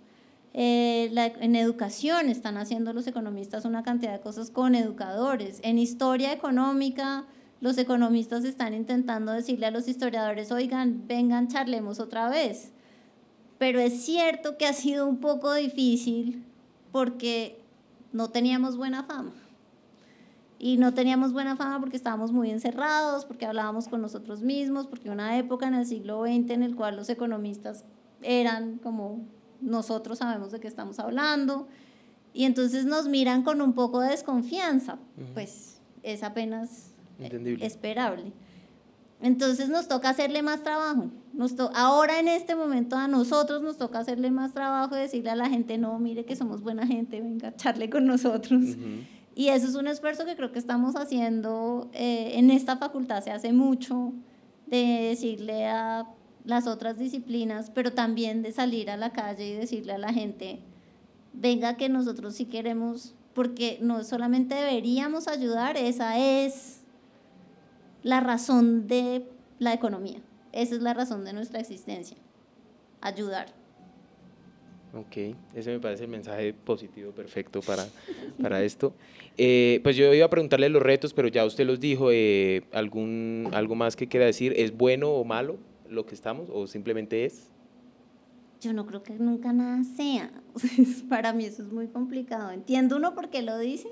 Eh, 0.53 1.11
en 1.39 1.55
educación 1.55 2.29
están 2.29 2.57
haciendo 2.57 2.93
los 2.93 3.05
economistas 3.05 3.65
una 3.65 3.83
cantidad 3.83 4.13
de 4.13 4.21
cosas 4.21 4.49
con 4.49 4.73
educadores. 4.73 5.59
En 5.63 5.77
historia 5.77 6.33
económica 6.33 7.25
los 7.61 7.77
economistas 7.77 8.45
están 8.45 8.73
intentando 8.73 9.31
decirle 9.33 9.65
a 9.65 9.71
los 9.71 9.87
historiadores, 9.87 10.51
oigan, 10.51 11.07
vengan, 11.07 11.49
charlemos 11.49 11.99
otra 11.99 12.29
vez. 12.29 12.71
Pero 13.57 13.79
es 13.79 14.01
cierto 14.03 14.57
que 14.57 14.65
ha 14.65 14.73
sido 14.73 15.05
un 15.05 15.17
poco 15.17 15.53
difícil 15.53 16.45
porque 16.91 17.61
no 18.13 18.29
teníamos 18.29 18.77
buena 18.77 19.03
fama. 19.03 19.33
Y 20.61 20.75
no 20.75 20.93
teníamos 20.93 21.31
buena 21.31 21.55
fama 21.55 21.79
porque 21.79 21.95
estábamos 21.95 22.33
muy 22.33 22.51
encerrados, 22.51 23.23
porque 23.23 23.45
hablábamos 23.45 23.87
con 23.87 24.01
nosotros 24.01 24.41
mismos, 24.41 24.87
porque 24.87 25.09
una 25.09 25.37
época 25.37 25.67
en 25.67 25.73
el 25.73 25.85
siglo 25.85 26.23
XX 26.23 26.51
en 26.51 26.63
el 26.63 26.75
cual 26.75 26.97
los 26.97 27.09
economistas 27.09 27.85
eran 28.21 28.77
como 28.77 29.25
nosotros 29.61 30.19
sabemos 30.19 30.51
de 30.51 30.59
qué 30.59 30.67
estamos 30.67 30.99
hablando. 30.99 31.69
Y 32.33 32.43
entonces 32.43 32.85
nos 32.85 33.07
miran 33.07 33.43
con 33.43 33.61
un 33.61 33.73
poco 33.73 34.01
de 34.01 34.09
desconfianza. 34.09 34.99
Pues 35.33 35.79
es 36.03 36.23
apenas 36.23 36.93
esperable. 37.61 38.33
Entonces 39.21 39.69
nos 39.69 39.87
toca 39.87 40.09
hacerle 40.09 40.41
más 40.41 40.63
trabajo. 40.63 41.09
Nos 41.33 41.55
ahora 41.73 42.19
en 42.19 42.27
este 42.27 42.55
momento 42.55 42.95
a 42.95 43.07
nosotros 43.07 43.61
nos 43.61 43.77
toca 43.77 43.99
hacerle 43.99 44.31
más 44.31 44.53
trabajo 44.53 44.95
y 44.95 44.99
decirle 44.99 45.29
a 45.29 45.35
la 45.35 45.49
gente, 45.49 45.77
no, 45.77 45.99
mire 45.99 46.25
que 46.25 46.35
somos 46.35 46.61
buena 46.61 46.87
gente, 46.87 47.21
venga, 47.21 47.55
charle 47.55 47.89
con 47.89 48.05
nosotros. 48.05 48.61
Y 49.39 49.47
eso 49.47 49.67
es 49.67 49.75
un 49.75 49.87
esfuerzo 49.87 50.25
que 50.25 50.35
creo 50.35 50.51
que 50.51 50.59
estamos 50.59 50.97
haciendo 50.97 51.89
eh, 51.93 52.31
en 52.33 52.51
esta 52.51 52.75
facultad, 52.75 53.23
se 53.23 53.31
hace 53.31 53.53
mucho, 53.53 54.11
de 54.67 55.07
decirle 55.11 55.65
a 55.65 56.09
las 56.43 56.67
otras 56.67 56.97
disciplinas, 56.99 57.71
pero 57.73 57.93
también 57.93 58.41
de 58.41 58.51
salir 58.51 58.89
a 58.89 58.97
la 58.97 59.13
calle 59.13 59.47
y 59.47 59.53
decirle 59.53 59.93
a 59.93 59.97
la 59.97 60.11
gente, 60.11 60.59
venga 61.31 61.77
que 61.77 61.87
nosotros 61.87 62.35
sí 62.35 62.47
queremos, 62.47 63.15
porque 63.33 63.79
no 63.81 64.03
solamente 64.03 64.55
deberíamos 64.55 65.29
ayudar, 65.29 65.77
esa 65.77 66.17
es 66.17 66.81
la 68.03 68.19
razón 68.19 68.87
de 68.87 69.25
la 69.57 69.71
economía. 69.71 70.19
Esa 70.51 70.75
es 70.75 70.81
la 70.81 70.93
razón 70.93 71.23
de 71.23 71.31
nuestra 71.31 71.61
existencia, 71.61 72.17
ayudar. 72.99 73.58
Ok, 74.93 75.35
ese 75.53 75.71
me 75.71 75.79
parece 75.79 76.05
el 76.05 76.09
mensaje 76.09 76.53
positivo 76.53 77.11
perfecto 77.11 77.61
para, 77.61 77.85
para 78.41 78.63
esto. 78.63 78.93
Eh, 79.37 79.81
pues 79.83 79.95
yo 79.95 80.11
iba 80.13 80.25
a 80.25 80.29
preguntarle 80.29 80.67
los 80.69 80.81
retos, 80.81 81.13
pero 81.13 81.27
ya 81.27 81.45
usted 81.45 81.65
los 81.65 81.79
dijo. 81.79 82.09
Eh, 82.11 82.63
¿algún, 82.73 83.49
¿Algo 83.53 83.75
más 83.75 83.95
que 83.95 84.07
quiera 84.07 84.25
decir? 84.25 84.53
¿Es 84.57 84.75
bueno 84.75 85.11
o 85.11 85.23
malo 85.23 85.57
lo 85.87 86.05
que 86.05 86.15
estamos 86.15 86.49
o 86.51 86.65
simplemente 86.65 87.25
es? 87.25 87.51
Yo 88.61 88.73
no 88.73 88.85
creo 88.87 89.03
que 89.03 89.13
nunca 89.13 89.53
nada 89.53 89.83
sea. 89.83 90.31
para 91.09 91.33
mí 91.33 91.45
eso 91.45 91.61
es 91.61 91.71
muy 91.71 91.87
complicado. 91.87 92.51
Entiendo 92.51 92.97
uno 92.97 93.13
por 93.13 93.29
qué 93.29 93.43
lo 93.43 93.57
dice, 93.59 93.89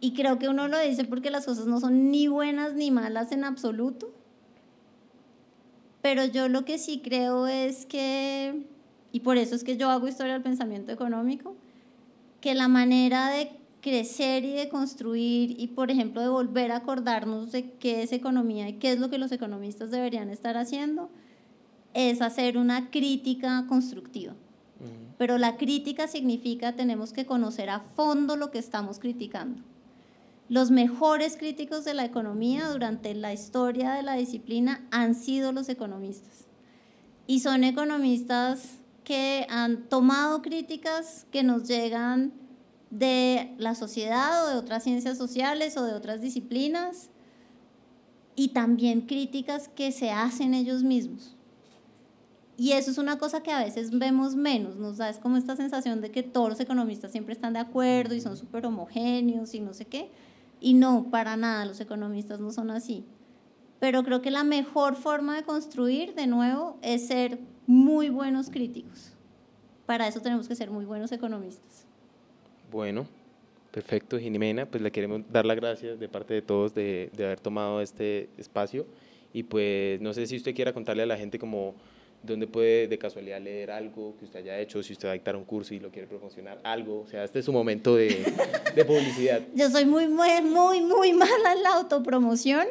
y 0.00 0.12
creo 0.12 0.38
que 0.38 0.48
uno 0.48 0.68
lo 0.68 0.78
dice 0.78 1.04
porque 1.04 1.30
las 1.30 1.46
cosas 1.46 1.66
no 1.66 1.80
son 1.80 2.10
ni 2.10 2.28
buenas 2.28 2.74
ni 2.74 2.90
malas 2.90 3.32
en 3.32 3.44
absoluto. 3.44 4.12
Pero 6.02 6.24
yo 6.24 6.48
lo 6.48 6.64
que 6.64 6.78
sí 6.78 7.00
creo 7.02 7.46
es 7.46 7.86
que, 7.86 8.66
y 9.16 9.20
por 9.20 9.38
eso 9.38 9.54
es 9.54 9.64
que 9.64 9.78
yo 9.78 9.88
hago 9.88 10.08
historia 10.08 10.34
del 10.34 10.42
pensamiento 10.42 10.92
económico, 10.92 11.56
que 12.42 12.54
la 12.54 12.68
manera 12.68 13.30
de 13.30 13.50
crecer 13.80 14.44
y 14.44 14.52
de 14.52 14.68
construir 14.68 15.58
y, 15.58 15.68
por 15.68 15.90
ejemplo, 15.90 16.20
de 16.20 16.28
volver 16.28 16.70
a 16.70 16.76
acordarnos 16.76 17.50
de 17.50 17.72
qué 17.78 18.02
es 18.02 18.12
economía 18.12 18.68
y 18.68 18.74
qué 18.74 18.92
es 18.92 18.98
lo 18.98 19.08
que 19.08 19.16
los 19.16 19.32
economistas 19.32 19.90
deberían 19.90 20.28
estar 20.28 20.58
haciendo, 20.58 21.08
es 21.94 22.20
hacer 22.20 22.58
una 22.58 22.90
crítica 22.90 23.64
constructiva. 23.66 24.34
Pero 25.16 25.38
la 25.38 25.56
crítica 25.56 26.08
significa 26.08 26.76
tenemos 26.76 27.14
que 27.14 27.24
conocer 27.24 27.70
a 27.70 27.80
fondo 27.80 28.36
lo 28.36 28.50
que 28.50 28.58
estamos 28.58 28.98
criticando. 28.98 29.62
Los 30.50 30.70
mejores 30.70 31.38
críticos 31.38 31.86
de 31.86 31.94
la 31.94 32.04
economía 32.04 32.68
durante 32.68 33.14
la 33.14 33.32
historia 33.32 33.92
de 33.92 34.02
la 34.02 34.12
disciplina 34.12 34.86
han 34.90 35.14
sido 35.14 35.52
los 35.52 35.70
economistas. 35.70 36.44
Y 37.26 37.40
son 37.40 37.64
economistas 37.64 38.82
que 39.06 39.46
han 39.48 39.88
tomado 39.88 40.42
críticas 40.42 41.28
que 41.30 41.44
nos 41.44 41.68
llegan 41.68 42.32
de 42.90 43.54
la 43.56 43.76
sociedad 43.76 44.44
o 44.44 44.50
de 44.50 44.56
otras 44.56 44.82
ciencias 44.82 45.16
sociales 45.16 45.76
o 45.76 45.84
de 45.84 45.94
otras 45.94 46.20
disciplinas 46.20 47.08
y 48.34 48.48
también 48.48 49.02
críticas 49.02 49.68
que 49.68 49.92
se 49.92 50.10
hacen 50.10 50.54
ellos 50.54 50.82
mismos. 50.82 51.36
Y 52.56 52.72
eso 52.72 52.90
es 52.90 52.98
una 52.98 53.16
cosa 53.16 53.44
que 53.44 53.52
a 53.52 53.62
veces 53.62 53.96
vemos 53.96 54.34
menos, 54.34 54.74
nos 54.74 54.96
da 54.96 55.08
es 55.08 55.18
como 55.18 55.36
esta 55.36 55.54
sensación 55.54 56.00
de 56.00 56.10
que 56.10 56.24
todos 56.24 56.48
los 56.48 56.58
economistas 56.58 57.12
siempre 57.12 57.32
están 57.32 57.52
de 57.52 57.60
acuerdo 57.60 58.12
y 58.12 58.20
son 58.20 58.36
súper 58.36 58.66
homogéneos 58.66 59.54
y 59.54 59.60
no 59.60 59.72
sé 59.72 59.84
qué. 59.84 60.10
Y 60.58 60.74
no, 60.74 61.12
para 61.12 61.36
nada, 61.36 61.64
los 61.64 61.78
economistas 61.78 62.40
no 62.40 62.50
son 62.50 62.72
así. 62.72 63.04
Pero 63.78 64.02
creo 64.02 64.20
que 64.20 64.32
la 64.32 64.42
mejor 64.42 64.96
forma 64.96 65.36
de 65.36 65.44
construir, 65.44 66.16
de 66.16 66.26
nuevo, 66.26 66.76
es 66.82 67.06
ser 67.06 67.38
muy 67.66 68.08
buenos 68.08 68.50
críticos. 68.50 69.12
Para 69.86 70.08
eso 70.08 70.20
tenemos 70.20 70.48
que 70.48 70.54
ser 70.54 70.70
muy 70.70 70.84
buenos 70.84 71.12
economistas. 71.12 71.84
Bueno, 72.70 73.06
perfecto, 73.70 74.18
Jimena. 74.18 74.66
Pues 74.66 74.82
le 74.82 74.90
queremos 74.90 75.22
dar 75.30 75.46
las 75.46 75.56
gracias 75.56 75.98
de 76.00 76.08
parte 76.08 76.34
de 76.34 76.42
todos 76.42 76.74
de, 76.74 77.10
de 77.16 77.24
haber 77.24 77.40
tomado 77.40 77.80
este 77.80 78.28
espacio. 78.36 78.86
Y 79.32 79.42
pues 79.42 80.00
no 80.00 80.12
sé 80.12 80.26
si 80.26 80.36
usted 80.36 80.54
quiera 80.54 80.72
contarle 80.72 81.02
a 81.02 81.06
la 81.06 81.16
gente 81.16 81.38
como 81.38 81.74
donde 82.22 82.46
puede 82.46 82.88
de 82.88 82.98
casualidad 82.98 83.40
leer 83.40 83.70
algo 83.70 84.14
que 84.18 84.24
usted 84.24 84.40
haya 84.40 84.58
hecho, 84.58 84.82
si 84.82 84.92
usted 84.92 85.08
va 85.08 85.12
a 85.12 85.14
dictar 85.14 85.36
un 85.36 85.44
curso 85.44 85.74
y 85.74 85.80
lo 85.80 85.90
quiere 85.90 86.08
promocionar, 86.08 86.58
algo, 86.64 87.00
o 87.00 87.06
sea, 87.06 87.24
este 87.24 87.38
es 87.38 87.44
su 87.44 87.52
momento 87.52 87.94
de, 87.94 88.24
de 88.74 88.84
publicidad. 88.84 89.42
Yo 89.54 89.70
soy 89.70 89.84
muy, 89.84 90.08
muy, 90.08 90.42
muy, 90.42 90.80
muy 90.80 91.12
mala 91.12 91.52
en 91.54 91.62
la 91.62 91.74
autopromoción, 91.74 92.66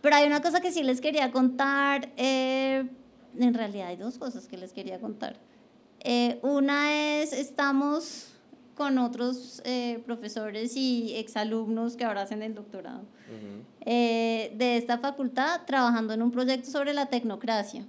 pero 0.00 0.16
hay 0.16 0.26
una 0.26 0.40
cosa 0.40 0.60
que 0.60 0.70
sí 0.70 0.82
les 0.82 1.00
quería 1.00 1.30
contar, 1.30 2.10
eh, 2.16 2.84
en 3.36 3.54
realidad 3.54 3.88
hay 3.88 3.96
dos 3.96 4.18
cosas 4.18 4.46
que 4.46 4.56
les 4.56 4.72
quería 4.72 5.00
contar. 5.00 5.36
Eh, 6.00 6.38
una 6.42 7.20
es, 7.20 7.32
estamos 7.32 8.32
con 8.74 8.98
otros 8.98 9.60
eh, 9.64 10.00
profesores 10.06 10.76
y 10.76 11.16
exalumnos 11.16 11.96
que 11.96 12.04
ahora 12.04 12.22
hacen 12.22 12.42
el 12.42 12.54
doctorado 12.54 13.02
de 13.84 14.76
esta 14.76 14.98
facultad 14.98 15.62
trabajando 15.66 16.12
en 16.12 16.20
un 16.20 16.30
proyecto 16.30 16.70
sobre 16.70 16.92
la 16.92 17.06
tecnocracia. 17.06 17.86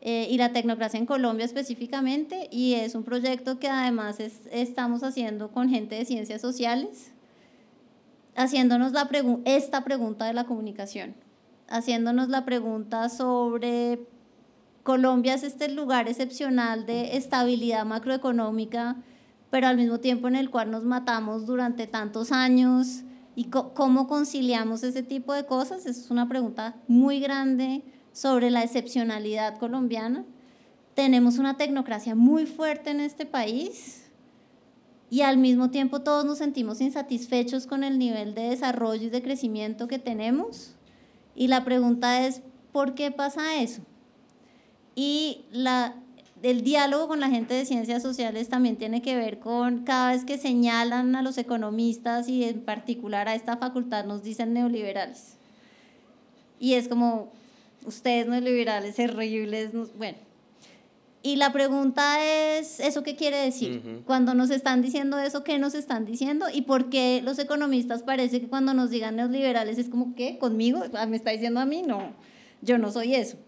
Eh, 0.00 0.28
y 0.30 0.38
la 0.38 0.52
tecnocracia 0.52 0.96
en 0.98 1.06
Colombia 1.06 1.44
específicamente, 1.44 2.48
y 2.52 2.74
es 2.74 2.94
un 2.94 3.02
proyecto 3.02 3.58
que 3.58 3.68
además 3.68 4.20
estamos 4.20 5.02
haciendo 5.02 5.50
con 5.50 5.68
gente 5.68 5.96
de 5.96 6.04
ciencias 6.04 6.40
sociales, 6.40 7.10
haciéndonos 8.36 8.92
la 8.92 9.10
esta 9.44 9.82
pregunta 9.82 10.26
de 10.26 10.34
la 10.34 10.44
comunicación, 10.44 11.14
haciéndonos 11.66 12.28
la 12.28 12.44
pregunta 12.44 13.08
sobre 13.08 14.06
Colombia 14.88 15.34
es 15.34 15.42
este 15.42 15.68
lugar 15.68 16.08
excepcional 16.08 16.86
de 16.86 17.18
estabilidad 17.18 17.84
macroeconómica, 17.84 18.96
pero 19.50 19.66
al 19.66 19.76
mismo 19.76 20.00
tiempo 20.00 20.28
en 20.28 20.34
el 20.34 20.48
cual 20.48 20.70
nos 20.70 20.82
matamos 20.82 21.44
durante 21.44 21.86
tantos 21.86 22.32
años 22.32 23.02
y 23.36 23.50
cómo 23.50 24.08
conciliamos 24.08 24.82
ese 24.82 25.02
tipo 25.02 25.34
de 25.34 25.44
cosas, 25.44 25.84
es 25.84 26.10
una 26.10 26.26
pregunta 26.26 26.76
muy 26.88 27.20
grande 27.20 27.82
sobre 28.12 28.50
la 28.50 28.62
excepcionalidad 28.62 29.58
colombiana. 29.58 30.24
Tenemos 30.94 31.36
una 31.36 31.58
tecnocracia 31.58 32.14
muy 32.14 32.46
fuerte 32.46 32.88
en 32.88 33.00
este 33.00 33.26
país 33.26 34.10
y 35.10 35.20
al 35.20 35.36
mismo 35.36 35.68
tiempo 35.68 36.00
todos 36.00 36.24
nos 36.24 36.38
sentimos 36.38 36.80
insatisfechos 36.80 37.66
con 37.66 37.84
el 37.84 37.98
nivel 37.98 38.34
de 38.34 38.48
desarrollo 38.48 39.08
y 39.08 39.10
de 39.10 39.20
crecimiento 39.20 39.86
que 39.86 39.98
tenemos. 39.98 40.76
Y 41.34 41.48
la 41.48 41.62
pregunta 41.62 42.26
es, 42.26 42.40
¿por 42.72 42.94
qué 42.94 43.10
pasa 43.10 43.60
eso? 43.60 43.82
Y 45.00 45.42
la, 45.52 45.94
el 46.42 46.64
diálogo 46.64 47.06
con 47.06 47.20
la 47.20 47.28
gente 47.28 47.54
de 47.54 47.64
ciencias 47.64 48.02
sociales 48.02 48.48
también 48.48 48.74
tiene 48.74 49.00
que 49.00 49.14
ver 49.14 49.38
con 49.38 49.84
cada 49.84 50.10
vez 50.10 50.24
que 50.24 50.38
señalan 50.38 51.14
a 51.14 51.22
los 51.22 51.38
economistas 51.38 52.28
y 52.28 52.42
en 52.42 52.62
particular 52.62 53.28
a 53.28 53.36
esta 53.36 53.56
facultad 53.58 54.06
nos 54.06 54.24
dicen 54.24 54.54
neoliberales. 54.54 55.36
Y 56.58 56.74
es 56.74 56.88
como, 56.88 57.30
ustedes 57.86 58.26
no 58.26 58.40
liberales, 58.40 58.98
horribles, 58.98 59.70
bueno. 59.96 60.18
y 61.22 61.36
la 61.36 61.52
pregunta 61.52 62.24
es, 62.24 62.80
¿eso 62.80 63.04
qué 63.04 63.14
quiere 63.14 63.36
decir? 63.36 64.02
Cuando 64.04 64.34
nos 64.34 64.50
están 64.50 64.82
diciendo 64.82 65.16
eso, 65.20 65.44
¿qué 65.44 65.60
nos 65.60 65.76
están 65.76 66.06
diciendo? 66.06 66.46
¿Y 66.52 66.62
por 66.62 66.90
qué 66.90 67.22
los 67.22 67.38
economistas 67.38 68.02
parece 68.02 68.40
que 68.40 68.48
cuando 68.48 68.74
nos 68.74 68.90
digan 68.90 69.14
neoliberales 69.14 69.78
es 69.78 69.88
como, 69.88 70.16
¿qué? 70.16 70.38
¿Conmigo? 70.38 70.82
Ah, 70.94 71.06
¿Me 71.06 71.16
está 71.16 71.30
diciendo 71.30 71.60
a 71.60 71.66
mí? 71.66 71.82
No, 71.82 72.14
yo 72.62 72.78
no 72.78 72.90
soy 72.90 73.14
eso. 73.14 73.38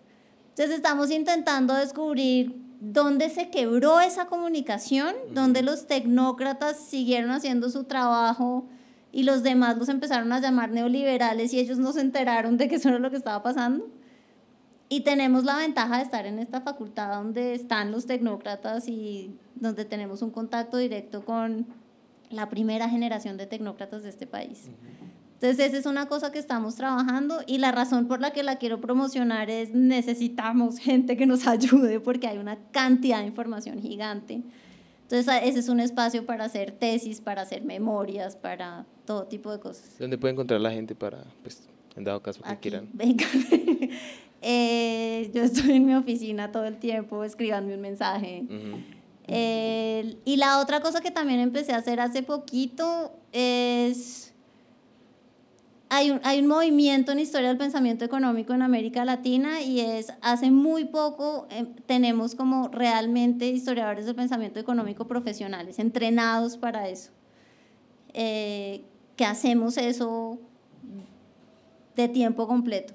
Entonces 0.51 0.77
estamos 0.77 1.11
intentando 1.11 1.75
descubrir 1.75 2.55
dónde 2.81 3.29
se 3.29 3.51
quebró 3.51 4.01
esa 4.01 4.27
comunicación, 4.27 5.15
dónde 5.33 5.63
los 5.63 5.87
tecnócratas 5.87 6.79
siguieron 6.79 7.31
haciendo 7.31 7.71
su 7.71 7.85
trabajo 7.85 8.67
y 9.13 9.25
los 9.25 9.43
demás 9.43 9.77
los 9.77 9.89
empezaron 9.89 10.33
a 10.33 10.41
llamar 10.41 10.71
neoliberales 10.71 11.53
y 11.53 11.59
ellos 11.61 11.79
no 11.79 11.93
se 11.93 12.01
enteraron 12.01 12.57
de 12.57 12.69
que 12.69 12.77
eso 12.77 12.89
era 12.89 12.99
lo 12.99 13.11
que 13.11 13.17
estaba 13.17 13.43
pasando. 13.43 13.89
Y 14.89 15.03
tenemos 15.03 15.45
la 15.45 15.57
ventaja 15.57 15.99
de 15.99 16.03
estar 16.03 16.27
en 16.27 16.39
esta 16.41 16.63
facultad 16.63 17.15
donde 17.15 17.55
están 17.55 17.93
los 17.93 18.07
tecnócratas 18.07 18.89
y 18.89 19.37
donde 19.55 19.85
tenemos 19.85 20.21
un 20.23 20.31
contacto 20.31 20.79
directo 20.79 21.25
con 21.25 21.67
la 22.31 22.49
primera 22.49 22.89
generación 22.89 23.37
de 23.37 23.47
tecnócratas 23.47 24.03
de 24.03 24.09
este 24.09 24.27
país. 24.27 24.69
Entonces, 25.41 25.69
esa 25.69 25.79
es 25.79 25.87
una 25.87 26.07
cosa 26.07 26.31
que 26.31 26.39
estamos 26.39 26.75
trabajando 26.75 27.39
y 27.47 27.57
la 27.57 27.73
razón 27.73 28.09
por 28.09 28.21
la 28.21 28.31
que 28.31 28.43
la 28.43 28.57
quiero 28.57 28.79
promocionar 28.79 29.49
es 29.49 29.73
necesitamos 29.73 30.77
gente 30.79 31.17
que 31.17 31.25
nos 31.25 31.47
ayude 31.47 31.99
porque 31.99 32.27
hay 32.27 32.37
una 32.37 32.59
cantidad 32.73 33.21
de 33.21 33.29
información 33.29 33.81
gigante. 33.81 34.43
Entonces, 35.05 35.41
ese 35.43 35.61
es 35.61 35.71
un 35.71 35.81
espacio 35.81 36.27
para 36.27 36.45
hacer 36.45 36.73
tesis, 36.73 37.23
para 37.23 37.41
hacer 37.41 37.63
memorias, 37.65 38.37
para 38.37 38.85
todo 39.07 39.25
tipo 39.25 39.51
de 39.51 39.61
cosas. 39.61 39.97
¿Dónde 39.99 40.19
puede 40.19 40.35
encontrar 40.35 40.61
la 40.61 40.73
gente 40.73 40.95
para, 40.95 41.25
pues, 41.43 41.63
en 41.97 42.05
dado 42.05 42.21
caso 42.21 42.43
que 42.43 42.57
quieran? 42.59 42.91
Venga. 42.93 43.25
Eh, 44.43 45.31
yo 45.35 45.43
estoy 45.43 45.73
en 45.73 45.85
mi 45.85 45.95
oficina 45.95 46.51
todo 46.51 46.65
el 46.65 46.79
tiempo 46.79 47.25
escribiendo 47.25 47.75
un 47.75 47.81
mensaje. 47.81 48.45
y 49.27 50.37
la 50.37 50.61
otra 50.61 50.81
cosa 50.81 51.01
que 51.01 51.11
también 51.11 51.41
empecé 51.41 51.73
a 51.73 51.77
hacer 51.79 51.99
hace 51.99 52.23
poquito 52.23 53.13
es... 53.33 54.30
Hay 55.93 56.13
un, 56.13 56.21
hay 56.23 56.39
un 56.39 56.47
movimiento 56.47 57.11
en 57.11 57.19
historia 57.19 57.49
del 57.49 57.59
pensamiento 57.59 58.05
económico 58.05 58.55
en 58.55 58.63
América 58.63 59.05
Latina 59.05 59.61
y 59.61 59.81
es, 59.81 60.13
hace 60.23 60.53
muy 60.53 60.85
poco 60.85 61.49
em, 61.51 61.75
tenemos 61.85 62.37
como 62.37 62.69
realmente 62.69 63.47
historiadores 63.49 64.07
del 64.07 64.15
pensamiento 64.15 64.61
económico 64.61 65.09
profesionales, 65.09 65.81
entrenados 65.81 66.57
para 66.57 66.89
eso, 66.89 67.11
eh, 68.15 68.85
que 69.17 69.25
hacemos 69.25 69.77
eso 69.79 70.39
de 71.97 72.09
tiempo 72.09 72.47
completo. 72.47 72.95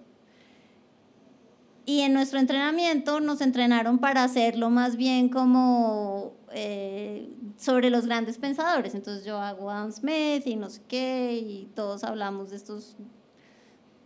Y 1.85 2.01
en 2.01 2.13
nuestro 2.13 2.39
entrenamiento 2.39 3.19
nos 3.19 3.41
entrenaron 3.41 3.99
para 3.99 4.23
hacerlo 4.23 4.71
más 4.71 4.95
bien 4.95 5.29
como 5.29 6.33
eh, 6.51 7.29
sobre 7.57 7.91
los 7.91 8.07
grandes 8.07 8.39
pensadores. 8.39 8.95
Entonces 8.95 9.23
yo 9.23 9.37
hago 9.37 9.69
Adam 9.69 9.91
Smith 9.91 10.47
y 10.47 10.55
no 10.55 10.69
sé 10.69 10.81
qué, 10.87 11.39
y 11.39 11.69
todos 11.75 12.03
hablamos 12.03 12.49
de 12.49 12.55
estos 12.55 12.97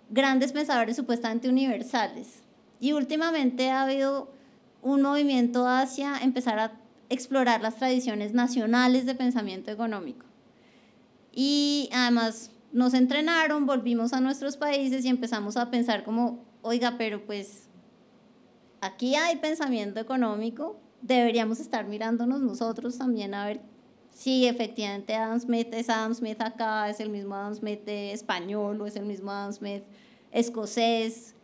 grandes 0.09 0.51
pensadores 0.51 0.97
supuestamente 0.97 1.47
universales. 1.47 2.41
Y 2.81 2.91
últimamente 2.91 3.69
ha 3.69 3.83
habido 3.83 4.29
un 4.81 5.01
movimiento 5.01 5.67
hacia 5.67 6.17
empezar 6.17 6.59
a 6.59 6.73
explorar 7.09 7.61
las 7.61 7.77
tradiciones 7.77 8.33
nacionales 8.33 9.05
de 9.05 9.15
pensamiento 9.15 9.71
económico. 9.71 10.25
Y 11.31 11.89
además 11.93 12.51
nos 12.73 12.93
entrenaron, 12.93 13.65
volvimos 13.65 14.11
a 14.11 14.19
nuestros 14.19 14.57
países 14.57 15.05
y 15.05 15.07
empezamos 15.07 15.55
a 15.55 15.71
pensar 15.71 16.03
como, 16.03 16.43
oiga, 16.61 16.95
pero 16.97 17.25
pues 17.25 17.68
aquí 18.81 19.15
hay 19.15 19.37
pensamiento 19.37 19.99
económico, 19.99 20.79
deberíamos 21.01 21.59
estar 21.59 21.87
mirándonos 21.87 22.41
nosotros 22.41 22.97
también 22.97 23.33
a 23.33 23.45
ver 23.45 23.61
si 24.11 24.47
efectivamente 24.47 25.15
Adam 25.15 25.39
Smith 25.39 25.69
es 25.71 25.89
Adam 25.89 26.13
Smith 26.13 26.41
acá, 26.41 26.89
es 26.89 26.99
el 26.99 27.09
mismo 27.09 27.35
Adam 27.35 27.55
Smith 27.55 27.87
español 27.87 28.81
o 28.81 28.85
es 28.85 28.95
el 28.95 29.05
mismo 29.05 29.31
Adam 29.31 29.53
Smith 29.53 29.83
escocés. 30.31 31.35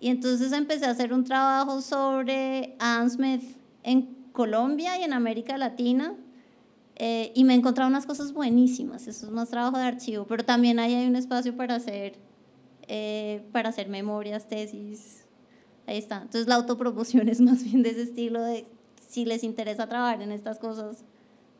Y 0.00 0.08
entonces 0.08 0.52
empecé 0.52 0.86
a 0.86 0.90
hacer 0.90 1.12
un 1.12 1.24
trabajo 1.24 1.80
sobre 1.82 2.74
Adam 2.78 3.08
Smith 3.10 3.42
en 3.82 4.16
Colombia 4.32 4.98
y 4.98 5.02
en 5.02 5.12
América 5.12 5.56
Latina. 5.56 6.16
Eh, 6.96 7.32
y 7.34 7.44
me 7.44 7.54
he 7.54 7.56
encontrado 7.56 7.88
unas 7.88 8.06
cosas 8.06 8.32
buenísimas. 8.32 9.06
Eso 9.06 9.26
es 9.26 9.32
más 9.32 9.48
trabajo 9.48 9.78
de 9.78 9.84
archivo, 9.84 10.26
pero 10.26 10.44
también 10.44 10.78
ahí 10.78 10.94
hay 10.94 11.06
un 11.06 11.16
espacio 11.16 11.56
para 11.56 11.76
hacer, 11.76 12.18
eh, 12.88 13.42
para 13.52 13.68
hacer 13.68 13.88
memorias, 13.88 14.48
tesis, 14.48 15.19
Ahí 15.86 15.98
está. 15.98 16.16
Entonces 16.22 16.46
la 16.46 16.56
autopromoción 16.56 17.28
es 17.30 17.40
más 17.40 17.64
bien 17.64 17.82
de 17.82 17.90
ese 17.90 18.02
estilo 18.02 18.42
de 18.42 18.66
si 19.08 19.24
les 19.24 19.42
interesa 19.42 19.88
trabajar 19.88 20.22
en 20.22 20.30
estas 20.32 20.58
cosas, 20.58 21.04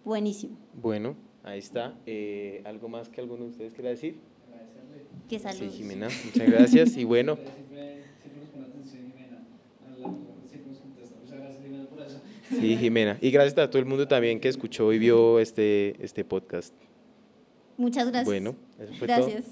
buenísimo. 0.05 0.57
Bueno, 0.75 1.17
ahí 1.43 1.59
está. 1.59 1.95
Eh, 2.07 2.63
¿Algo 2.65 2.89
más 2.89 3.09
que 3.09 3.21
alguno 3.21 3.45
de 3.45 3.51
ustedes 3.51 3.75
quiera 3.75 3.91
decir? 3.91 4.19
Que 5.29 5.39
saludos. 5.39 5.73
Sí, 5.73 5.79
Jimena, 5.79 6.09
muchas 6.25 6.51
gracias. 6.51 6.97
y 6.97 7.05
bueno. 7.05 7.39
Sí, 12.51 12.77
Jimena. 12.77 13.17
Y 13.21 13.31
gracias 13.31 13.57
a 13.59 13.71
todo 13.71 13.79
el 13.79 13.87
mundo 13.87 14.09
también 14.09 14.41
que 14.41 14.49
escuchó 14.49 14.93
y 14.93 14.99
vio 14.99 15.39
este, 15.39 15.95
este 16.05 16.25
podcast. 16.25 16.75
Muchas 17.77 18.09
gracias. 18.09 18.27
Bueno, 18.27 18.57
eso 18.79 18.93
fue 18.95 19.07
gracias. 19.07 19.45